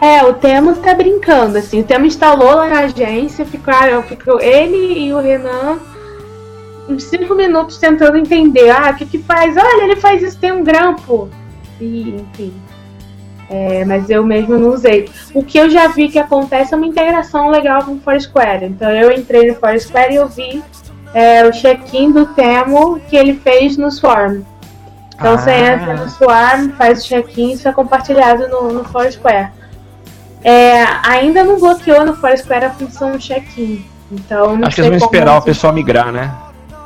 [0.00, 1.80] É, o Temo tá brincando, assim.
[1.80, 5.78] O Temo instalou lá na agência, ficou ele e o Renan
[6.90, 8.70] uns cinco minutos tentando entender.
[8.70, 9.56] Ah, o que que faz?
[9.56, 11.28] Olha, ele faz isso, tem um grampo.
[11.80, 12.52] E, enfim.
[13.48, 15.08] É, mas eu mesmo não usei.
[15.34, 18.64] O que eu já vi que acontece é uma integração legal com o Foursquare.
[18.64, 20.62] Então eu entrei no Foursquare e eu vi
[21.12, 24.42] é, o check-in do Temo que ele fez no Swarm.
[25.20, 25.72] Então você Ah.
[25.74, 29.50] entra no Swarm, faz o check-in isso é compartilhado no, no Foursquare.
[30.42, 33.84] É, ainda não bloqueou no Foursquare a função check-in.
[34.10, 36.34] Então não Acho que eles vão esperar o pessoal migrar, né?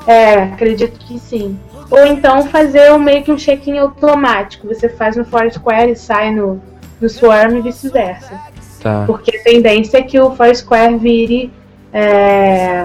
[0.06, 1.56] É, acredito que sim.
[1.88, 4.66] Ou então fazer um, meio que um check-in automático.
[4.66, 6.60] Você faz no Foursquare e sai no,
[7.00, 8.34] no Swarm e vice-versa.
[8.82, 9.04] Tá.
[9.06, 11.52] Porque a tendência é que o Foursquare vire
[11.92, 12.84] é,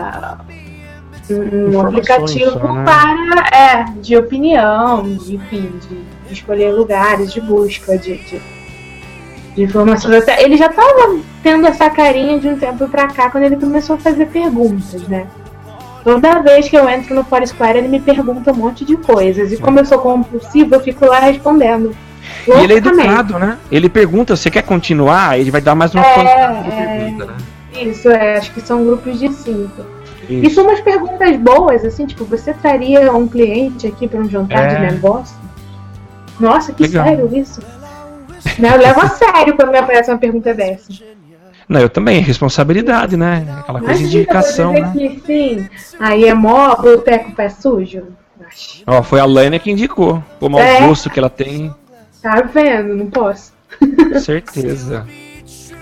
[1.33, 2.83] um- um aplicativo só, né?
[2.83, 8.41] para é, de opinião, de, enfim, de, escolher lugares, de busca, de, de,
[9.55, 10.27] de informações.
[10.39, 13.99] Ele já estava tendo essa carinha de um tempo pra cá quando ele começou a
[13.99, 15.25] fazer perguntas, né?
[16.03, 19.51] Toda vez que eu entro no Foursquare, ele me pergunta um monte de coisas.
[19.51, 21.93] E como eu sou compulsiva, eu fico lá respondendo.
[22.47, 23.57] E ele é educado, né?
[23.71, 25.37] Ele pergunta, você quer continuar?
[25.37, 26.97] Ele vai dar mais uma É, é.
[26.99, 27.37] pergunta, né?
[27.81, 29.85] Isso, é, acho que são grupos de cinco.
[30.29, 30.55] E Isso.
[30.55, 34.75] são umas perguntas boas, assim, tipo, você traria um cliente aqui para um jantar É.
[34.75, 35.35] de negócio?
[36.39, 37.05] Nossa, que Legal.
[37.05, 37.61] sério isso?
[38.57, 40.93] Né, Eu levo a sério quando me aparece uma pergunta dessa.
[41.67, 43.45] Não, eu também, responsabilidade, né?
[43.59, 44.91] Aquela coisa de indicação, né?
[44.93, 45.67] que sim.
[45.99, 48.03] Aí é mó boteco pé sujo.
[48.87, 50.23] Ó, foi a Lânia que indicou.
[50.39, 50.87] O mau É.
[50.87, 51.73] gosto que ela tem,
[52.21, 52.95] Tá vendo?
[52.95, 53.53] Não posso.
[54.19, 55.05] certeza.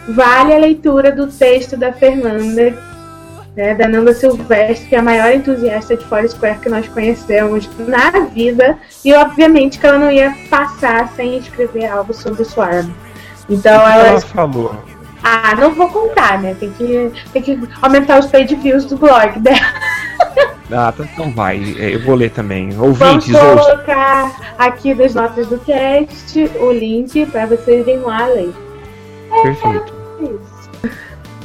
[0.09, 2.77] Vale a leitura do texto da Fernanda,
[3.57, 8.11] né, da Nanda Silvestre, que é a maior entusiasta de Foursquare que nós conhecemos na
[8.33, 12.91] vida, e obviamente que ela não ia passar sem escrever algo sobre o Swarm.
[13.49, 14.07] Então O ela.
[14.09, 14.75] ela falou?
[15.23, 16.55] Ah, não vou contar, né?
[16.59, 19.57] Tem que, tem que aumentar os page views do blog dela.
[20.71, 22.69] Ah, tá- então vai, é, eu vou ler também.
[22.69, 23.57] Vamos Ouvintes, ouçam.
[23.57, 28.53] colocar aqui nas notas do cast o link para vocês irem lá ler.
[29.43, 29.93] Perfeito.
[30.21, 30.56] Isso.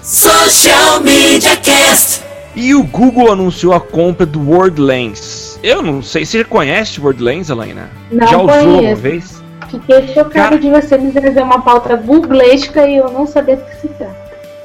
[0.02, 2.22] Social Media Cast.
[2.56, 5.58] E o Google anunciou a compra do WordLens.
[5.62, 7.88] Eu não sei, você conhece o WordLens, Alaina?
[8.10, 9.00] Não Já usou uma conheço.
[9.00, 9.42] vez?
[9.70, 13.64] Fiquei chocada Cara- de você me trazer uma pauta googlesca e eu não saber do
[13.64, 14.22] que se trata.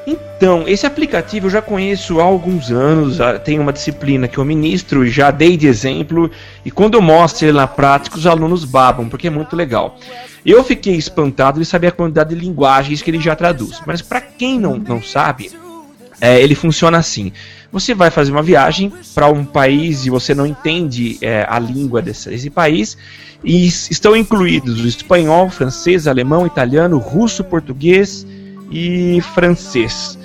[0.10, 5.06] Então, esse aplicativo eu já conheço há alguns anos, tem uma disciplina que eu ministro
[5.06, 6.32] e já dei de exemplo,
[6.64, 10.00] e quando eu mostro ele na prática, os alunos babam, porque é muito legal.
[10.46, 14.22] Eu fiquei espantado de saber a quantidade de linguagens que ele já traduz, mas para
[14.22, 15.52] quem não, não sabe,
[16.22, 17.34] é, ele funciona assim.
[17.70, 22.02] Você vai fazer uma viagem para um país e você não entende é, a língua
[22.02, 22.98] desse, desse país,
[23.44, 28.26] e estão incluídos o espanhol, francês, alemão, italiano, russo, português
[28.72, 30.18] e francês.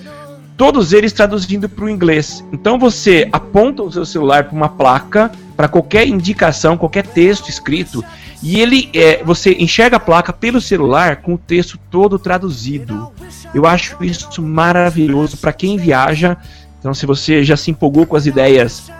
[0.56, 2.44] Todos eles traduzindo para o inglês.
[2.52, 8.04] Então você aponta o seu celular para uma placa, para qualquer indicação, qualquer texto escrito,
[8.42, 13.12] e ele é, você enxerga a placa pelo celular com o texto todo traduzido.
[13.54, 16.36] Eu acho isso maravilhoso para quem viaja.
[16.78, 18.90] Então, se você já se empolgou com as ideias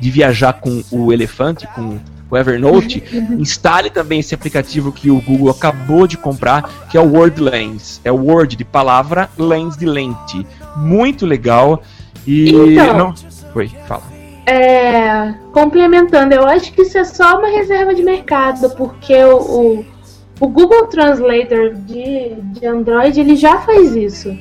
[0.00, 1.98] de viajar com o elefante, com
[2.30, 3.02] o Evernote,
[3.38, 8.00] instale também esse aplicativo que o Google acabou de comprar, que é o WordLens.
[8.04, 10.46] É o Word de palavra, Lens de lente.
[10.76, 11.82] Muito legal.
[12.26, 12.98] E Então.
[12.98, 13.14] não.
[13.54, 14.18] Oi, fala.
[14.46, 19.86] É, complementando, eu acho que isso é só uma reserva de mercado, porque o, o,
[20.40, 24.34] o Google Translator de, de Android ele já faz isso.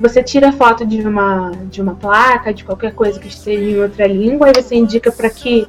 [0.00, 4.06] Você tira foto de uma, de uma placa, de qualquer coisa que esteja em outra
[4.06, 5.66] língua, aí você indica para que,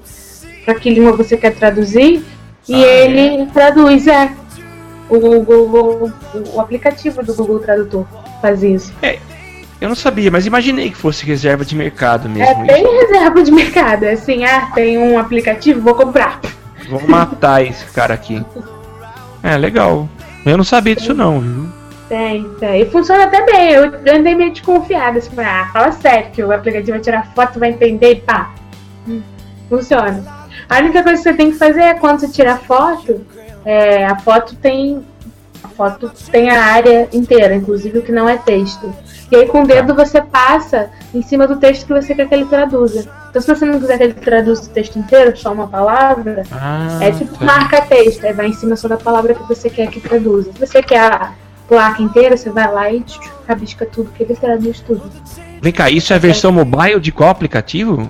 [0.65, 2.23] pra que língua você quer traduzir,
[2.67, 4.31] e Ah, ele traduz, é.
[5.09, 6.11] O, Google,
[6.53, 8.05] o aplicativo do Google Tradutor
[8.41, 8.93] faz isso.
[9.81, 12.65] Eu não sabia, mas imaginei que fosse reserva de mercado É mesmo.
[12.65, 14.03] bem reserva de mercado.
[14.05, 16.39] É assim, ah, tem um aplicativo, vou comprar.
[16.89, 18.45] Vou matar esse cara aqui.
[19.43, 20.07] É, legal.
[20.45, 21.67] Eu não sabia disso não, viu?
[22.07, 22.81] Tem, tem.
[22.81, 23.71] E funciona até bem.
[23.71, 23.85] Eu
[24.15, 25.17] andei meio desconfiada.
[25.17, 28.51] Assim, ah, fala sério que o aplicativo vai tirar foto, vai entender e pá.
[29.07, 29.21] Hum,
[29.69, 30.23] Funciona.
[30.71, 33.25] A única coisa que você tem que fazer é quando você tira a foto,
[33.65, 35.03] é, a foto tem.
[35.61, 38.91] A foto tem a área inteira, inclusive o que não é texto.
[39.29, 42.33] E aí com o dedo você passa em cima do texto que você quer que
[42.33, 43.07] ele traduza.
[43.29, 46.99] Então se você não quiser que ele traduza o texto inteiro, só uma palavra, Ah,
[47.01, 47.43] é tipo tá.
[47.45, 50.51] marca texto, aí vai em cima só da palavra que você quer que traduza.
[50.53, 51.31] Se você quer a
[51.67, 53.05] placa inteira, você vai lá e
[53.47, 55.03] rabisca tudo, que ele traduz tudo.
[55.61, 58.09] Vem cá, isso é a versão mobile de qual aplicativo?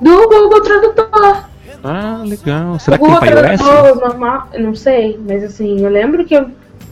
[0.00, 1.44] Do Google Tradutor.
[1.82, 2.78] Ah, legal.
[2.78, 3.60] Será que tem para iOS?
[4.00, 6.50] Normal, não sei, mas assim, eu lembro que eu,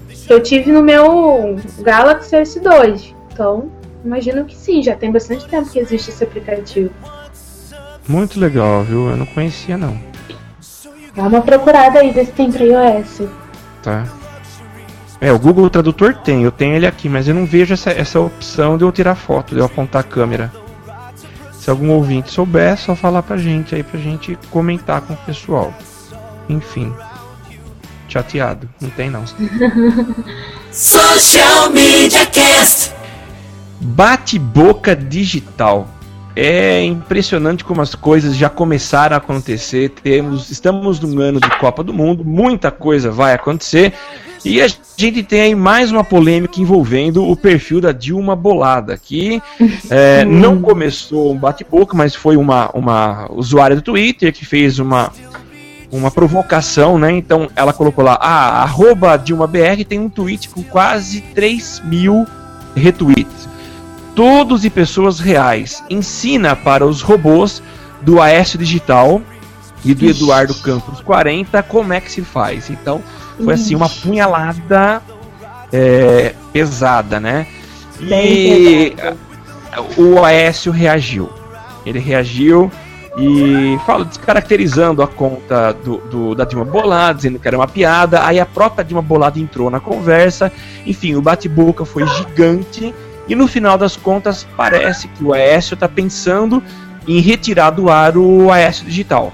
[0.08, 3.14] que eu tive no meu Galaxy S2.
[3.32, 3.70] Então,
[4.04, 6.90] imagino que sim, já tem bastante tempo que existe esse aplicativo.
[8.08, 9.10] Muito legal, viu?
[9.10, 9.98] Eu não conhecia não.
[11.14, 13.22] Dá uma procurada aí, vê se tem pra iOS.
[13.82, 14.04] Tá.
[15.20, 18.20] É, o Google Tradutor tem, eu tenho ele aqui, mas eu não vejo essa, essa
[18.20, 20.52] opção de eu tirar foto, de eu apontar a câmera.
[21.66, 25.16] Se algum ouvinte souber, é só falar pra gente aí, pra gente comentar com o
[25.16, 25.74] pessoal.
[26.48, 26.94] Enfim.
[28.08, 29.24] Chateado, não tem não.
[30.70, 32.92] Social Media Cast.
[33.80, 35.88] Bate-boca digital.
[36.38, 39.88] É impressionante como as coisas já começaram a acontecer.
[39.88, 43.94] Temos, estamos num ano de Copa do Mundo, muita coisa vai acontecer.
[44.44, 49.42] E a gente tem aí mais uma polêmica envolvendo o perfil da Dilma Bolada, que
[49.88, 55.10] é, não começou um bate-boca, mas foi uma, uma usuária do Twitter que fez uma,
[55.90, 57.12] uma provocação, né?
[57.12, 62.26] Então ela colocou lá, ah, arroba DilmaBR tem um tweet com quase 3 mil
[62.76, 63.48] retweets.
[64.16, 65.84] Todos de pessoas reais.
[65.88, 67.62] Ensina para os robôs
[68.00, 69.22] do Aécio Digital
[69.84, 72.70] e do Eduardo Campos 40 como é que se faz.
[72.70, 73.00] Então
[73.44, 75.00] foi assim uma punhalada
[75.72, 77.46] é, pesada, né?
[78.00, 78.96] E Bem
[79.96, 81.28] o Aécio reagiu.
[81.84, 82.70] Ele reagiu
[83.18, 88.26] e fala descaracterizando a conta do, do, da Dilma Bolada, dizendo que era uma piada.
[88.26, 90.52] Aí a própria Dilma Bolada entrou na conversa.
[90.84, 92.94] Enfim, o bate-boca foi gigante.
[93.28, 96.62] E no final das contas, parece que o Aécio está pensando
[97.06, 99.32] em retirar do ar o Aécio Digital.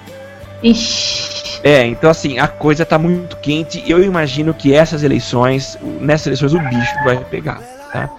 [0.62, 1.60] Ixi.
[1.64, 3.82] É, então assim, a coisa tá muito quente.
[3.86, 7.60] Eu imagino que essas eleições, nessas eleições, o bicho vai pegar.
[7.92, 8.10] Tá?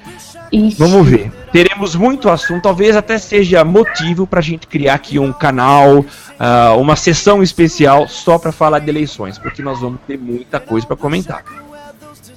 [0.52, 0.78] Ixi.
[0.78, 1.32] Vamos ver.
[1.52, 6.06] Teremos muito assunto, talvez até seja motivo pra gente criar aqui um canal,
[6.40, 10.86] ah, uma sessão especial só pra falar de eleições, porque nós vamos ter muita coisa
[10.86, 11.44] pra comentar.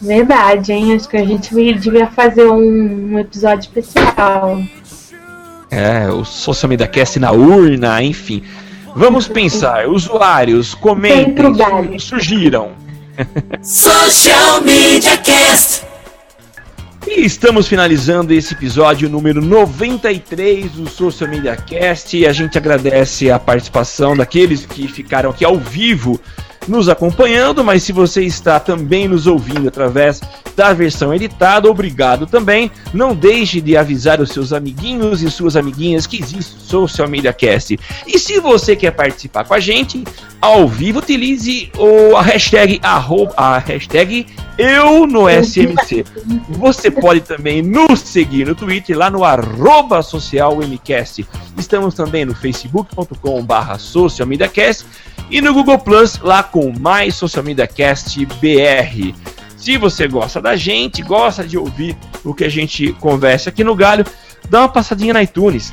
[0.01, 0.95] Verdade, hein?
[0.95, 4.61] Acho que a gente devia fazer um, um episódio especial.
[5.71, 8.43] É, o Social Media Cast na urna, enfim.
[8.95, 11.99] Vamos pensar, usuários, comentem, Dentro galho.
[12.01, 12.71] su- sugiram.
[13.63, 15.83] Social Media Cast.
[17.07, 22.17] E estamos finalizando esse episódio número 93 do Social Media Cast.
[22.17, 26.21] E a gente agradece a participação daqueles que ficaram aqui ao vivo
[26.67, 30.21] nos acompanhando, mas se você está também nos ouvindo através
[30.57, 32.71] da versão editada, obrigado também.
[32.93, 37.33] Não deixe de avisar os seus amiguinhos e suas amiguinhas que existe o Social Media
[37.33, 37.79] Cast.
[38.07, 40.03] E se você quer participar com a gente
[40.41, 44.27] ao vivo, utilize o, a hashtag arroba, a hashtag
[44.59, 46.05] eu no SMC.
[46.51, 51.27] Você pode também nos seguir no Twitter, lá no arroba socialmcast.
[51.59, 54.87] Estamos também no facebook.com barra socialmediacast
[55.31, 59.15] e no Google Plus, lá com mais Social Media Cast BR.
[59.57, 63.75] Se você gosta da gente, gosta de ouvir o que a gente conversa aqui no
[63.75, 64.05] Galho,
[64.49, 65.73] dá uma passadinha na iTunes.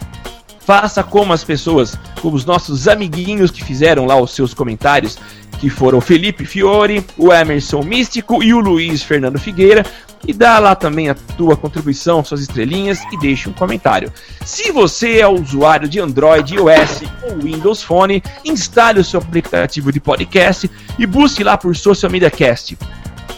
[0.60, 5.18] Faça como as pessoas, como os nossos amiguinhos que fizeram lá os seus comentários,
[5.60, 9.86] que foram Felipe Fiore, o Emerson Místico e o Luiz Fernando Figueira.
[10.26, 14.12] E dá lá também a tua contribuição, suas estrelinhas e deixe um comentário.
[14.46, 20.00] Se você é usuário de Android, iOS ou Windows Phone, instale o seu aplicativo de
[20.00, 22.78] podcast e busque lá por Social Media Cast.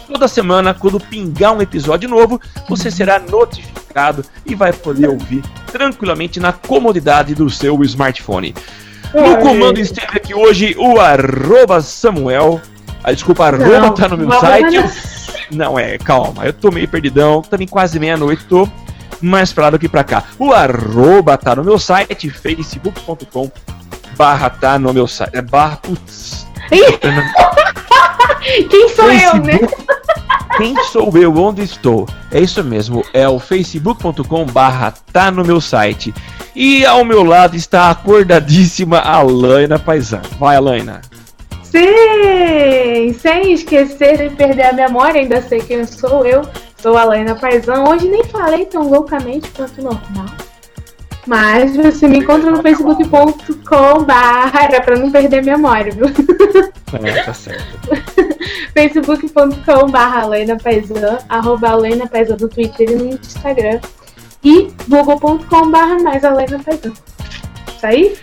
[0.06, 5.42] Toda semana, quando pingar um episódio novo, você será notificado e vai poder ouvir
[5.72, 8.54] tranquilamente na comodidade do seu smartphone.
[9.12, 12.60] No comando esteve aqui hoje o arroba Samuel.
[13.02, 15.15] Ah, desculpa, arroba Não, tá no meu site.
[15.50, 15.78] Não.
[15.78, 18.68] É, calma, eu tô meio perdidão, também quase meia-noite, tô
[19.20, 20.24] mais pra lá do que pra cá.
[20.38, 23.50] O arroba tá no meu site, facebook.com
[24.16, 25.36] barra tá no meu site.
[25.36, 26.46] É barra, putz.
[28.70, 29.58] Quem sou eu, né?
[29.58, 29.86] Facebook.
[30.56, 31.36] Quem sou eu?
[31.36, 32.08] Onde estou?
[32.30, 36.14] É isso mesmo, é o facebook.com barra tá no meu site.
[36.54, 40.22] E ao meu lado está a acordadíssima Alaina Paisan.
[40.38, 41.02] Vai, Alaina.
[41.70, 43.12] Sim!
[43.18, 46.42] Sem esquecer de perder a memória, ainda sei quem sou eu.
[46.78, 47.88] Sou a Laina Paisão.
[47.88, 50.26] Hoje nem falei tão loucamente quanto normal.
[51.26, 56.06] Mas você me encontra no facebook.com barra pra não perder a memória, viu?
[57.02, 57.64] É, tá certo.
[58.72, 60.22] facebook.com barra
[61.28, 63.80] arroba Laina Paisão no Twitter e no Instagram.
[64.44, 66.92] E google.com barra mais a Laina Paisão.
[67.76, 68.16] Isso aí?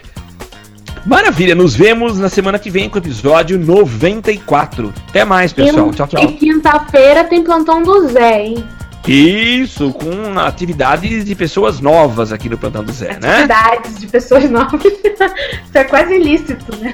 [1.06, 4.94] Maravilha, nos vemos na semana que vem com o episódio 94.
[5.10, 5.90] Até mais, pessoal.
[5.90, 6.24] E- Tchau, tchau.
[6.24, 8.64] E quinta-feira tem plantão do Zé, hein?
[9.06, 13.34] Isso, com atividades de pessoas novas aqui no Plantão do Zé, né?
[13.44, 14.80] Atividades de pessoas novas.
[14.86, 16.94] Isso é quase ilícito, né?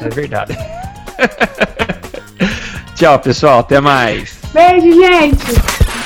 [0.00, 0.58] É verdade.
[2.96, 3.60] tchau, pessoal.
[3.60, 4.34] Até mais.
[4.52, 5.44] Beijo, gente!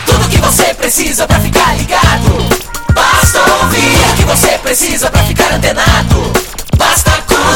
[0.04, 2.60] Tudo que você precisa pra ficar ligado.
[2.92, 6.49] Basta ouvir o que você precisa pra ficar antenado.